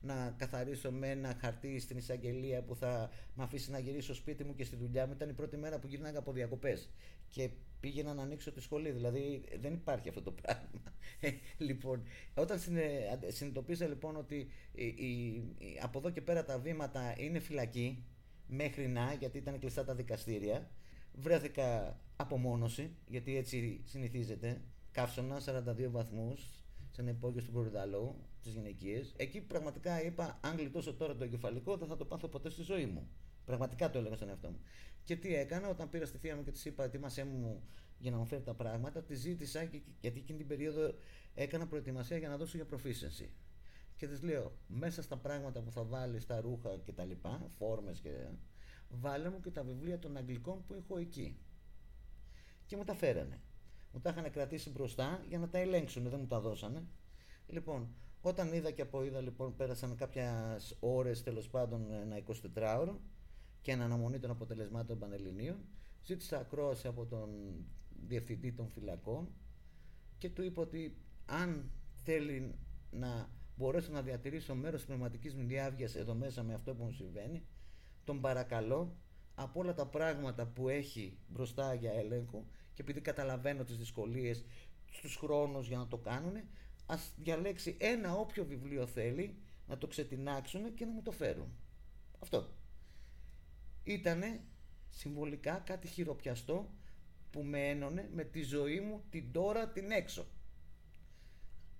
να 0.00 0.30
καθαρίσω 0.30 0.90
με 0.90 1.10
ένα 1.10 1.36
χαρτί 1.40 1.80
στην 1.80 1.96
εισαγγελία 1.96 2.62
που 2.62 2.76
θα 2.76 3.10
με 3.34 3.42
αφήσει 3.42 3.70
να 3.70 3.78
γυρίσω 3.78 4.14
σπίτι 4.14 4.44
μου 4.44 4.54
και 4.54 4.64
στη 4.64 4.76
δουλειά 4.76 5.06
μου. 5.06 5.12
Ήταν 5.12 5.28
η 5.28 5.32
πρώτη 5.32 5.56
μέρα 5.56 5.78
που 5.78 5.86
γυρνάγα 5.86 6.18
από 6.18 6.32
διακοπές 6.32 6.90
και 7.30 7.50
πήγαινα 7.80 8.14
να 8.14 8.22
ανοίξω 8.22 8.52
τη 8.52 8.60
σχολή. 8.60 8.90
Δηλαδή 8.90 9.44
δεν 9.60 9.72
υπάρχει 9.72 10.08
αυτό 10.08 10.22
το 10.22 10.32
πράγμα. 10.32 10.82
Ε, 11.20 11.30
λοιπόν, 11.58 12.02
όταν 12.34 12.58
συνειδητοποίησα 13.28 13.86
λοιπόν 13.86 14.16
ότι 14.16 14.50
η, 14.72 14.84
η, 14.86 15.42
από 15.82 15.98
εδώ 15.98 16.10
και 16.10 16.20
πέρα 16.20 16.44
τα 16.44 16.58
βήματα 16.58 17.14
είναι 17.18 17.38
φυλακή 17.38 18.04
μέχρι 18.46 18.88
να, 18.88 19.12
γιατί 19.12 19.38
ήταν 19.38 19.58
κλειστά 19.58 19.84
τα 19.84 19.94
δικαστήρια, 19.94 20.70
βρέθηκα 21.20 22.00
απομόνωση, 22.16 22.96
γιατί 23.06 23.36
έτσι 23.36 23.80
συνηθίζεται. 23.84 24.60
Καύσωνα 24.90 25.40
42 25.40 25.90
βαθμούς 25.90 26.64
σε 26.90 27.00
ένα 27.00 27.10
υπόγειο 27.10 27.42
του 27.42 27.52
Κορυδαλού, 27.52 28.14
τις 28.42 28.52
γυναικείες. 28.52 29.14
Εκεί 29.16 29.40
πραγματικά 29.40 30.04
είπα: 30.04 30.38
Αν 30.42 30.56
γλιτώσω 30.56 30.94
τώρα 30.94 31.16
το 31.16 31.24
εγκεφαλικό, 31.24 31.76
δεν 31.76 31.88
θα 31.88 31.96
το 31.96 32.04
πάθω 32.04 32.28
ποτέ 32.28 32.50
στη 32.50 32.62
ζωή 32.62 32.86
μου. 32.86 33.08
Πραγματικά 33.44 33.90
το 33.90 33.98
έλεγα 33.98 34.16
στον 34.16 34.28
εαυτό 34.28 34.48
μου. 34.48 34.60
Και 35.04 35.16
τι 35.16 35.34
έκανα, 35.34 35.68
όταν 35.68 35.90
πήρα 35.90 36.06
στη 36.06 36.18
θεία 36.18 36.36
μου 36.36 36.42
και 36.42 36.50
της 36.50 36.64
είπα: 36.64 36.84
Ετοίμασέ 36.84 37.24
μου 37.24 37.62
για 37.98 38.10
να 38.10 38.16
μου 38.16 38.26
φέρει 38.26 38.42
τα 38.42 38.54
πράγματα, 38.54 39.02
τη 39.02 39.14
ζήτησα, 39.14 39.62
γιατί 40.00 40.18
εκείνη 40.18 40.38
την 40.38 40.46
περίοδο 40.46 40.94
έκανα 41.34 41.66
προετοιμασία 41.66 42.16
για 42.18 42.28
να 42.28 42.36
δώσω 42.36 42.56
για 42.56 42.66
proficiency. 42.70 43.28
Και 43.96 44.06
της 44.06 44.22
λέω: 44.22 44.52
Μέσα 44.66 45.02
στα 45.02 45.16
πράγματα 45.16 45.60
που 45.60 45.70
θα 45.70 45.84
βάλεις, 45.84 46.26
τα 46.26 46.40
ρούχα 46.40 46.80
κτλ., 46.86 47.10
φόρμες 47.58 48.00
και. 48.00 48.10
Βάλε 48.88 49.30
μου 49.30 49.40
και 49.40 49.50
τα 49.50 49.62
βιβλία 49.62 49.98
των 49.98 50.16
Αγγλικών 50.16 50.64
που 50.64 50.74
έχω 50.74 50.98
εκεί 50.98 51.38
και 52.66 52.76
μου 52.76 52.84
τα 52.84 52.94
φέρανε. 52.94 53.40
Μου 53.92 54.00
τα 54.00 54.10
είχαν 54.10 54.30
κρατήσει 54.30 54.70
μπροστά 54.70 55.24
για 55.28 55.38
να 55.38 55.48
τα 55.48 55.58
ελέγξουν, 55.58 56.08
δεν 56.08 56.20
μου 56.20 56.26
τα 56.26 56.40
δώσανε. 56.40 56.86
Λοιπόν, 57.46 57.88
όταν 58.20 58.52
είδα 58.52 58.70
και 58.70 58.82
από 58.82 59.04
είδα, 59.04 59.20
λοιπόν, 59.20 59.56
πέρασαν 59.56 59.96
κάποια 59.96 60.60
ώρες 60.80 61.22
τέλος 61.22 61.48
πάντων 61.48 61.92
ένα 61.92 62.22
24ωρο 62.54 62.96
και 63.60 63.72
ένα 63.72 63.84
αναμονή 63.84 64.18
των 64.18 64.30
αποτελεσμάτων 64.30 64.86
των 64.86 64.98
Πανελληνίων. 64.98 65.56
Ζήτησα 66.04 66.38
ακρόαση 66.38 66.86
από 66.86 67.06
τον 67.06 67.30
διευθυντή 68.06 68.52
των 68.52 68.68
φυλακών 68.68 69.28
και 70.18 70.30
του 70.30 70.42
είπα 70.42 70.62
ότι 70.62 70.96
αν 71.26 71.70
θέλει 71.94 72.54
να 72.90 73.30
μπορέσω 73.56 73.92
να 73.92 74.02
διατηρήσω 74.02 74.54
μέρος 74.54 74.84
πνευματικής 74.84 75.34
μου 75.34 75.46
διάβγειας 75.46 75.94
εδώ 75.94 76.14
μέσα 76.14 76.42
με 76.42 76.54
αυτό 76.54 76.74
που 76.74 76.84
μου 76.84 76.92
συμβαίνει, 76.92 77.46
τον 78.08 78.20
παρακαλώ 78.20 78.96
από 79.34 79.60
όλα 79.60 79.74
τα 79.74 79.86
πράγματα 79.86 80.46
που 80.46 80.68
έχει 80.68 81.18
μπροστά 81.28 81.74
για 81.74 81.92
έλεγχο 81.92 82.46
και 82.74 82.82
επειδή 82.82 83.00
καταλαβαίνω 83.00 83.64
τις 83.64 83.76
δυσκολίες 83.76 84.44
στους 84.90 85.16
χρόνους 85.16 85.68
για 85.68 85.78
να 85.78 85.86
το 85.86 85.96
κάνουν 85.96 86.34
ας 86.86 87.12
διαλέξει 87.16 87.76
ένα 87.80 88.14
όποιο 88.14 88.44
βιβλίο 88.44 88.86
θέλει 88.86 89.36
να 89.66 89.78
το 89.78 89.86
ξετινάξουν 89.86 90.74
και 90.74 90.84
να 90.84 90.92
μου 90.92 91.02
το 91.02 91.10
φέρουν. 91.10 91.52
Αυτό. 92.18 92.48
Ήτανε 93.84 94.40
συμβολικά 94.88 95.58
κάτι 95.58 95.88
χειροπιαστό 95.88 96.70
που 97.30 97.42
με 97.42 97.68
ένωνε 97.68 98.08
με 98.12 98.24
τη 98.24 98.42
ζωή 98.42 98.80
μου 98.80 99.04
την 99.10 99.32
τώρα 99.32 99.68
την 99.68 99.90
έξω. 99.90 100.26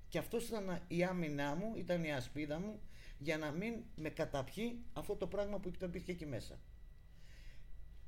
Και 0.09 0.19
αυτός 0.19 0.49
ήταν 0.49 0.83
η 0.89 1.05
άμυνά 1.05 1.55
μου, 1.55 1.73
ήταν 1.77 2.05
η 2.05 2.13
ασπίδα 2.13 2.59
μου 2.59 2.81
για 3.19 3.39
να 3.39 3.51
μην 3.51 3.75
με 3.97 4.09
καταπιεί 4.09 4.85
αυτό 4.93 5.17
το 5.17 5.27
πράγμα 5.27 5.59
που 5.59 5.71
υπήρχε 5.83 6.13
εκεί 6.13 6.27
μέσα. 6.27 6.59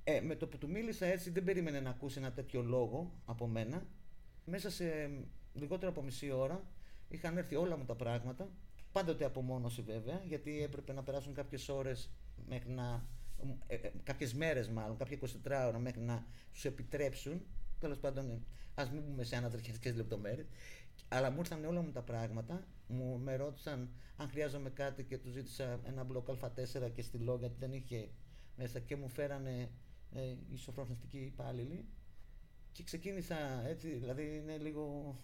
Ε, 0.05 0.21
με 0.21 0.37
το 0.37 0.47
που 0.47 0.59
του 0.59 0.69
μίλησα 0.69 1.07
έτσι 1.07 1.31
δεν 1.31 1.45
περίμενε 1.45 1.81
να 1.81 1.91
ακούσει 1.91 2.19
ένα 2.19 2.33
τέτοιο 2.33 2.63
λόγο 2.63 3.13
από 3.25 3.47
μένα. 3.47 3.87
Μέσα 4.45 4.71
σε 4.71 5.11
λιγότερο 5.53 5.91
από 5.91 6.03
μισή 6.03 6.31
ώρα 6.31 6.65
είχαν 7.09 7.37
έρθει 7.37 7.55
όλα 7.55 7.77
μου 7.77 7.85
τα 7.85 7.95
πράγματα. 7.95 8.49
Πάντοτε 8.93 9.25
απομόνωση 9.25 9.83
βέβαια, 9.83 10.23
γιατί 10.27 10.63
έπρεπε 10.63 10.93
να 10.93 11.03
περάσουν 11.03 11.35
κάποιες 11.35 11.69
ώρες 11.69 12.11
μέχρι 12.49 12.71
να... 12.71 13.07
Ε, 13.67 13.75
ε, 13.75 13.93
κάποιες 14.03 14.35
μέρες 14.35 14.69
μάλλον, 14.69 14.97
κάποια 14.97 15.19
24 15.21 15.67
ώρα 15.69 15.79
μέχρι 15.79 16.01
να 16.01 16.27
τους 16.53 16.65
επιτρέψουν. 16.65 17.43
Τέλος 17.79 17.99
πάντων, 17.99 18.31
ε, 18.31 18.41
ας 18.75 18.91
μην 18.91 19.05
πούμε 19.05 19.25
σε 19.25 19.37
ανατριχιαστικές 19.37 19.95
λεπτομέρειες. 19.95 20.47
Αλλά 21.09 21.31
μου 21.31 21.39
ήρθαν 21.39 21.65
όλα 21.65 21.81
μου 21.81 21.91
τα 21.91 22.03
πράγματα. 22.03 22.67
Μου 22.87 23.19
με 23.19 23.37
ρώτησαν 23.37 23.91
αν 24.17 24.29
χρειάζομαι 24.29 24.71
κάτι 24.71 25.05
και 25.05 25.19
τους 25.19 25.33
ζήτησα 25.33 25.81
ένα 25.85 26.05
μπλοκ 26.05 26.27
Α4 26.29 26.91
και 26.93 27.03
στη 27.03 27.19
λόγια 27.19 27.47
γιατί 27.47 27.57
δεν 27.59 27.73
είχε 27.73 28.09
μέσα 28.57 28.79
και 28.79 28.97
μου 28.97 29.09
φέρανε 29.09 29.71
ε, 30.13 30.35
οι 30.53 30.57
σοφρονιστικοί 30.57 31.19
υπάλληλοι 31.19 31.85
και 32.73 32.83
ξεκίνησα 32.83 33.67
έτσι, 33.67 33.89
δηλαδή 33.89 34.37
είναι 34.37 34.57
λίγο... 34.57 35.15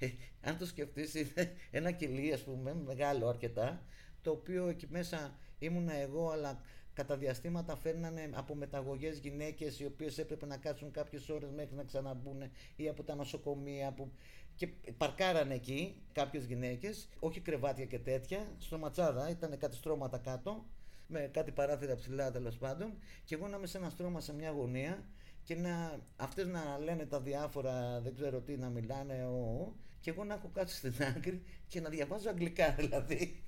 Ε, 0.00 0.08
αν 0.40 0.58
το 0.58 0.66
σκεφτείς 0.66 1.14
είναι 1.14 1.52
ένα 1.70 1.90
κελί 1.90 2.32
ας 2.32 2.44
πούμε 2.44 2.74
μεγάλο 2.74 3.28
αρκετά 3.28 3.82
το 4.22 4.30
οποίο 4.30 4.68
εκεί 4.68 4.86
μέσα 4.90 5.38
ήμουνα 5.58 5.94
εγώ 5.94 6.30
αλλά 6.30 6.60
κατά 6.92 7.16
διαστήματα 7.16 7.76
φέρνανε 7.76 8.30
από 8.34 8.54
μεταγωγές 8.54 9.18
γυναίκες 9.18 9.80
οι 9.80 9.84
οποίες 9.84 10.18
έπρεπε 10.18 10.46
να 10.46 10.56
κάτσουν 10.56 10.90
κάποιες 10.90 11.28
ώρες 11.28 11.50
μέχρι 11.50 11.74
να 11.74 11.84
ξαναμπούν 11.84 12.42
ή 12.76 12.88
από 12.88 13.02
τα 13.02 13.14
νοσοκομεία 13.14 13.92
που... 13.92 14.12
και 14.58 14.68
παρκάρανε 14.96 15.54
εκεί 15.54 16.02
κάποιες 16.12 16.44
γυναίκες 16.44 17.08
όχι 17.18 17.40
κρεβάτια 17.40 17.84
και 17.84 17.98
τέτοια 17.98 18.46
στο 18.58 18.78
ματσάδα 18.78 19.30
ήταν 19.30 19.58
κάτι 19.58 19.76
στρώματα 19.76 20.18
κάτω 20.18 20.64
με 21.06 21.30
κάτι 21.32 21.52
παράθυρα 21.52 21.94
ψηλά 21.94 22.30
τέλος 22.30 22.56
πάντων 22.56 22.92
και 23.24 23.34
εγώ 23.34 23.48
να 23.48 23.56
είμαι 23.56 23.66
σε 23.66 23.78
ένα 23.78 23.90
στρώμα 23.90 24.20
σε 24.20 24.34
μια 24.34 24.50
γωνία 24.50 25.04
και 25.48 25.54
να, 25.54 26.00
αυτές 26.16 26.46
να 26.46 26.78
λένε 26.78 27.06
τα 27.06 27.20
διάφορα, 27.20 28.00
δεν 28.00 28.14
ξέρω 28.14 28.40
τι, 28.40 28.56
να 28.56 28.68
μιλάνε, 28.68 29.24
ο, 29.24 29.72
και 30.00 30.10
εγώ 30.10 30.24
να 30.24 30.34
έχω 30.34 30.50
κάτσει 30.54 30.76
στην 30.76 31.04
άκρη 31.16 31.42
και 31.66 31.80
να 31.80 31.88
διαβάζω 31.88 32.28
αγγλικά 32.28 32.72
δηλαδή. 32.78 33.44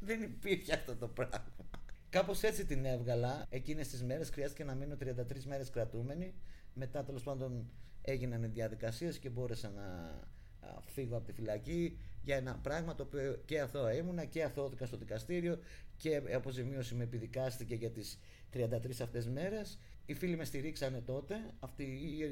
δεν 0.00 0.22
υπήρχε 0.22 0.74
αυτό 0.74 0.96
το 0.96 1.08
πράγμα. 1.08 1.44
Κάπως 2.08 2.42
έτσι 2.42 2.64
την 2.66 2.84
έβγαλα. 2.84 3.46
Εκείνες 3.50 3.88
τις 3.88 4.02
μέρες 4.02 4.30
χρειάστηκε 4.30 4.64
να 4.64 4.74
μείνω 4.74 4.96
33 5.00 5.42
μέρες 5.46 5.70
κρατούμενη. 5.70 6.34
Μετά 6.74 7.04
τέλος 7.04 7.22
πάντων 7.22 7.70
έγιναν 8.02 8.42
οι 8.42 8.46
διαδικασίες 8.46 9.18
και 9.18 9.28
μπόρεσα 9.28 9.70
να 9.70 10.18
φύγω 10.86 11.16
από 11.16 11.26
τη 11.26 11.32
φυλακή 11.32 11.98
για 12.22 12.36
ένα 12.36 12.58
πράγμα 12.62 12.94
το 12.94 13.02
οποίο 13.02 13.42
και 13.44 13.60
αθώα 13.60 13.94
ήμουνα 13.94 14.24
και 14.24 14.42
αθώθηκα 14.42 14.86
στο 14.86 14.96
δικαστήριο 14.96 15.58
και 15.96 16.22
αποζημίωση 16.34 16.94
με 16.94 17.04
επιδικάστηκε 17.04 17.74
για 17.74 17.90
τις 17.90 18.18
33 18.52 18.68
αυτές 19.02 19.28
μέρες. 19.28 19.78
Οι 20.06 20.14
φίλοι 20.14 20.36
με 20.36 20.44
στηρίξανε 20.44 21.00
τότε, 21.00 21.34
αυτή 21.58 21.84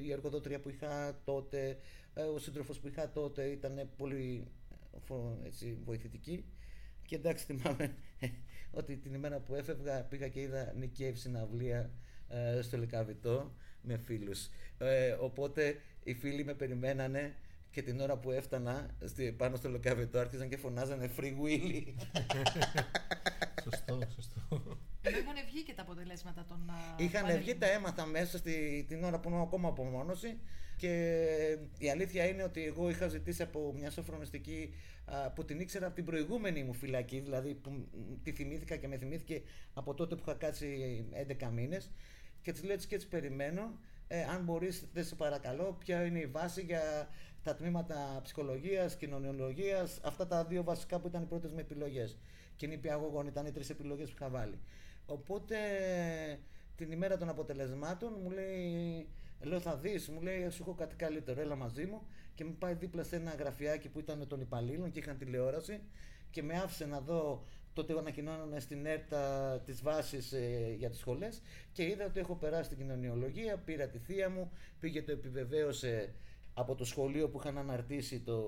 η 0.05 0.13
εργοδότρια 0.13 0.61
που 0.61 0.69
είχα 0.69 1.21
τότε, 1.25 1.79
ε, 2.15 2.23
ο 2.23 2.39
σύντροφος 2.39 2.79
που 2.79 2.89
είχα 2.89 3.11
τότε 3.11 3.45
ήταν 3.45 3.91
πολύ 3.97 4.47
ε, 5.11 5.47
έτσι, 5.47 5.79
βοηθητική 5.85 6.45
και 7.07 7.15
εντάξει 7.15 7.45
θυμάμαι 7.45 7.95
ότι 8.71 8.97
την 8.97 9.15
ημέρα 9.15 9.41
που 9.41 9.55
έφευγα 9.55 10.03
πήγα 10.03 10.29
και 10.29 10.41
είδα 10.41 10.73
νικαίη 10.77 11.15
συναυλία 11.15 11.91
ε, 12.29 12.61
στο 12.63 12.77
Λικαβιτό 12.79 13.55
με 13.83 13.97
φίλους. 13.97 14.49
οπότε 15.21 15.81
οι 16.05 16.15
φίλοι 16.15 16.45
με 16.45 16.55
περιμένανε 16.55 17.35
και 17.71 17.83
την 17.83 18.01
ώρα 18.01 18.17
που 18.17 18.31
έφτανα 18.31 18.91
πάνω 19.37 19.57
στο 19.57 19.69
λοκαβιτό 19.69 20.19
άρχισαν 20.19 20.49
και 20.49 20.57
φωνάζανε 20.57 21.11
free 21.17 21.35
willy. 21.43 21.83
σωστό, 23.65 24.01
σωστό. 24.15 24.41
Εδώ 25.03 25.19
είχαν 25.19 25.35
βγει 25.47 25.63
και 25.63 25.75
τα 25.75 25.83
αποτελέσματα 25.83 26.45
των. 26.45 26.71
Είχαν 26.97 27.39
βγει, 27.39 27.55
τα 27.55 27.71
έμαθα 27.71 28.07
μέσα 28.07 28.39
στη, 28.39 28.85
την 28.89 29.05
ώρα 29.05 29.21
που 29.21 29.29
ήμουν 29.29 29.41
ακόμα 29.41 29.69
απομόνωση. 29.69 30.39
Και 30.77 31.59
η 31.79 31.91
αλήθεια 31.91 32.27
είναι 32.27 32.43
ότι 32.43 32.65
εγώ 32.65 32.89
είχα 32.89 33.09
ζητήσει 33.09 33.43
από 33.43 33.73
μια 33.77 33.91
σοφρονιστική 33.91 34.75
που 35.35 35.45
την 35.45 35.61
ήξερα 35.61 35.87
από 35.87 35.95
την 35.95 36.05
προηγούμενη 36.05 36.63
μου 36.63 36.73
φυλακή, 36.73 37.21
δηλαδή 37.21 37.55
που 37.55 37.89
τη 38.23 38.33
θυμήθηκα 38.33 38.77
και 38.77 38.89
με 38.89 38.97
θυμήθηκε 38.97 39.43
από 39.75 39.95
τότε 39.95 40.15
που 40.15 40.23
είχα 40.27 40.35
κάτσει 40.35 41.05
11 41.41 41.49
μήνες. 41.53 41.91
Και 42.43 42.53
της 42.53 42.63
λέω 42.63 42.73
έτσι 42.73 42.87
και 42.87 42.95
έτσι 42.95 43.09
περιμένω. 43.09 43.79
Ε, 44.11 44.23
αν 44.23 44.45
μπορείς, 44.45 44.89
δεν 44.93 45.05
σε 45.05 45.15
παρακαλώ, 45.15 45.77
ποια 45.79 46.05
είναι 46.05 46.19
η 46.19 46.27
βάση 46.27 46.63
για 46.63 47.09
τα 47.49 47.55
τμήματα 47.55 48.21
ψυχολογίας, 48.23 48.97
κοινωνιολογίας, 48.97 50.01
αυτά 50.03 50.27
τα 50.27 50.45
δύο 50.45 50.63
βασικά 50.63 50.99
που 50.99 51.07
ήταν 51.09 51.23
οι 51.23 51.27
πρώτες 51.27 51.53
με 51.53 51.61
επιλογές. 51.61 52.17
Και 52.57 52.67
νηπιαγωγών 52.67 53.27
ήταν 53.27 53.47
οι 53.47 53.53
τρεις 53.53 53.71
επιλογές 53.71 54.09
που 54.09 54.17
είχα 54.19 54.29
βάλει. 54.29 54.59
Οπότε 55.07 55.57
την 56.77 56.93
ημέρα 56.93 57.17
των 57.17 57.29
αποτελεσμάτων 57.29 58.13
μου 58.23 58.31
λέει, 58.31 59.09
λέω 59.41 59.61
θα 59.61 59.77
δεις, 59.77 60.09
μου 60.09 60.21
λέει 60.23 60.51
σου 60.51 60.63
έχω 60.63 60.75
κάτι 60.75 60.97
καλύτερο, 60.97 61.41
έλα 61.41 61.57
μαζί 61.57 61.87
μου 61.87 62.07
και 62.35 62.45
με 62.45 62.51
πάει 62.59 62.75
δίπλα 62.75 63.03
σε 63.03 63.17
ένα 63.17 63.35
γραφιάκι 63.35 63.89
που 63.89 63.99
ήταν 63.99 64.27
των 64.29 64.41
υπαλλήλων 64.41 64.91
και 64.91 64.99
είχαν 64.99 65.19
τηλεόραση 65.19 65.81
και 66.31 66.43
με 66.43 66.55
άφησε 66.55 66.87
να 66.87 67.01
δω 67.01 67.45
τότε 67.73 67.99
ανακοινώνανε 67.99 68.61
στην 68.61 68.87
ΕΡΤΑ 68.87 69.61
τις 69.65 69.83
βάσεις 69.83 70.33
ε, 70.33 70.75
για 70.79 70.91
τις 70.91 70.99
σχολές 70.99 71.43
και 71.73 71.85
είδα 71.85 72.05
ότι 72.05 72.21
έχω 72.21 72.35
περάσει 72.35 72.69
την 72.69 72.79
κοινωνιολογία, 72.79 73.57
πήρα 73.57 73.89
τη 73.89 73.99
θεία 73.99 74.31
μου, 74.31 74.51
πήγε 74.81 75.03
το 75.03 75.13
επιβεβαίωσε 75.13 76.15
από 76.59 76.75
το 76.75 76.85
σχολείο 76.85 77.29
που 77.29 77.39
είχαν 77.39 77.59
αναρτήσει 77.59 78.21
το 78.21 78.45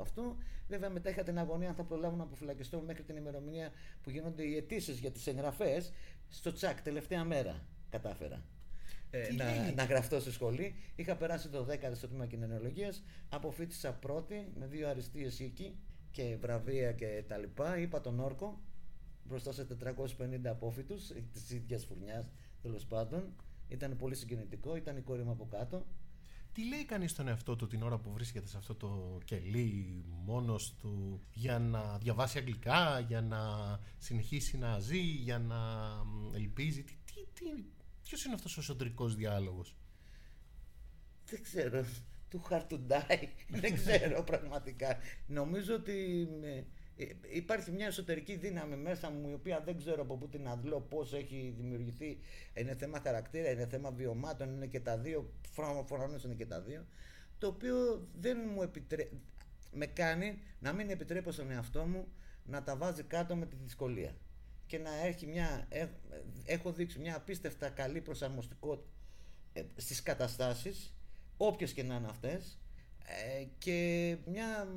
αυτό. 0.00 0.36
Βέβαια, 0.68 0.90
μετά 0.90 1.10
είχα 1.10 1.22
την 1.22 1.38
αγωνία 1.38 1.68
αν 1.68 1.74
θα 1.74 1.84
προλάβω 1.84 2.16
να 2.16 2.22
αποφυλακιστώ 2.22 2.80
μέχρι 2.80 3.02
την 3.02 3.16
ημερομηνία 3.16 3.70
που 4.02 4.10
γίνονται 4.10 4.42
οι 4.42 4.56
αιτήσεις 4.56 4.98
για 4.98 5.10
τις 5.10 5.26
εγγραφές. 5.26 5.92
Στο 6.28 6.52
τσακ, 6.52 6.82
τελευταία 6.82 7.24
μέρα 7.24 7.66
κατάφερα. 7.90 8.42
Ε, 9.10 9.32
να, 9.32 9.72
να 9.72 9.84
γραφτώ 9.84 10.20
στη 10.20 10.30
σχολή. 10.30 10.74
Είχα 10.96 11.16
περάσει 11.16 11.48
το 11.48 11.66
10 11.70 11.76
στο 11.94 12.08
τμήμα 12.08 12.26
κοινωνιολογία. 12.26 12.92
Αποφύτησα 13.28 13.92
πρώτη 13.92 14.52
με 14.58 14.66
δύο 14.66 14.88
αριστείες 14.88 15.40
εκεί 15.40 15.76
και 16.10 16.36
βραβεία 16.40 16.92
και 16.92 17.24
τα 17.28 17.36
λοιπά. 17.36 17.78
Είπα 17.78 18.00
τον 18.00 18.20
όρκο 18.20 18.60
μπροστά 19.24 19.52
σε 19.52 19.66
450 19.84 20.46
απόφοιτους 20.46 21.12
της 21.32 21.50
ίδιας 21.50 21.84
φουρνιάς 21.84 22.32
τέλος 22.62 22.86
πάντων. 22.86 23.34
Ήταν 23.68 23.96
πολύ 23.96 24.14
συγκινητικό, 24.14 24.76
ήταν 24.76 24.96
η 24.96 25.00
κόρη 25.00 25.22
μου 25.22 25.30
από 25.30 25.46
κάτω. 25.50 25.86
Τι 26.52 26.68
λέει 26.68 26.84
κανείς 26.84 27.10
στον 27.10 27.28
εαυτό 27.28 27.56
του 27.56 27.66
την 27.66 27.82
ώρα 27.82 27.98
που 27.98 28.12
βρίσκεται 28.12 28.46
σε 28.46 28.56
αυτό 28.56 28.74
το 28.74 29.18
κελί 29.24 30.04
μόνος 30.24 30.74
του 30.80 31.22
για 31.32 31.58
να 31.58 31.98
διαβάσει 31.98 32.38
αγγλικά, 32.38 33.00
για 33.00 33.20
να 33.20 33.40
συνεχίσει 33.98 34.58
να 34.58 34.78
ζει, 34.78 35.00
για 35.00 35.38
να 35.38 35.58
ελπίζει. 36.34 36.82
Τι, 36.82 36.92
τι, 37.04 37.44
τι, 37.44 37.64
ποιος 38.02 38.24
είναι 38.24 38.34
αυτός 38.34 38.56
ο 38.56 38.60
εσωτερικός 38.60 39.14
διάλογος; 39.14 39.76
Δεν 41.26 41.42
ξέρω. 41.42 41.84
Του 42.28 42.42
hard 42.50 42.66
to 42.66 42.78
die. 42.88 43.28
Δεν 43.48 43.74
ξέρω 43.74 44.22
πραγματικά. 44.30 44.98
Νομίζω 45.26 45.74
ότι 45.74 46.28
ε, 46.42 46.62
υπάρχει 47.32 47.70
μια 47.70 47.86
εσωτερική 47.86 48.36
δύναμη 48.36 48.76
μέσα 48.76 49.10
μου 49.10 49.28
η 49.30 49.32
οποία 49.32 49.60
δεν 49.64 49.76
ξέρω 49.76 50.02
από 50.02 50.16
πού 50.16 50.28
την 50.28 50.48
αντλώ, 50.48 50.80
πώς 50.80 51.12
έχει 51.12 51.54
δημιουργηθεί. 51.56 52.18
Είναι 52.54 52.74
θέμα 52.74 53.00
χαρακτήρα, 53.00 53.50
είναι 53.50 53.66
θέμα 53.66 53.90
βιωμάτων, 53.90 54.54
είναι 54.54 54.66
και 54.66 54.80
τα 54.80 54.98
δύο, 54.98 55.32
προφανώς 55.86 56.24
είναι 56.24 56.34
και 56.34 56.46
τα 56.46 56.60
δύο, 56.60 56.86
το 57.38 57.46
οποίο 57.46 58.08
δεν 58.20 58.38
μου 58.54 58.62
επιτρέπει, 58.62 59.20
με 59.72 59.86
κάνει 59.86 60.42
να 60.58 60.72
μην 60.72 60.90
επιτρέπω 60.90 61.30
στον 61.30 61.50
εαυτό 61.50 61.84
μου 61.84 62.06
να 62.44 62.62
τα 62.62 62.76
βάζει 62.76 63.02
κάτω 63.02 63.36
με 63.36 63.46
τη 63.46 63.56
δυσκολία 63.56 64.14
και 64.66 64.78
να 64.78 65.06
έχει 65.06 65.26
μια, 65.26 65.68
έχω 66.44 66.72
δείξει 66.72 66.98
μια 66.98 67.16
απίστευτα 67.16 67.68
καλή 67.68 68.00
προσαρμοστικότητα 68.00 68.90
ε, 69.52 69.62
στις 69.76 70.02
καταστάσεις, 70.02 70.94
όποιες 71.36 71.72
και 71.72 71.82
να 71.82 71.94
είναι 71.94 72.08
αυτές, 72.08 72.58
ε, 73.04 73.44
και 73.58 74.16
μια 74.26 74.68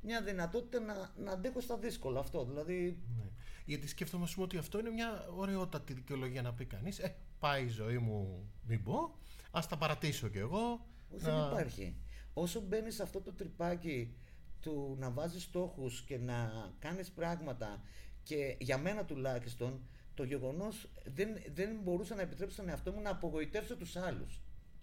μια 0.00 0.22
δυνατότητα 0.22 0.80
να, 0.80 1.12
να 1.16 1.32
αντέχω 1.32 1.60
στα 1.60 1.76
δύσκολα 1.78 2.20
αυτό. 2.20 2.44
Δηλαδή... 2.44 3.02
Ναι. 3.16 3.30
Γιατί 3.64 3.88
σκέφτομαι 3.88 4.28
πούμε, 4.32 4.44
ότι 4.44 4.56
αυτό 4.56 4.78
είναι 4.78 4.90
μια 4.90 5.28
ωραιότατη 5.36 5.92
δικαιολογία 5.92 6.42
να 6.42 6.54
πει 6.54 6.64
κανείς. 6.64 6.98
Ε, 6.98 7.16
πάει 7.38 7.64
η 7.64 7.68
ζωή 7.68 7.98
μου, 7.98 8.50
μην 8.62 8.82
πω. 8.82 9.16
Α 9.50 9.60
τα 9.68 9.78
παρατήσω 9.78 10.28
κι 10.28 10.38
εγώ. 10.38 10.86
Δεν 11.10 11.32
να... 11.32 11.46
υπάρχει. 11.46 11.96
Όσο 12.34 12.60
μπαίνεις 12.60 12.94
σε 12.94 13.02
αυτό 13.02 13.20
το 13.20 13.32
τρυπάκι 13.32 14.16
του 14.60 14.96
να 14.98 15.10
βάζεις 15.10 15.42
στόχους 15.42 16.02
και 16.02 16.18
να 16.18 16.50
κάνεις 16.78 17.10
πράγματα 17.10 17.80
και 18.22 18.56
για 18.60 18.78
μένα 18.78 19.04
τουλάχιστον 19.04 19.80
το 20.14 20.24
γεγονός 20.24 20.88
δεν, 21.04 21.28
δεν 21.54 21.78
μπορούσα 21.82 22.14
να 22.14 22.22
επιτρέψω 22.22 22.56
τον 22.56 22.68
εαυτό 22.68 22.92
μου 22.92 23.00
να 23.00 23.10
απογοητεύσω 23.10 23.76
τους 23.76 23.96
άλλους. 23.96 24.40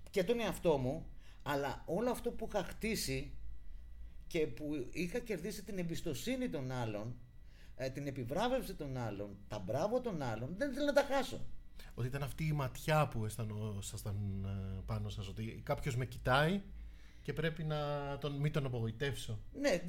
Και 0.09 0.24
τον 0.24 0.39
εαυτό 0.39 0.78
μου, 0.78 1.05
αλλά 1.43 1.84
όλο 1.86 2.11
αυτό 2.11 2.32
που 2.32 2.47
είχα 2.49 2.63
χτίσει 2.63 3.38
και 4.28 4.47
που 4.47 4.88
είχα 4.91 5.19
κερδίσει 5.19 5.63
την 5.63 5.78
εμπιστοσύνη 5.78 6.49
των 6.49 6.71
άλλων, 6.71 7.15
ε, 7.76 7.89
την 7.89 8.07
επιβράβευση 8.07 8.73
των 8.73 8.97
άλλων, 8.97 9.38
τα 9.47 9.59
μπράβο 9.59 10.01
των 10.01 10.21
άλλων, 10.21 10.53
δεν 10.57 10.71
ήθελα 10.71 10.86
να 10.86 10.93
τα 10.93 11.03
χάσω. 11.13 11.45
Ότι 11.93 12.07
ήταν 12.07 12.23
αυτή 12.23 12.43
η 12.47 12.51
ματιά 12.51 13.07
που 13.07 13.26
αισθανόσασταν 13.26 14.45
ε, 14.45 14.82
πάνω 14.86 15.09
σας, 15.09 15.28
ότι 15.28 15.61
κάποιος 15.65 15.95
με 15.95 16.05
κοιτάει 16.05 16.61
και 17.21 17.34
πρέπει 17.34 17.63
να 17.63 17.78
τον, 18.19 18.36
μην 18.36 18.51
τον 18.51 18.65
απογοητεύσω. 18.65 19.39
Ναι, 19.53 19.82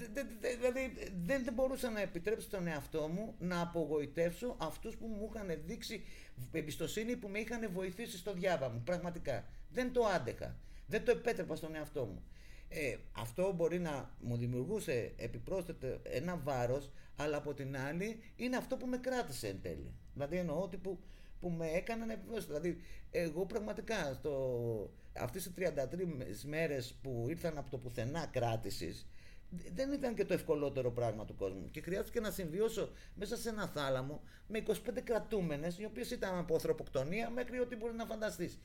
δηλαδή 0.58 0.92
δεν, 1.24 1.44
δεν 1.44 1.54
μπορούσα 1.54 1.90
να 1.90 2.00
επιτρέψω 2.00 2.48
τον 2.50 2.66
εαυτό 2.66 3.08
μου 3.08 3.34
να 3.38 3.60
απογοητεύσω 3.60 4.56
αυτούς 4.58 4.96
που 4.96 5.06
μου 5.06 5.30
είχαν 5.34 5.60
δείξει 5.66 6.04
εμπιστοσύνη 6.52 7.16
που 7.16 7.28
με 7.28 7.38
είχαν 7.38 7.70
βοηθήσει 7.72 8.16
στο 8.16 8.32
διάβα 8.32 8.68
μου, 8.68 8.82
πραγματικά. 8.84 9.44
Δεν 9.70 9.92
το 9.92 10.04
άντεχα. 10.04 10.56
Δεν 10.86 11.04
το 11.04 11.10
επέτρεπα 11.10 11.56
στον 11.56 11.74
εαυτό 11.74 12.04
μου. 12.04 12.22
Ε, 12.68 12.96
αυτό 13.12 13.52
μπορεί 13.52 13.78
να 13.78 14.10
μου 14.20 14.36
δημιουργούσε 14.36 15.12
επιπρόσθετο 15.16 15.86
ένα 16.02 16.36
βάρος 16.36 16.92
αλλά 17.16 17.36
από 17.36 17.54
την 17.54 17.76
άλλη 17.76 18.20
είναι 18.36 18.56
αυτό 18.56 18.76
που 18.76 18.86
με 18.86 18.96
κράτησε 18.96 19.48
εν 19.48 19.60
τέλει 19.62 19.94
δηλαδή 20.12 20.36
εννοώ 20.36 20.60
ότι 20.62 20.76
που, 20.76 20.98
που 21.40 21.50
με 21.50 21.66
έκανε 21.66 22.04
να 22.04 22.12
επιβεβαιώσω 22.12 22.46
δηλαδή 22.46 22.76
εγώ 23.10 23.46
πραγματικά 23.46 24.14
στο, 24.14 24.90
αυτές 25.12 25.44
οι 25.44 25.54
33 25.58 25.64
μέρες 26.44 26.98
που 27.02 27.26
ήρθαν 27.28 27.58
από 27.58 27.70
το 27.70 27.78
πουθενά 27.78 28.26
κράτησης 28.26 29.06
δεν 29.74 29.92
ήταν 29.92 30.14
και 30.14 30.24
το 30.24 30.34
ευκολότερο 30.34 30.90
πράγμα 30.90 31.24
του 31.24 31.34
κόσμου. 31.34 31.70
Και 31.70 31.80
χρειάστηκε 31.80 32.20
να 32.20 32.30
συμβιώσω 32.30 32.90
μέσα 33.14 33.36
σε 33.36 33.48
ένα 33.48 33.66
θάλαμο 33.66 34.22
με 34.48 34.62
25 34.66 34.72
κρατούμενες, 35.04 35.78
οι 35.78 35.84
οποίες 35.84 36.10
ήταν 36.10 36.38
από 36.38 36.54
ανθρωποκτονία 36.54 37.30
μέχρι 37.30 37.58
ό,τι 37.58 37.76
μπορεί 37.76 37.94
να 37.94 38.04
φανταστείς. 38.04 38.58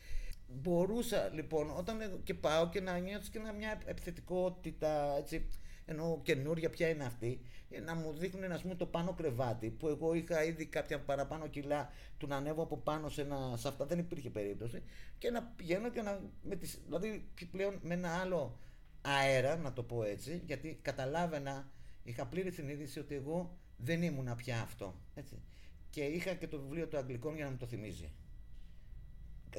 Μπορούσα 0.54 1.30
λοιπόν 1.34 1.78
όταν 1.78 2.22
και 2.24 2.34
πάω 2.34 2.70
και 2.70 2.82
να 2.82 2.98
νιώθω 2.98 3.30
και 3.32 3.40
μια 3.58 3.82
επιθετικότητα 3.86 5.16
έτσι, 5.18 5.48
ενώ 5.86 6.20
καινούρια 6.24 6.70
ποια 6.70 6.90
είναι 6.90 7.06
αυτή, 7.06 7.42
να 7.86 7.96
μου 7.96 8.14
δείχνουν 8.14 8.52
ας 8.52 8.62
πούμε, 8.62 8.76
το 8.76 8.86
πάνω 8.86 9.14
κρεβάτι 9.14 9.70
που 9.70 9.88
εγώ 9.88 10.14
είχα 10.14 10.44
ήδη 10.44 10.66
κάποια 10.66 11.00
παραπάνω 11.00 11.48
κιλά 11.48 11.90
του 12.18 12.28
να 12.28 12.36
ανέβω 12.36 12.64
από 12.64 12.78
πάνω 12.78 13.10
σε, 13.10 13.22
ένα, 13.22 13.54
σε 13.58 13.68
αυτά, 13.68 13.86
δεν 13.86 14.00
υπήρχε 14.00 14.30
περίπτωση 14.30 14.84
και 15.18 15.30
να 15.30 15.44
πηγαίνω 15.44 15.90
και 15.90 16.02
να. 16.02 16.22
Με 16.44 16.56
τις, 16.56 16.82
δηλαδή 16.86 17.30
πλέον 17.52 17.80
με 17.82 17.94
ένα 17.94 18.10
άλλο 18.10 18.60
αέρα, 19.02 19.56
να 19.56 19.74
το 19.74 19.84
πω 19.84 20.04
έτσι, 20.04 20.42
γιατί 20.46 20.80
καταλάβαινα, 20.82 21.72
είχα 22.04 22.26
πλήρη 22.26 22.52
συνείδηση 22.52 23.00
ότι 23.00 23.16
εγώ 23.16 23.58
δεν 23.78 24.02
ήμουν 24.02 24.36
πια 24.36 24.62
αυτό. 24.62 24.96
Έτσι. 25.16 25.42
Και 25.90 26.04
είχα 26.04 26.34
και 26.34 26.48
το 26.48 26.60
βιβλίο 26.60 26.88
του 26.88 26.98
Αγγλικών 26.98 27.36
για 27.36 27.46
να 27.46 27.52
μου 27.52 27.58
το 27.58 27.66
θυμίζει. 27.66 28.12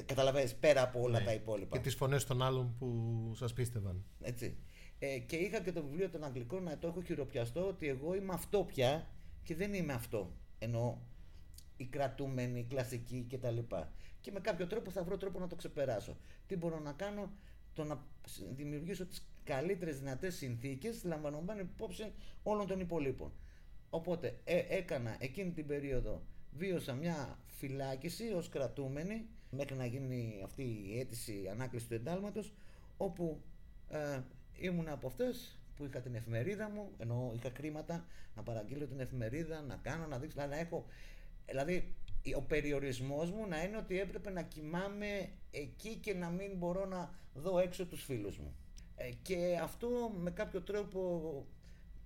Καταλαβαίνεις, 0.01 0.55
πέρα 0.55 0.81
από 0.81 1.01
όλα 1.01 1.19
ναι. 1.19 1.25
τα 1.25 1.33
υπόλοιπα. 1.33 1.77
Και 1.77 1.83
τις 1.83 1.95
φωνές 1.95 2.25
των 2.25 2.41
άλλων 2.41 2.75
που 2.79 3.31
σας 3.35 3.53
πίστευαν. 3.53 4.03
Έτσι. 4.21 4.57
Ε, 4.99 5.17
και 5.17 5.35
είχα 5.35 5.61
και 5.61 5.71
το 5.71 5.83
βιβλίο 5.83 6.09
των 6.09 6.23
Αγγλικών 6.23 6.63
να 6.63 6.77
το 6.77 6.87
έχω 6.87 7.01
χειροπιαστώ 7.01 7.67
ότι 7.67 7.87
εγώ 7.87 8.15
είμαι 8.15 8.33
αυτό 8.33 8.63
πια 8.63 9.07
και 9.43 9.55
δεν 9.55 9.73
είμαι 9.73 9.93
αυτό. 9.93 10.31
Ενώ 10.59 11.01
η 11.77 11.85
κρατούμενη, 11.85 12.59
η 12.59 12.63
κλασική 12.63 13.27
κτλ. 13.29 13.57
Και 14.21 14.31
με 14.31 14.39
κάποιο 14.39 14.67
τρόπο 14.67 14.91
θα 14.91 15.03
βρω 15.03 15.17
τρόπο 15.17 15.39
να 15.39 15.47
το 15.47 15.55
ξεπεράσω. 15.55 16.17
Τι 16.47 16.55
μπορώ 16.55 16.79
να 16.79 16.91
κάνω, 16.91 17.31
το 17.73 17.83
να 17.83 18.05
δημιουργήσω 18.55 19.05
τις 19.05 19.27
καλύτερες 19.43 19.99
δυνατές 19.99 20.35
συνθήκες 20.35 21.03
λαμβανωμένων 21.03 21.63
υπόψη 21.63 22.11
όλων 22.43 22.67
των 22.67 22.79
υπολείπων. 22.79 23.31
Οπότε 23.89 24.39
ε, 24.43 24.63
έκανα 24.69 25.15
εκείνη 25.19 25.51
την 25.51 25.67
περίοδο, 25.67 26.21
βίωσα 26.51 26.93
μια 26.93 27.39
φυλάκιση 27.45 28.33
ως 28.33 28.49
κρατούμενη 28.49 29.27
μέχρι 29.53 29.75
να 29.75 29.85
γίνει 29.85 30.41
αυτή 30.43 30.63
η 30.63 30.99
αίτηση 30.99 31.47
ανάκληση 31.51 31.87
του 31.87 31.93
εντάλματος 31.93 32.53
όπου 32.97 33.41
ε, 33.89 34.19
ήμουν 34.57 34.87
από 34.87 35.07
αυτές 35.07 35.57
που 35.75 35.85
είχα 35.85 35.99
την 35.99 36.15
εφημερίδα 36.15 36.69
μου, 36.69 36.91
ενώ 36.97 37.31
είχα 37.35 37.49
κρίματα 37.49 38.05
να 38.35 38.43
παραγγείλω 38.43 38.85
την 38.85 38.99
εφημερίδα, 38.99 39.61
να 39.61 39.75
κάνω, 39.75 40.07
να 40.07 40.17
δείξω, 40.17 40.45
να 40.45 40.57
έχω. 40.57 40.85
Δηλαδή, 41.45 41.93
ο 42.35 42.41
περιορισμός 42.41 43.31
μου 43.31 43.47
να 43.47 43.63
είναι 43.63 43.77
ότι 43.77 43.99
έπρεπε 43.99 44.29
να 44.31 44.41
κοιμάμαι 44.41 45.29
εκεί 45.51 45.95
και 45.95 46.13
να 46.13 46.29
μην 46.29 46.51
μπορώ 46.57 46.85
να 46.85 47.13
δω 47.33 47.59
έξω 47.59 47.85
τους 47.85 48.03
φίλους 48.03 48.37
μου. 48.37 48.55
Ε, 48.95 49.09
και 49.21 49.59
αυτό 49.61 49.87
με 50.21 50.31
κάποιο 50.31 50.61
τρόπο 50.61 51.45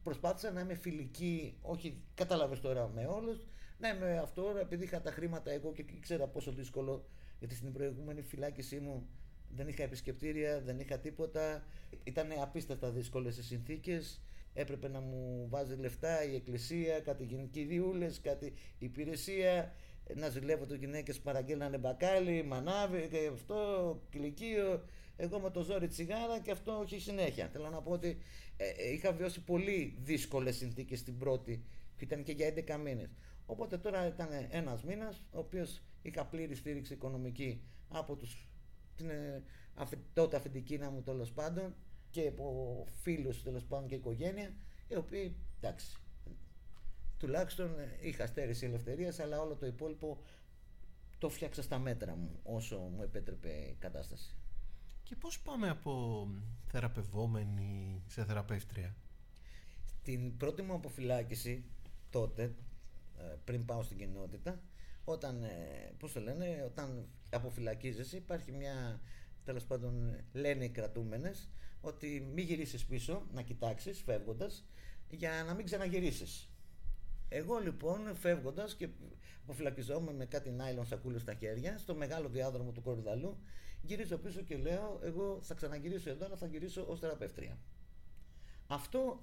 προσπάθησα 0.03 0.51
να 0.51 0.59
είμαι 0.59 0.75
φιλική, 0.75 1.57
όχι 1.61 2.01
κατάλαβες 2.15 2.59
τώρα 2.59 2.87
με 2.87 3.05
όλους, 3.05 3.45
να 3.79 3.89
είμαι 3.89 4.17
αυτό 4.17 4.55
επειδή 4.59 4.83
είχα 4.83 5.01
τα 5.01 5.11
χρήματα 5.11 5.51
εγώ 5.51 5.71
και 5.71 5.85
ήξερα 5.95 6.27
πόσο 6.27 6.51
δύσκολο, 6.51 7.05
γιατί 7.39 7.55
στην 7.55 7.71
προηγούμενη 7.71 8.21
φυλάκισή 8.21 8.79
μου 8.79 9.07
δεν 9.55 9.67
είχα 9.67 9.83
επισκεπτήρια, 9.83 10.61
δεν 10.61 10.79
είχα 10.79 10.99
τίποτα, 10.99 11.63
ήταν 12.03 12.27
απίστευτα 12.41 12.89
δύσκολες 12.89 13.37
οι 13.37 13.43
συνθήκες, 13.43 14.21
έπρεπε 14.53 14.87
να 14.87 14.99
μου 14.99 15.47
βάζει 15.49 15.75
λεφτά 15.75 16.23
η 16.23 16.35
εκκλησία, 16.35 16.99
κάτι 16.99 17.23
γενικηδιούλες, 17.23 18.21
κάτι 18.21 18.53
υπηρεσία, 18.79 19.73
να 20.15 20.29
ζηλεύω 20.29 20.65
το 20.65 20.75
γυναίκες 20.75 21.19
παραγγέλνανε 21.19 21.77
μπακάλι, 21.77 22.43
μανάβι 22.43 23.07
και 23.11 23.29
αυτό, 23.33 24.01
κηλικείο, 24.09 24.83
εγώ 25.17 25.39
με 25.39 25.49
το 25.49 25.61
ζόρι 25.61 25.87
τσιγάρα 25.87 26.39
και 26.39 26.51
αυτό 26.51 26.79
όχι 26.79 26.99
συνέχεια. 26.99 27.47
Θέλω 27.47 27.69
να 27.69 27.81
πω 27.81 27.91
ότι 27.91 28.17
ε, 28.57 28.67
ε 28.67 28.91
είχα 28.93 29.13
βιώσει 29.13 29.41
πολύ 29.41 29.97
δύσκολες 30.03 30.55
συνθήκες 30.55 30.99
στην 30.99 31.17
πρώτη, 31.17 31.63
που 31.97 32.03
ήταν 32.03 32.23
και 32.23 32.31
για 32.31 32.53
11 32.67 32.79
μήνες. 32.83 33.09
Οπότε 33.49 33.77
τώρα 33.77 34.07
ήταν 34.07 34.29
ένας 34.49 34.83
μήνας, 34.83 35.25
ο 35.31 35.39
οποίος 35.39 35.81
είχα 36.01 36.25
πλήρη 36.25 36.55
στήριξη 36.55 36.93
οικονομική 36.93 37.61
από 37.89 38.15
τους, 38.15 38.47
την 38.95 39.09
ε, 39.09 39.43
τότε 40.13 40.35
αφεντική 40.35 40.77
μου 40.77 41.01
τέλος 41.01 41.31
πάντων 41.31 41.75
και 42.09 42.27
από 42.27 42.85
φίλους 43.01 43.43
τέλος 43.43 43.65
πάντων 43.65 43.87
και 43.87 43.95
οικογένεια, 43.95 44.53
οι 44.87 44.95
οποίοι 44.95 45.35
εντάξει, 45.57 45.97
τουλάχιστον 47.17 47.75
είχα 48.01 48.27
στέρηση 48.27 48.65
ελευθερίας, 48.65 49.19
αλλά 49.19 49.41
όλο 49.41 49.55
το 49.55 49.65
υπόλοιπο 49.65 50.17
το 51.17 51.29
φτιάξα 51.29 51.61
στα 51.61 51.79
μέτρα 51.79 52.15
μου 52.15 52.39
όσο 52.43 52.77
μου 52.77 53.01
επέτρεπε 53.01 53.49
η 53.49 53.75
κατάσταση. 53.79 54.35
Και 55.03 55.15
πώς 55.15 55.39
πάμε 55.39 55.69
από 55.69 56.27
θεραπευόμενη 56.65 58.03
σε 58.07 58.25
θεραπεύτρια; 58.25 58.95
Την 60.03 60.37
πρώτη 60.37 60.61
μου 60.61 60.73
αποφυλάκηση 60.73 61.63
τότε, 62.09 62.43
ε, 62.43 62.51
πριν 63.43 63.65
πάω 63.65 63.83
στην 63.83 63.97
κοινότητα, 63.97 64.61
όταν, 65.03 65.43
ε, 65.43 65.93
πώς 65.99 66.13
το 66.13 66.19
λένε, 66.19 66.63
όταν 66.65 67.07
αποφυλακίζεσαι 67.29 68.17
υπάρχει 68.17 68.51
μια, 68.51 69.01
τέλος 69.43 69.63
πάντων 69.65 70.15
λένε 70.33 70.63
οι 70.63 70.69
κρατούμενες, 70.69 71.49
ότι 71.81 72.31
μην 72.33 72.45
γυρίσεις 72.45 72.85
πίσω, 72.85 73.27
να 73.33 73.41
κοιτάξεις 73.41 74.01
φεύγοντας, 74.01 74.65
για 75.09 75.43
να 75.45 75.53
μην 75.53 75.65
ξαναγυρίσεις. 75.65 76.49
Εγώ 77.29 77.57
λοιπόν 77.57 78.15
φεύγοντας 78.15 78.75
και 78.75 78.89
αποφυλακιζόμουν 79.43 80.15
με 80.15 80.25
κάτι 80.25 80.51
νάιλον 80.51 80.85
σακούλες 80.85 81.21
στα 81.21 81.33
χέρια, 81.33 81.77
στο 81.77 81.95
μεγάλο 81.95 82.29
διάδρομο 82.29 82.71
του 82.71 82.81
Κορυδαλού, 82.81 83.37
γυρίζω 83.81 84.17
πίσω 84.17 84.41
και 84.41 84.57
λέω: 84.57 84.99
Εγώ 85.03 85.39
θα 85.41 85.53
ξαναγυρίσω 85.53 86.09
εδώ, 86.09 86.25
αλλά 86.25 86.35
θα 86.35 86.45
γυρίσω 86.45 86.85
ως 86.87 86.99
θεραπεύτρια. 86.99 87.57
Αυτό 88.67 89.21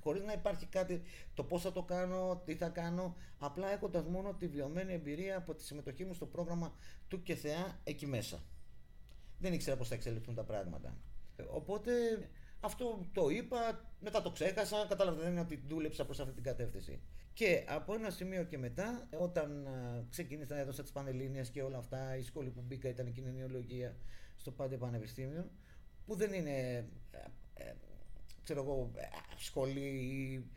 χωρίς 0.00 0.22
να 0.22 0.32
υπάρχει 0.32 0.66
κάτι 0.66 1.02
το 1.34 1.44
πώς 1.44 1.62
θα 1.62 1.72
το 1.72 1.82
κάνω, 1.82 2.42
τι 2.44 2.54
θα 2.54 2.68
κάνω, 2.68 3.16
απλά 3.38 3.72
έχοντας 3.72 4.04
μόνο 4.04 4.34
τη 4.34 4.46
βιωμένη 4.46 4.92
εμπειρία 4.92 5.36
από 5.36 5.54
τη 5.54 5.62
συμμετοχή 5.62 6.04
μου 6.04 6.14
στο 6.14 6.26
πρόγραμμα 6.26 6.74
του 7.08 7.22
και 7.22 7.34
Θεά 7.34 7.80
εκεί 7.84 8.06
μέσα. 8.06 8.42
Δεν 9.38 9.52
ήξερα 9.52 9.76
πώς 9.76 9.88
θα 9.88 9.94
εξελιχθούν 9.94 10.34
τα 10.34 10.44
πράγματα. 10.44 10.96
Οπότε 11.50 11.92
αυτό 12.60 13.06
το 13.12 13.28
είπα, 13.28 13.90
μετά 14.00 14.22
το 14.22 14.30
ξέχασα, 14.30 14.86
κατάλαβα 14.88 15.40
ότι 15.40 15.62
δούλεψα 15.66 16.04
προς 16.04 16.20
αυτή 16.20 16.34
την 16.34 16.42
κατεύθυνση. 16.42 17.00
Και 17.32 17.64
από 17.68 17.94
ένα 17.94 18.10
σημείο 18.10 18.44
και 18.44 18.58
μετά, 18.58 19.08
όταν 19.18 19.68
ξεκίνησα, 20.10 20.56
έδωσα 20.56 20.82
τις 20.82 20.92
Πανελλήνιες 20.92 21.50
και 21.50 21.62
όλα 21.62 21.78
αυτά, 21.78 22.16
η 22.16 22.22
σχολή 22.22 22.50
που 22.50 22.62
μπήκα 22.66 22.88
ήταν 22.88 23.06
η 23.06 23.10
κοινωνιολογία 23.10 23.96
στο 24.36 24.50
Πάντε 24.50 24.76
Πανεπιστήμιο, 24.76 25.50
που 26.06 26.14
δεν 26.14 26.32
είναι 26.32 26.88
ε, 27.10 27.18
ε, 27.54 27.74
ξέρω 28.44 28.62
εγώ, 28.62 28.90
ε, 28.94 29.06
σχολή 29.36 29.80
ή 29.80 30.50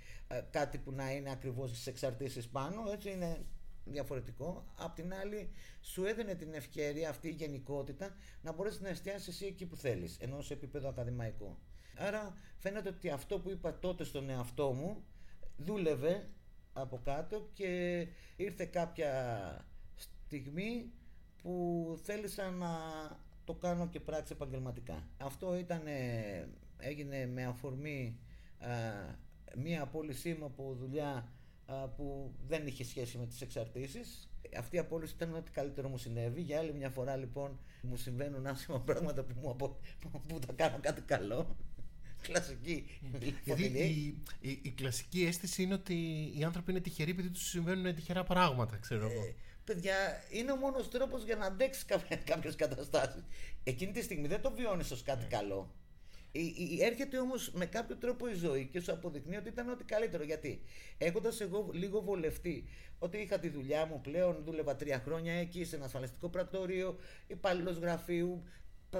κάτι 0.49 0.77
που 0.77 0.91
να 0.91 1.11
είναι 1.11 1.31
ακριβώς 1.31 1.69
στις 1.69 1.87
εξαρτήσεις 1.87 2.47
πάνω, 2.47 2.91
έτσι 2.91 3.11
είναι 3.11 3.45
διαφορετικό. 3.85 4.65
Απ' 4.77 4.95
την 4.95 5.13
άλλη, 5.13 5.51
σου 5.81 6.05
έδινε 6.05 6.35
την 6.35 6.53
ευκαιρία 6.53 7.09
αυτή 7.09 7.27
η 7.27 7.31
γενικότητα 7.31 8.15
να 8.41 8.53
μπορέσεις 8.53 8.81
να 8.81 8.89
εστιάσεις 8.89 9.27
εσύ 9.27 9.45
εκεί 9.45 9.65
που 9.65 9.75
θέλεις, 9.75 10.17
ενώ 10.19 10.41
σε 10.41 10.53
επίπεδο 10.53 10.89
ακαδημαϊκό. 10.89 11.59
Άρα 11.97 12.37
φαίνεται 12.57 12.89
ότι 12.89 13.09
αυτό 13.09 13.39
που 13.39 13.49
είπα 13.49 13.79
τότε 13.79 14.03
στον 14.03 14.29
εαυτό 14.29 14.73
μου 14.73 15.03
δούλευε 15.57 16.29
από 16.73 17.01
κάτω 17.03 17.49
και 17.53 18.07
ήρθε 18.35 18.65
κάποια 18.65 19.65
στιγμή 19.95 20.91
που 21.41 21.99
θέλησα 22.03 22.49
να 22.49 22.69
το 23.43 23.53
κάνω 23.53 23.87
και 23.87 23.99
πράξη 23.99 24.33
επαγγελματικά. 24.33 25.07
Αυτό 25.17 25.57
ήταν, 25.57 25.81
έγινε 26.77 27.25
με 27.25 27.45
αφορμή 27.45 28.19
μία 29.55 29.81
απόλυσή 29.81 30.33
μου 30.39 30.45
από 30.45 30.75
δουλειά 30.79 31.31
που 31.95 32.35
δεν 32.47 32.67
είχε 32.67 32.83
σχέση 32.83 33.17
με 33.17 33.25
τις 33.25 33.41
εξαρτήσεις. 33.41 34.29
Αυτή 34.57 34.75
η 34.75 34.79
απόλυση 34.79 35.13
ήταν 35.15 35.35
ό,τι 35.35 35.51
καλύτερο 35.51 35.89
μου 35.89 35.97
συνέβη. 35.97 36.41
Για 36.41 36.59
άλλη 36.59 36.73
μια 36.73 36.89
φορά 36.89 37.15
λοιπόν 37.15 37.59
μου 37.81 37.97
συμβαίνουν 37.97 38.47
άσχημα 38.47 38.81
πράγματα 38.81 39.23
που, 39.23 39.33
μου 39.41 39.49
απο... 39.49 39.79
που 40.27 40.39
θα 40.47 40.53
κάνω 40.53 40.77
κάτι 40.81 41.01
καλό 41.01 41.57
κλασική 42.27 42.99
Γιατί 43.43 43.63
η, 43.63 44.23
η, 44.39 44.59
η, 44.61 44.71
κλασική 44.71 45.25
αίσθηση 45.25 45.63
είναι 45.63 45.73
ότι 45.73 45.93
οι 46.37 46.43
άνθρωποι 46.43 46.71
είναι 46.71 46.79
τυχεροί 46.79 47.11
επειδή 47.11 47.29
τους 47.29 47.49
συμβαίνουν 47.49 47.95
τυχερά 47.95 48.23
πράγματα, 48.23 48.77
ξέρω 48.77 49.11
εγώ. 49.11 49.23
Ε, 49.23 49.35
παιδιά, 49.63 49.95
είναι 50.29 50.51
ο 50.51 50.55
μόνος 50.55 50.89
τρόπος 50.89 51.23
για 51.23 51.35
να 51.35 51.45
αντέξεις 51.45 51.85
κάποιες 52.23 52.55
καταστάσεις. 52.55 53.23
Εκείνη 53.63 53.91
τη 53.91 54.01
στιγμή 54.01 54.27
δεν 54.27 54.41
το 54.41 54.51
βιώνεις 54.51 54.91
ως 54.91 55.03
κάτι 55.03 55.23
ναι. 55.23 55.29
καλό. 55.29 55.75
Η, 56.31 56.83
έρχεται 56.83 57.19
όμως 57.19 57.51
με 57.51 57.65
κάποιο 57.65 57.95
τρόπο 57.95 58.29
η 58.29 58.33
ζωή 58.33 58.65
και 58.65 58.79
σου 58.79 58.91
αποδεικνύει 58.91 59.35
ότι 59.35 59.49
ήταν 59.49 59.69
ό,τι 59.69 59.83
καλύτερο. 59.83 60.23
Γιατί 60.23 60.61
έχοντας 60.97 61.41
εγώ 61.41 61.69
λίγο 61.73 62.01
βολευτεί 62.01 62.67
ότι 62.99 63.17
είχα 63.17 63.39
τη 63.39 63.49
δουλειά 63.49 63.85
μου 63.85 64.01
πλέον, 64.01 64.43
δούλευα 64.43 64.75
τρία 64.75 64.99
χρόνια 64.99 65.33
εκεί 65.33 65.65
σε 65.65 65.75
ένα 65.75 65.85
ασφαλιστικό 65.85 66.29
πρακτορείο, 66.29 66.97
υπάλληλος 67.27 67.77
γραφείου, 67.77 68.43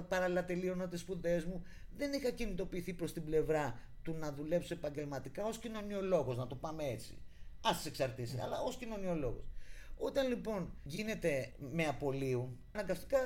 παράλληλα 0.08 0.46
τελείωνα 0.46 0.88
τις 0.88 1.00
σπουδές 1.00 1.46
μου, 1.46 1.64
δεν 1.98 2.14
είχα 2.14 2.30
κινητοποιηθεί 2.30 2.94
προς 2.94 3.14
την 3.14 3.24
πλευρά 3.26 3.80
του 4.04 4.14
να 4.14 4.32
δουλέψω 4.32 4.74
επαγγελματικά 4.74 5.46
ως 5.46 5.58
κοινωνιολόγος, 5.58 6.38
να 6.38 6.48
το 6.48 6.56
πάμε 6.56 6.84
έτσι. 6.84 7.18
Α 7.62 7.70
τι 7.82 7.88
εξαρτήσει, 7.88 8.36
ναι. 8.36 8.42
αλλά 8.42 8.62
ως 8.62 8.78
κοινωνιολόγος. 8.78 9.57
Όταν 9.98 10.28
λοιπόν 10.28 10.74
γίνεται 10.84 11.54
με 11.58 11.86
απολύου, 11.86 12.58
αναγκαστικά 12.72 13.18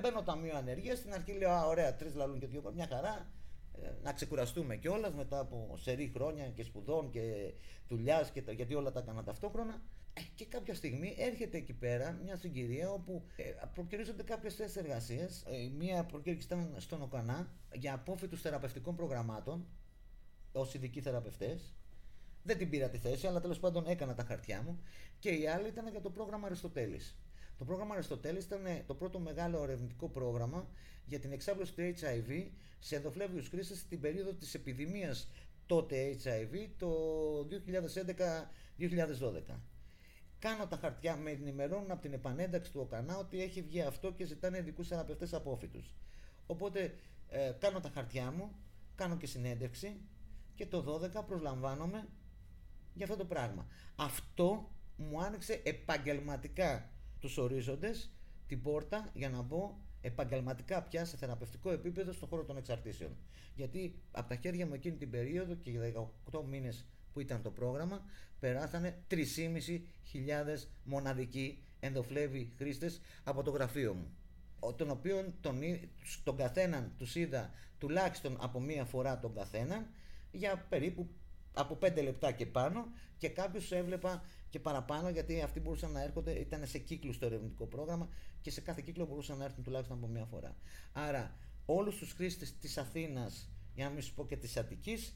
μπαίνω 0.00 0.22
ταμείο 0.22 0.56
ανεργίας. 0.56 0.98
Στην 0.98 1.12
αρχή 1.12 1.32
λέω: 1.32 1.50
Α, 1.50 1.66
ωραία, 1.66 1.96
τρεις 1.96 2.14
λαλούν 2.14 2.38
και 2.38 2.46
δύο, 2.46 2.72
μια 2.74 2.86
χαρά. 2.86 3.30
Ε, 3.82 3.90
να 4.02 4.12
ξεκουραστούμε 4.12 4.76
κιόλας 4.76 5.14
μετά 5.14 5.38
από 5.38 5.74
σερή 5.76 6.10
χρόνια 6.14 6.48
και 6.48 6.62
σπουδών 6.62 7.10
και 7.10 7.54
δουλειάς, 7.88 8.32
γιατί 8.54 8.74
όλα 8.74 8.92
τα 8.92 9.00
έκανα 9.00 9.22
ταυτόχρονα. 9.22 9.82
Ε, 10.14 10.20
και 10.34 10.44
κάποια 10.46 10.74
στιγμή 10.74 11.14
έρχεται 11.18 11.56
εκεί 11.56 11.72
πέρα 11.72 12.12
μια 12.24 12.36
συγκυρία 12.36 12.90
όπου 12.90 13.22
ε, 13.36 13.42
προκυρίζονται 13.74 14.22
κάποιες 14.22 14.54
θέσεις 14.54 14.76
εργασίας. 14.76 15.44
Ε, 15.46 15.68
μία 15.78 16.04
προκήρυξη 16.04 16.46
ήταν 16.46 16.74
στον 16.78 17.02
ΟΚΑΝΑ 17.02 17.52
για 17.72 17.94
απόφυτου 17.94 18.36
θεραπευτικών 18.36 18.96
προγραμμάτων 18.96 19.66
ως 20.52 20.74
ειδικοί 20.74 21.00
θεραπευτές. 21.00 21.74
Δεν 22.46 22.58
την 22.58 22.70
πήρα 22.70 22.88
τη 22.88 22.98
θέση, 22.98 23.26
αλλά 23.26 23.40
τέλος 23.40 23.58
πάντων 23.58 23.86
έκανα 23.86 24.14
τα 24.14 24.24
χαρτιά 24.24 24.62
μου. 24.62 24.82
Και 25.18 25.30
η 25.30 25.46
άλλη 25.48 25.68
ήταν 25.68 25.88
για 25.88 26.00
το 26.00 26.10
πρόγραμμα 26.10 26.46
Αριστοτέλης. 26.46 27.16
Το 27.58 27.64
πρόγραμμα 27.64 27.94
Αριστοτέλης 27.94 28.44
ήταν 28.44 28.62
το 28.86 28.94
πρώτο 28.94 29.18
μεγάλο 29.18 29.62
ερευνητικό 29.62 30.08
πρόγραμμα 30.08 30.68
για 31.04 31.18
την 31.18 31.32
εξάπλωση 31.32 31.74
του 31.74 31.82
HIV 31.82 32.50
σε 32.78 32.96
ενδοφλέβιους 32.96 33.48
χρήστες 33.48 33.78
στην 33.78 34.00
περίοδο 34.00 34.32
της 34.32 34.54
επιδημίας 34.54 35.30
τότε 35.66 36.16
HIV 36.24 36.68
το 36.78 36.90
2011-2012. 39.48 39.60
Κάνω 40.38 40.66
τα 40.66 40.76
χαρτιά, 40.76 41.16
με 41.16 41.30
ενημερώνουν 41.30 41.90
από 41.90 42.02
την 42.02 42.12
επανένταξη 42.12 42.72
του 42.72 42.80
ΟΚΑΝΑ 42.80 43.18
ότι 43.18 43.42
έχει 43.42 43.62
βγει 43.62 43.80
αυτό 43.80 44.12
και 44.12 44.24
ζητάνε 44.24 44.58
ειδικούς 44.58 44.88
θεραπευτές 44.88 45.34
απόφυτου. 45.34 45.82
Οπότε 46.46 46.94
ε, 47.28 47.52
κάνω 47.58 47.80
τα 47.80 47.90
χαρτιά 47.94 48.30
μου, 48.30 48.50
κάνω 48.94 49.16
και 49.16 49.26
συνέντευξη 49.26 50.00
και 50.54 50.66
το 50.66 51.00
12 51.14 51.24
προσλαμβάνομαι 51.26 52.08
για 52.94 53.04
αυτό 53.04 53.16
το 53.16 53.24
πράγμα. 53.24 53.66
Αυτό 53.96 54.70
μου 54.96 55.22
άνοιξε 55.22 55.60
επαγγελματικά 55.64 56.90
τους 57.20 57.38
ορίζοντες, 57.38 58.10
την 58.46 58.62
πόρτα 58.62 59.10
για 59.14 59.30
να 59.30 59.42
μπω 59.42 59.76
επαγγελματικά 60.00 60.82
πια 60.82 61.04
σε 61.04 61.16
θεραπευτικό 61.16 61.70
επίπεδο 61.70 62.12
στον 62.12 62.28
χώρο 62.28 62.44
των 62.44 62.56
εξαρτήσεων. 62.56 63.16
Γιατί 63.54 64.02
από 64.12 64.28
τα 64.28 64.36
χέρια 64.36 64.66
μου 64.66 64.74
εκείνη 64.74 64.96
την 64.96 65.10
περίοδο 65.10 65.54
και 65.54 65.70
για 65.70 65.92
18 66.32 66.44
μήνες 66.48 66.86
που 67.12 67.20
ήταν 67.20 67.42
το 67.42 67.50
πρόγραμμα, 67.50 68.04
περάσανε 68.40 69.02
3.500 69.10 69.16
μοναδικοί 70.84 71.62
ενδοφλέβοι 71.80 72.52
χρήστες 72.56 73.00
από 73.24 73.42
το 73.42 73.50
γραφείο 73.50 73.94
μου 73.94 74.10
τον 74.72 74.90
οποίο 74.90 75.32
τον, 75.40 75.60
τον 76.24 76.36
καθέναν 76.36 76.92
τους 76.98 77.14
είδα 77.14 77.50
τουλάχιστον 77.78 78.36
από 78.40 78.60
μία 78.60 78.84
φορά 78.84 79.18
τον 79.18 79.34
καθέναν 79.34 79.86
για 80.30 80.66
περίπου 80.68 81.08
από 81.54 81.78
5 81.82 82.02
λεπτά 82.02 82.32
και 82.32 82.46
πάνω 82.46 82.86
και 83.18 83.28
κάποιους 83.28 83.72
έβλεπα 83.72 84.22
και 84.50 84.58
παραπάνω 84.58 85.08
γιατί 85.08 85.40
αυτοί 85.40 85.60
μπορούσαν 85.60 85.92
να 85.92 86.02
έρχονται, 86.02 86.32
ήταν 86.32 86.66
σε 86.66 86.78
κύκλους 86.78 87.18
το 87.18 87.26
ερευνητικό 87.26 87.66
πρόγραμμα 87.66 88.08
και 88.40 88.50
σε 88.50 88.60
κάθε 88.60 88.82
κύκλο 88.84 89.06
μπορούσαν 89.06 89.38
να 89.38 89.44
έρθουν 89.44 89.64
τουλάχιστον 89.64 89.96
από 89.96 90.06
μία 90.06 90.24
φορά. 90.24 90.56
Άρα 90.92 91.36
όλους 91.66 91.96
τους 91.96 92.12
χρήστες 92.12 92.58
της 92.58 92.78
Αθήνας, 92.78 93.50
για 93.74 93.84
να 93.84 93.90
μην 93.90 94.02
σου 94.02 94.14
πω 94.14 94.26
και 94.26 94.36
της 94.36 94.56
Αττικής, 94.56 95.14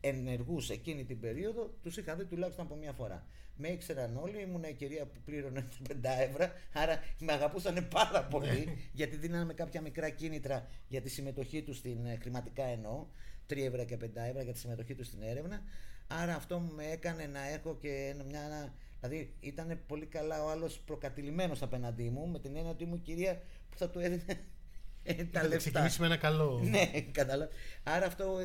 ενεργούς 0.00 0.70
εκείνη 0.70 1.04
την 1.04 1.20
περίοδο, 1.20 1.74
τους 1.82 1.96
είχα 1.96 2.14
δει 2.14 2.24
τουλάχιστον 2.24 2.64
από 2.64 2.74
μία 2.74 2.92
φορά. 2.92 3.26
Με 3.56 3.68
ήξεραν 3.68 4.16
όλοι, 4.16 4.40
ήμουν 4.40 4.62
η 4.62 4.74
κυρία 4.74 5.06
που 5.06 5.20
πλήρωνε 5.24 5.68
5 5.88 5.94
ευρώ, 6.02 6.46
άρα 6.72 7.02
με 7.18 7.32
αγαπούσαν 7.32 7.88
πάρα 7.88 8.24
πολύ, 8.24 8.64
ναι. 8.64 8.74
γιατί 8.92 9.16
δίνανε 9.16 9.52
κάποια 9.52 9.80
μικρά 9.80 10.10
κίνητρα 10.10 10.68
για 10.88 11.00
τη 11.00 11.08
συμμετοχή 11.08 11.62
τους 11.62 11.76
στην 11.76 12.06
ε, 12.06 12.18
χρηματικά 12.20 12.64
εννοώ, 12.64 13.06
3 13.50 13.56
ευρώ 13.56 13.84
και 13.84 13.96
5 13.96 14.08
ευρώ 14.14 14.42
για 14.42 14.52
τη 14.52 14.58
συμμετοχή 14.58 14.94
τους 14.94 15.06
στην 15.06 15.22
έρευνα. 15.22 15.62
Άρα 16.06 16.34
αυτό 16.34 16.60
με 16.60 16.84
έκανε 16.90 17.26
να 17.26 17.48
έχω 17.48 17.76
και 17.80 18.14
μια. 18.28 18.74
Δηλαδή 19.00 19.34
ήταν 19.40 19.80
πολύ 19.86 20.06
καλά 20.06 20.44
ο 20.44 20.50
άλλος 20.50 20.78
προκατηλημένος 20.78 21.62
απέναντί 21.62 22.10
μου, 22.10 22.28
με 22.28 22.38
την 22.38 22.56
έννοια 22.56 22.70
ότι 22.70 22.84
ήμουν 22.84 23.02
κυρία 23.02 23.42
που 23.70 23.78
θα 23.78 23.90
του 23.90 23.98
έδινε 23.98 24.40
ε, 25.02 25.24
τα 25.24 25.42
λεφτά. 25.42 25.56
ξεκινήσει 25.56 26.00
με 26.00 26.06
ένα 26.06 26.16
καλό. 26.16 26.60
ναι, 26.64 27.00
κατάλαβα. 27.12 27.50
Άρα 27.82 28.06
αυτό 28.06 28.38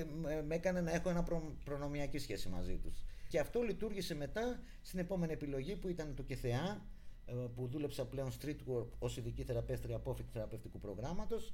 με 0.47 0.55
έκανε 0.55 0.81
να 0.81 0.91
έχω 0.91 1.09
ένα 1.09 1.23
προ, 1.23 1.55
προνομιακή 1.63 2.17
σχέση 2.17 2.49
μαζί 2.49 2.77
τους. 2.77 3.05
Και 3.27 3.39
αυτό 3.39 3.61
λειτουργήσε 3.61 4.15
μετά 4.15 4.59
στην 4.81 4.99
επόμενη 4.99 5.33
επιλογή 5.33 5.75
που 5.75 5.87
ήταν 5.87 6.15
το 6.15 6.23
ΚΕΘΕΑ, 6.23 6.85
ε, 7.25 7.33
που 7.55 7.67
δούλεψα 7.67 8.05
πλέον 8.05 8.31
street 8.41 8.57
work 8.73 8.87
ως 8.99 9.17
ειδική 9.17 9.43
θεραπεύτρια 9.43 9.95
απόφυτη 9.95 10.29
θεραπευτικού 10.31 10.79
προγράμματος 10.79 11.53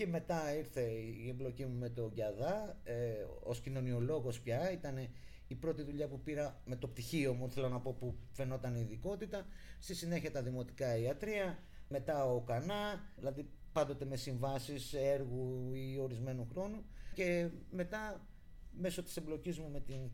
και 0.00 0.06
μετά 0.06 0.56
ήρθε 0.56 0.80
η 1.24 1.28
εμπλοκή 1.28 1.66
μου 1.66 1.78
με 1.78 1.88
τον 1.88 2.10
Γκιαδά. 2.12 2.80
Ε, 2.84 3.12
ως 3.42 3.60
κοινωνιολόγος 3.60 4.40
πια 4.40 4.72
ήταν 4.72 5.08
η 5.46 5.54
πρώτη 5.54 5.82
δουλειά 5.82 6.08
που 6.08 6.20
πήρα 6.20 6.62
με 6.64 6.76
το 6.76 6.88
πτυχίο 6.88 7.34
μου 7.34 7.50
θέλω 7.50 7.68
να 7.68 7.80
πω 7.80 7.92
που 7.92 8.16
φαινόταν 8.30 8.74
η 8.76 8.80
ειδικότητα. 8.80 9.46
Στη 9.78 9.94
συνέχεια 9.94 10.30
τα 10.30 10.42
δημοτικά 10.42 10.96
ιατρία 10.96 11.58
μετά 11.88 12.24
ο 12.24 12.40
Κανά 12.40 13.10
δηλαδή 13.16 13.48
πάντοτε 13.72 14.04
με 14.04 14.16
συμβάσεις 14.16 14.92
έργου 14.92 15.72
ή 15.74 15.98
ορισμένου 15.98 16.46
χρόνου. 16.52 16.84
Και 17.14 17.50
μετά 17.70 18.26
μέσω 18.70 19.02
της 19.02 19.16
εμπλοκής 19.16 19.58
μου 19.58 19.70
με 19.70 19.80
την 19.80 20.10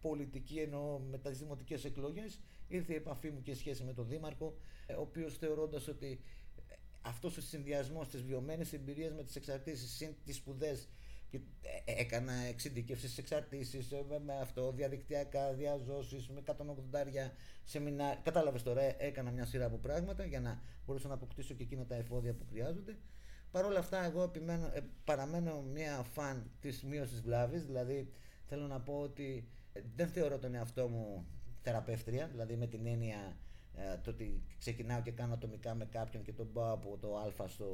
πολιτική 0.00 0.58
εννοώ 0.58 0.98
με 0.98 1.18
τις 1.18 1.38
δημοτικές 1.38 1.84
εκλογές 1.84 2.40
ήρθε 2.68 2.92
η 2.92 2.96
επαφή 2.96 3.30
μου 3.30 3.42
και 3.42 3.54
σχέση 3.54 3.84
με 3.84 3.92
τον 3.92 4.08
Δήμαρχο 4.08 4.56
ο 4.98 5.00
οποίος 5.00 5.36
θεωρώντας 5.36 5.88
ότι 5.88 6.20
αυτός 7.02 7.36
ο 7.36 7.40
συνδυασμός 7.40 8.08
της 8.08 8.22
βιωμένης 8.22 8.72
εμπειρίας 8.72 9.12
με 9.12 9.22
τις 9.22 9.36
εξαρτήσεις 9.36 9.90
συν 9.96 10.14
τις 10.24 10.36
σπουδές 10.36 10.88
και 11.30 11.40
ε, 11.86 12.00
έκανα 12.00 12.32
εξειδικεύσεις 12.32 13.10
στι 13.10 13.20
εξαρτήσεις 13.20 13.92
ε, 13.92 14.04
με 14.24 14.38
αυτό, 14.40 14.72
διαδικτυακά, 14.72 15.52
διαζώσεις, 15.52 16.28
με 16.28 16.42
180 16.46 16.54
σεμινάρια. 17.64 18.20
Κατάλαβες 18.22 18.62
τώρα, 18.62 18.82
ε, 18.82 18.96
έκανα 18.98 19.30
μια 19.30 19.46
σειρά 19.46 19.64
από 19.64 19.76
πράγματα 19.76 20.24
για 20.24 20.40
να 20.40 20.62
μπορέσω 20.86 21.08
να 21.08 21.14
αποκτήσω 21.14 21.54
και 21.54 21.62
εκείνα 21.62 21.86
τα 21.86 21.94
εφόδια 21.94 22.34
που 22.34 22.44
χρειάζονται. 22.50 22.96
Παρ' 23.50 23.64
όλα 23.64 23.78
αυτά, 23.78 24.04
εγώ 24.04 24.22
επιμένω, 24.22 24.72
παραμένω 25.04 25.62
μια 25.62 26.02
φαν 26.12 26.50
της 26.60 26.82
μείωσης 26.82 27.20
βλάβης. 27.20 27.64
Δηλαδή, 27.64 28.12
θέλω 28.46 28.66
να 28.66 28.80
πω 28.80 29.00
ότι 29.00 29.48
δεν 29.96 30.08
θεωρώ 30.08 30.38
τον 30.38 30.54
εαυτό 30.54 30.88
μου 30.88 31.26
θεραπεύτρια, 31.62 32.28
δηλαδή 32.28 32.56
με 32.56 32.66
την 32.66 32.86
έννοια 32.86 33.36
το 34.02 34.10
ότι 34.10 34.42
ξεκινάω 34.58 35.02
και 35.02 35.10
κάνω 35.10 35.34
ατομικά 35.34 35.74
με 35.74 35.84
κάποιον 35.84 36.22
και 36.22 36.32
τον 36.32 36.52
πάω 36.52 36.72
από 36.72 36.98
το 37.00 37.16
α 37.16 37.48
στο 37.48 37.66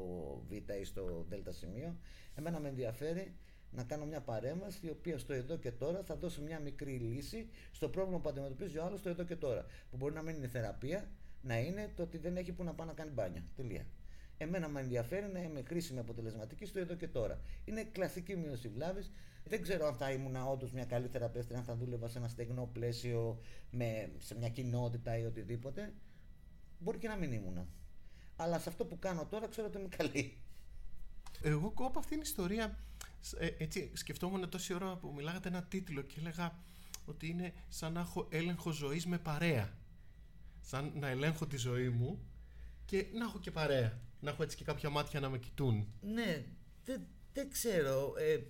β 0.49 0.53
ή 0.53 0.85
στο 0.85 1.27
δ 1.29 1.51
σημείο. 1.51 1.97
Εμένα 2.35 2.61
με 2.61 2.69
ενδιαφέρει 2.69 3.35
να 3.71 3.85
κάνω 3.85 4.05
μια 4.05 4.21
παρέμβαση 4.21 4.87
η 4.87 4.91
οποία 4.91 5.19
στο 5.19 5.33
εδώ 5.33 5.57
και 5.57 5.71
τώρα 5.71 6.03
θα 6.03 6.17
δώσει 6.17 6.41
μια 6.41 6.59
μικρή 6.59 6.93
λύση 6.99 7.49
στο 7.73 7.89
πρόβλημα 7.89 8.21
που 8.21 8.29
αντιμετωπίζει 8.29 8.79
ο 8.79 8.85
άλλος 8.85 9.01
στο 9.01 9.09
εδώ 9.09 9.25
και 9.25 9.37
τώρα. 9.37 9.67
Που 9.91 9.97
μπορεί 9.97 10.15
να 10.15 10.23
μην 10.23 10.37
είναι 10.37 10.49
θεραπεία, 10.49 11.09
να 11.43 11.59
είναι 11.59 11.93
το 11.97 12.03
ότι 12.03 12.19
δεν 12.19 12.37
έχει 12.37 12.53
που 12.53 12.65
να 12.65 12.75
πάει 12.75 12.87
να 12.87 12.93
κάνει 12.93 13.11
μπάνια. 13.11 13.45
Τελεία. 13.57 13.87
Εμένα 14.39 14.69
με 14.69 14.81
ενδιαφέρει 14.81 15.27
να 15.33 15.43
είμαι 15.43 15.63
χρήσιμη 15.63 15.99
αποτελεσματική 15.99 16.65
στο 16.65 16.79
εδώ 16.79 16.95
και 16.95 17.09
τώρα. 17.09 17.41
Είναι 17.65 17.85
κλασική 17.85 18.37
μείωση 18.37 18.69
βλάβης. 18.69 19.13
Δεν 19.49 19.63
ξέρω 19.63 19.87
αν 19.87 19.95
θα 19.95 20.11
ήμουν 20.11 20.37
όντως 20.37 20.73
μια 20.73 20.85
καλή 20.85 21.09
θεραπεύτρια, 21.09 21.59
αν 21.59 21.65
θα 21.65 21.77
δούλευα 21.77 22.09
σε 22.09 22.19
ένα 22.19 22.29
στεγνό 22.29 22.71
πλαίσιο, 22.73 23.41
με, 23.71 24.11
σε 24.19 24.35
μια 24.35 24.49
κοινότητα 24.49 25.19
ή 25.19 25.25
οτιδήποτε. 25.25 25.95
Μπορεί 26.79 26.99
και 26.99 27.09
να 27.09 27.17
μην 27.17 27.33
ήμουν. 27.33 27.67
Αλλά 28.37 28.59
σε 28.59 28.69
αυτό 28.69 28.85
που 28.85 28.99
κάνω 28.99 29.27
τώρα 29.27 29.49
ξέρω 29.49 29.67
ότι 29.67 29.79
είμαι 29.79 29.89
καλή. 29.89 30.39
Εγώ 31.43 31.71
κόπω 31.71 31.99
αυτήν 31.99 32.17
την 32.17 32.27
ιστορία 32.27 32.79
ε, 33.39 33.49
έτσι 33.59 33.91
σκεφτόμουν 33.95 34.49
τόση 34.49 34.75
ώρα 34.75 34.97
που 34.97 35.13
μιλάγατε 35.17 35.49
ένα 35.49 35.63
τίτλο 35.63 36.03
και 36.03 36.21
έλεγα 36.21 36.59
ότι 37.05 37.29
είναι 37.29 37.53
σαν 37.69 37.93
να 37.93 38.01
έχω 38.01 38.27
έλεγχο 38.31 38.71
ζωής 38.71 39.07
με 39.07 39.19
παρέα. 39.19 39.73
Σαν 40.61 40.93
να 40.95 41.09
ελέγχω 41.09 41.47
τη 41.47 41.57
ζωή 41.57 41.89
μου 41.89 42.27
και 42.85 43.07
να 43.13 43.25
έχω 43.25 43.39
και 43.39 43.51
παρέα. 43.51 44.01
Να 44.21 44.31
έχω 44.31 44.43
έτσι 44.43 44.57
και 44.57 44.65
κάποια 44.65 44.91
μάτια 44.91 45.21
να 45.21 45.29
με 45.29 45.39
κοιτούν. 45.39 45.89
Ναι, 46.01 46.45
δεν, 46.85 47.07
δεν 47.33 47.51
ξέρω. 47.51 48.15
Ε, 48.19 48.41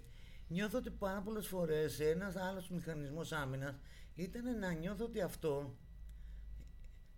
νιώθω 0.49 0.79
ότι 0.79 0.91
πάρα 0.91 1.21
πολλές 1.21 1.47
φορές 1.47 2.01
ένας 2.01 2.37
άλλος 2.37 2.69
μηχανισμός 2.69 3.33
άμυνας 3.33 3.75
ήταν 4.15 4.59
να 4.59 4.73
νιώθω 4.73 5.05
ότι 5.05 5.21
αυτό 5.21 5.77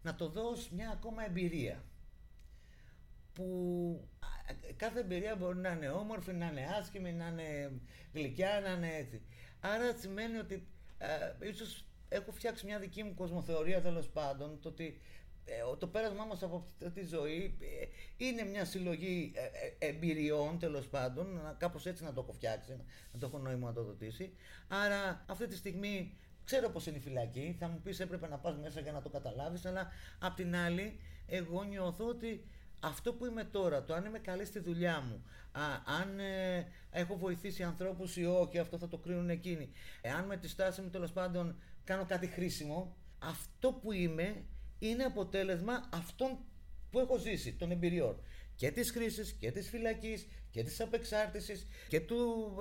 να 0.03 0.15
το 0.15 0.29
δώσω 0.29 0.69
μια 0.75 0.91
ακόμα 0.91 1.25
εμπειρία 1.25 1.85
που 3.33 4.09
κάθε 4.77 5.01
εμπειρία 5.01 5.37
μπορεί 5.37 5.59
να 5.59 5.71
είναι 5.71 5.89
όμορφη, 5.89 6.33
να 6.33 6.47
είναι 6.47 6.67
άσχημη, 6.79 7.13
να 7.13 7.27
είναι 7.27 7.73
γλυκιά, 8.13 8.61
να 8.61 8.71
είναι 8.71 8.97
έτσι. 8.97 9.23
Άρα 9.61 9.97
σημαίνει 9.97 10.39
ότι 10.39 10.67
ε, 10.99 11.49
ίσως 11.49 11.85
έχω 12.09 12.33
φτιάξει 12.33 12.67
μια 12.67 12.79
δική 12.79 13.03
μου 13.03 13.15
κοσμοθεωρία 13.15 13.83
τέλος 13.83 14.09
πάντων, 14.09 14.61
το 14.61 14.69
ότι 14.69 14.85
ε, 14.85 15.18
το 15.79 15.87
πέρασμά 15.87 16.25
μας 16.25 16.43
από 16.43 16.57
αυτή 16.87 17.01
τη 17.01 17.07
ζωή 17.07 17.57
ε, 17.61 17.87
είναι 18.25 18.43
μια 18.43 18.65
συλλογή 18.65 19.33
ε, 19.79 19.87
εμπειριών 19.87 20.59
τέλος 20.59 20.89
πάντων, 20.89 21.57
κάπως 21.59 21.87
έτσι 21.87 22.05
να 22.05 22.13
το 22.13 22.21
έχω 22.21 22.33
φτιάξει, 22.33 22.77
να 23.13 23.19
το 23.19 23.27
έχω 23.27 23.39
νόημα 23.39 23.69
να 23.69 23.75
το 23.75 23.83
δοτήσει. 23.83 24.33
Άρα 24.69 25.25
αυτή 25.29 25.47
τη 25.47 25.57
στιγμή 25.57 26.17
ξέρω 26.45 26.69
πως 26.69 26.87
είναι 26.87 26.97
η 26.97 27.01
φυλακή, 27.01 27.57
θα 27.59 27.69
μου 27.69 27.81
πεις 27.83 28.01
έπρεπε 28.01 28.29
να 28.29 28.39
πας 28.39 28.57
μέσα 28.57 28.81
για 28.81 28.93
να 28.93 29.03
το 29.03 29.09
καταλάβεις, 29.09 29.67
αλλά 29.67 29.91
απ' 30.19 30.35
την 30.35 30.57
άλλη 30.57 31.01
εγώ 31.27 31.63
νιώθω 31.63 32.07
ότι 32.07 32.45
αυτό 32.81 33.13
που 33.13 33.27
είμαι 33.27 33.45
τώρα, 33.45 33.85
το 33.85 33.95
αν 33.95 34.05
είμαι 34.05 34.19
καλή 34.19 34.45
στη 34.45 34.59
δουλειά 34.59 35.01
μου, 35.01 35.25
α, 35.53 35.63
αν 36.01 36.19
ε, 36.19 36.67
έχω 36.91 37.17
βοηθήσει 37.17 37.63
ανθρώπους 37.63 38.17
ή 38.17 38.25
όχι, 38.25 38.59
αυτό 38.59 38.79
θα 38.79 38.89
το 38.89 38.99
κρίνουν 38.99 39.31
εκείνοι. 39.31 39.71
Εάν 40.01 40.25
με 40.25 40.37
τη 40.37 40.49
στάση 40.49 40.81
μου 40.81 40.91
τέλος 40.91 41.13
πάντων 41.13 41.57
κάνω 41.85 42.05
κάτι 42.05 42.27
χρήσιμο, 42.27 42.97
αυτό 43.19 43.73
που 43.73 43.93
είμαι 43.93 44.45
είναι 44.79 45.05
αποτέλεσμα 45.05 45.89
αυτών 45.93 46.39
που 46.91 46.99
έχω 46.99 47.17
ζήσει, 47.17 47.53
των 47.53 47.71
εμπειριών. 47.71 48.23
Και 48.55 48.71
της 48.71 48.91
χρήσης 48.91 49.33
και 49.33 49.51
της 49.51 49.69
φυλακής 49.69 50.27
και 50.51 50.63
της 50.63 50.81
απεξάρτησης 50.81 51.67
και 51.89 52.01
του, 52.01 52.55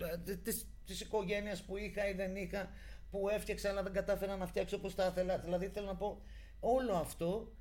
ε, 0.00 0.30
ε, 0.30 0.36
της, 0.36 0.66
της 0.84 1.00
οικογένειας 1.00 1.62
που 1.64 1.76
είχα 1.76 2.08
ή 2.08 2.12
δεν 2.12 2.36
είχα, 2.36 2.70
που 3.10 3.28
έφτιαξα 3.28 3.68
αλλά 3.68 3.82
δεν 3.82 3.92
κατάφερα 3.92 4.36
να 4.36 4.46
φτιάξω 4.46 4.76
όπως 4.76 4.94
τα 4.94 5.06
ήθελα. 5.06 5.38
Δηλαδή 5.38 5.68
θέλω 5.68 5.86
να 5.86 5.96
πω 5.96 6.22
όλο 6.60 6.92
αυτό 6.92 7.52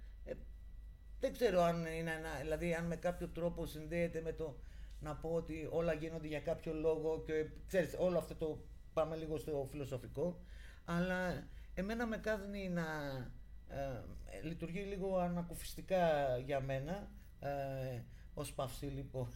δεν 1.19 1.33
ξέρω 1.33 1.61
αν 1.61 1.85
είναι 1.85 2.11
ένα, 2.11 2.29
δηλαδή 2.41 2.73
αν 2.73 2.85
με 2.85 2.95
κάποιο 2.95 3.27
τρόπο 3.27 3.65
συνδέεται 3.65 4.21
με 4.21 4.33
το 4.33 4.59
να 4.99 5.15
πω 5.15 5.29
ότι 5.29 5.67
όλα 5.71 5.93
γίνονται 5.93 6.27
για 6.27 6.39
κάποιο 6.39 6.73
λόγο 6.73 7.23
και 7.25 7.49
ξέρεις 7.67 7.95
όλο 7.99 8.17
αυτό 8.17 8.35
το 8.35 8.63
πάμε 8.93 9.15
λίγο 9.15 9.37
στο 9.37 9.67
φιλοσοφικό 9.71 10.41
αλλά 10.85 11.47
εμένα 11.73 12.05
με 12.05 12.17
κάνει 12.17 12.69
να 12.69 12.85
ε, 13.67 14.01
λειτουργεί 14.43 14.79
λίγο 14.79 15.17
ανακουφιστικά 15.17 16.37
για 16.37 16.59
μένα 16.61 17.11
ε, 17.39 18.01
ως 18.33 18.53
παυσίλιπο 18.53 19.27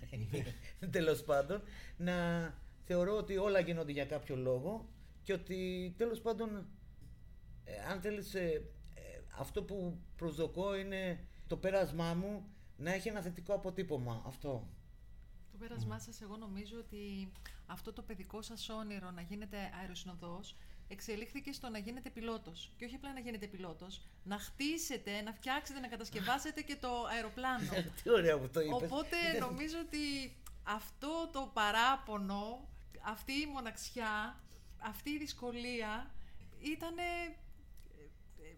τέλος 0.91 1.23
πάντων 1.23 1.61
να 1.97 2.13
θεωρώ 2.84 3.17
ότι 3.17 3.38
όλα 3.38 3.59
γίνονται 3.59 3.91
για 3.91 4.05
κάποιο 4.05 4.36
λόγο 4.36 4.89
και 5.23 5.34
ότι 5.34 5.93
τέλος 5.97 6.21
πάντων 6.21 6.65
ε, 7.63 7.82
αν 7.91 8.01
θέλεις 8.01 8.34
ε, 8.34 8.71
αυτό 9.39 9.63
που 9.63 9.99
προσδοκώ 10.15 10.75
είναι 10.75 11.19
το 11.47 11.57
πέρασμά 11.57 12.13
μου 12.13 12.45
να 12.77 12.93
έχει 12.93 13.07
ένα 13.07 13.21
θετικό 13.21 13.53
αποτύπωμα. 13.53 14.23
Αυτό. 14.25 14.67
Το 15.51 15.57
πέρασμά 15.57 15.99
σας, 15.99 16.21
εγώ 16.21 16.38
νομίζω 16.38 16.77
ότι 16.77 17.32
αυτό 17.65 17.93
το 17.93 18.01
παιδικό 18.01 18.41
σας 18.41 18.69
όνειρο 18.69 19.11
να 19.11 19.21
γίνετε 19.21 19.57
αεροσυνοδός 19.82 20.55
εξελίχθηκε 20.91 21.51
στο 21.51 21.69
να 21.69 21.77
γίνετε 21.77 22.09
πιλότος. 22.09 22.71
Και 22.77 22.85
όχι 22.85 22.95
απλά 22.95 23.13
να 23.13 23.19
γίνετε 23.19 23.47
πιλότος, 23.47 24.01
να 24.23 24.37
χτίσετε, 24.37 25.21
να 25.21 25.33
φτιάξετε, 25.33 25.79
να 25.79 25.87
κατασκευάσετε 25.87 26.61
και 26.61 26.75
το 26.75 27.05
αεροπλάνο. 27.05 27.69
Τι 28.03 28.09
ωραία 28.09 28.37
που 28.39 28.49
το 28.49 28.59
είπες. 28.59 28.73
Οπότε 28.73 29.17
νομίζω 29.39 29.77
ότι 29.79 30.35
αυτό 30.63 31.29
το 31.33 31.51
παράπονο, 31.53 32.67
αυτή 33.01 33.31
η 33.31 33.45
μοναξιά, 33.45 34.39
αυτή 34.77 35.09
η 35.09 35.17
δυσκολία 35.17 36.11
ήταν 36.61 36.95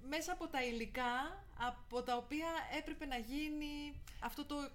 μέσα 0.09 0.31
από 0.31 0.47
τα 0.47 0.63
υλικά 0.63 1.43
από 1.57 2.01
τα 2.01 2.17
οποία 2.17 2.47
έπρεπε 2.77 3.05
να 3.05 3.17
γίνει 3.17 4.01
αυτό 4.19 4.45
το, 4.45 4.69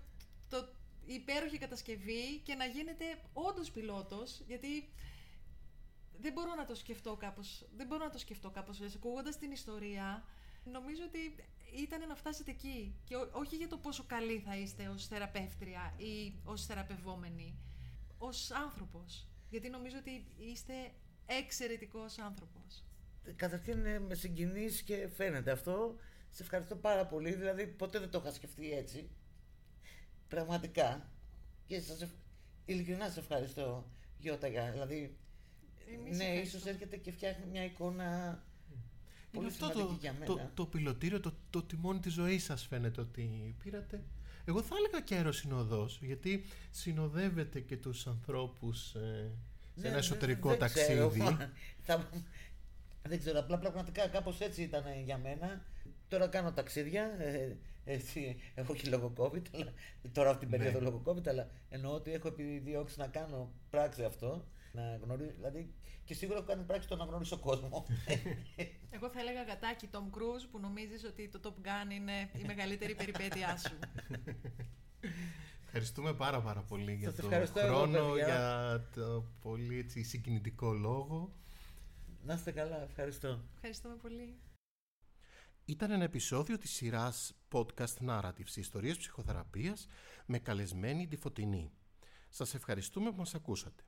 το 0.49 0.69
υπέροχη 1.07 1.59
κατασκευή 1.59 2.41
και 2.43 2.55
να 2.55 2.65
γίνεται 2.65 3.05
όντως 3.33 3.71
πιλότος, 3.71 4.41
γιατί 4.47 4.89
δεν 6.21 6.33
μπορώ 6.33 6.55
να 6.55 6.65
το 6.65 6.75
σκεφτώ 6.75 7.17
κάπως, 7.17 7.69
δεν 7.77 7.87
μπορώ 7.87 8.05
να 8.05 8.11
το 8.11 8.19
σκεφτώ 8.19 8.51
κάπως, 8.51 8.81
ακούγοντας 8.97 9.39
την 9.39 9.51
ιστορία, 9.51 10.25
νομίζω 10.65 11.03
ότι 11.07 11.35
ήταν 11.83 12.09
να 12.09 12.15
φτάσετε 12.15 12.51
εκεί 12.51 12.95
και 13.05 13.15
όχι 13.33 13.57
για 13.57 13.69
το 13.69 13.77
πόσο 13.77 14.05
καλή 14.07 14.39
θα 14.39 14.57
είστε 14.57 14.89
ως 14.89 15.07
θεραπεύτρια 15.07 15.95
ή 15.97 16.35
ως 16.45 16.67
θεραπευόμενη, 16.67 17.59
ως 18.19 18.51
άνθρωπος, 18.51 19.27
γιατί 19.51 19.69
νομίζω 19.69 19.97
ότι 19.99 20.27
είστε 20.39 20.73
εξαιρετικός 21.27 22.19
άνθρωπος 22.19 22.83
καταρχήν 23.37 23.87
ε, 23.87 23.99
με 23.99 24.15
συγκινείς 24.15 24.83
και 24.83 25.09
φαίνεται 25.09 25.51
αυτό. 25.51 25.97
Σε 26.31 26.43
ευχαριστώ 26.43 26.77
πάρα 26.77 27.07
πολύ. 27.07 27.35
Δηλαδή, 27.35 27.67
ποτέ 27.67 27.99
δεν 27.99 28.11
το 28.11 28.19
είχα 28.19 28.33
σκεφτεί 28.33 28.73
έτσι. 28.73 29.11
Πραγματικά. 30.29 31.11
Και 31.67 31.81
σας 31.81 32.03
ευ... 32.03 32.11
ειλικρινά 32.65 33.09
σε 33.09 33.21
ευχαριστώ, 33.21 33.91
Γιώτα. 34.19 34.49
Δηλαδή, 34.49 35.17
Εμείς 35.95 36.17
ναι, 36.19 36.25
ίσως 36.25 36.67
έρχεται 36.67 36.97
και 36.97 37.13
φτιάχνει 37.13 37.45
μια 37.51 37.65
εικόνα 37.65 38.39
πολύ 39.33 39.47
αυτό 39.47 39.69
το, 39.71 39.97
για 40.01 40.13
μένα. 40.13 40.25
Το, 40.25 40.51
το 40.55 40.67
πιλωτήριο, 40.67 41.21
το, 41.21 41.33
το 41.51 41.63
τιμόνι 41.63 41.99
της 41.99 42.13
ζωής 42.13 42.45
σας 42.45 42.67
φαίνεται 42.67 43.01
ότι 43.01 43.55
πήρατε. 43.63 44.03
Εγώ 44.45 44.63
θα 44.63 44.75
έλεγα 44.79 45.01
και 45.01 45.15
αεροσυνοδός, 45.15 45.99
γιατί 46.03 46.45
συνοδεύετε 46.71 47.61
και 47.61 47.77
τους 47.77 48.07
ανθρώπους 48.07 48.95
ε, 48.95 49.31
σε 49.75 49.83
ναι, 49.83 49.89
ένα 49.89 49.97
εσωτερικό 49.97 50.57
ταξίδι. 50.57 51.23
θα, 51.81 52.09
Δεν 53.03 53.19
ξέρω, 53.19 53.39
απλά 53.39 53.59
πραγματικά 53.59 54.09
κάπως 54.09 54.41
έτσι 54.41 54.63
ήταν 54.63 54.85
για 55.05 55.19
μένα. 55.19 55.65
Τώρα 56.09 56.29
κάνω 56.29 56.53
ταξίδια. 56.53 57.03
Ε, 57.19 57.57
έτσι, 57.85 58.37
έχω 58.55 58.75
και 58.75 58.89
λόγω 58.89 59.13
COVID, 59.17 59.43
αλλά, 59.55 59.73
τώρα 60.13 60.31
αυτή 60.31 60.47
την 60.47 60.51
περίοδο 60.51 60.79
Ναι. 60.79 60.85
λόγω 60.85 61.03
COVID, 61.05 61.29
αλλά 61.29 61.51
εννοώ 61.69 61.93
ότι 61.95 62.13
έχω 62.13 62.29
επιδιώξει 62.29 62.99
να 62.99 63.07
κάνω 63.07 63.53
πράξη 63.71 64.05
αυτό. 64.05 64.45
Να 64.73 64.97
γνωρίζω, 64.97 65.33
δηλαδή, 65.37 65.75
και 66.05 66.15
σίγουρα 66.15 66.39
έχω 66.39 66.47
κάνει 66.47 66.65
πράξη 66.65 66.89
το 66.89 66.97
να 66.97 67.05
γνωρίσω 67.05 67.39
κόσμο. 67.39 67.87
Εγώ 68.97 69.09
θα 69.09 69.21
έλεγα 69.21 69.43
γατάκι 69.43 69.89
Tom 69.93 70.17
Cruise 70.17 70.47
που 70.51 70.59
νομίζεις 70.59 71.05
ότι 71.05 71.29
το 71.29 71.41
Top 71.43 71.67
Gun 71.67 71.93
είναι 71.93 72.31
η 72.33 72.45
μεγαλύτερη 72.47 72.95
περιπέτειά 72.95 73.57
σου. 73.57 73.79
Ευχαριστούμε 75.65 76.15
πάρα 76.15 76.41
πάρα 76.41 76.63
πολύ 76.63 76.95
για 76.95 77.11
Σας 77.11 77.19
το 77.19 77.27
ευχαριστώ 77.27 77.61
εγώ, 77.61 77.77
χρόνο, 77.77 78.09
παιδιά. 78.09 78.27
για 78.27 78.89
το 78.95 79.25
πολύ 79.43 79.79
έτσι, 79.79 80.03
συγκινητικό 80.03 80.73
λόγο. 80.73 81.33
να 82.23 82.35
είστε 82.35 82.53
καλά, 82.53 82.83
ευχαριστώ. 82.83 83.45
Ευχαριστούμε 83.55 83.95
πολύ. 83.95 84.39
Ήταν 85.65 85.91
ένα 85.91 86.05
επεισόδιο 86.05 86.59
της 86.59 86.71
σειράς 86.71 87.33
podcast 87.53 88.09
Narratives, 88.09 88.57
ιστορίες 88.57 88.97
ψυχοθεραπείας, 88.97 89.87
με 90.27 90.39
καλεσμένη 90.39 91.07
τη 91.07 91.17
Φωτεινή. 91.17 91.73
Σας 92.29 92.55
ευχαριστούμε 92.55 93.11
που 93.11 93.17
μας 93.17 93.35
ακούσατε. 93.35 93.83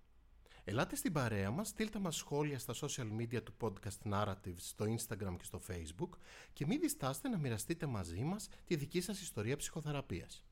Ελάτε 0.71 0.97
στην 0.97 1.13
παρέα 1.13 1.51
μας, 1.51 1.69
στείλτε 1.69 1.99
μας 1.99 2.17
σχόλια 2.17 2.59
στα 2.59 2.75
social 2.75 3.21
media 3.21 3.43
του 3.43 3.55
podcast 3.61 4.13
Narratives, 4.13 4.57
στο 4.57 4.85
Instagram 4.85 5.37
και 5.39 5.45
στο 5.45 5.61
Facebook 5.69 6.09
και 6.53 6.67
μην 6.67 6.81
διστάστε 6.81 7.29
να 7.29 7.39
μοιραστείτε 7.39 7.87
μαζί 7.87 8.23
μας 8.23 8.49
τη 8.65 8.77
δική 8.77 9.01
σας 9.01 9.21
ιστορία 9.21 9.57
ψυχοθεραπείας. 9.57 10.45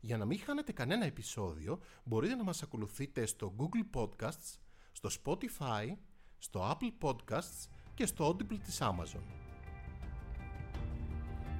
Για 0.00 0.16
να 0.16 0.24
μην 0.24 0.38
χάνετε 0.38 0.72
κανένα 0.72 1.04
επεισόδιο, 1.04 1.80
μπορείτε 2.04 2.34
να 2.34 2.42
μας 2.44 2.62
ακολουθείτε 2.62 3.26
στο 3.26 3.54
Google 3.58 4.00
Podcasts, 4.00 4.58
στο 4.92 5.10
Spotify, 5.24 5.92
στο 6.38 6.76
Apple 6.76 7.08
Podcasts 7.08 7.68
και 7.94 8.06
στο 8.06 8.28
Audible 8.28 8.58
της 8.64 8.78
Amazon. 8.80 9.22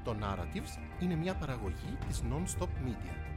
Το 0.04 0.16
Narratives 0.22 1.02
είναι 1.02 1.14
μια 1.14 1.36
παραγωγή 1.36 1.98
της 2.08 2.22
Non-Stop 2.22 2.68
Media. 2.86 3.35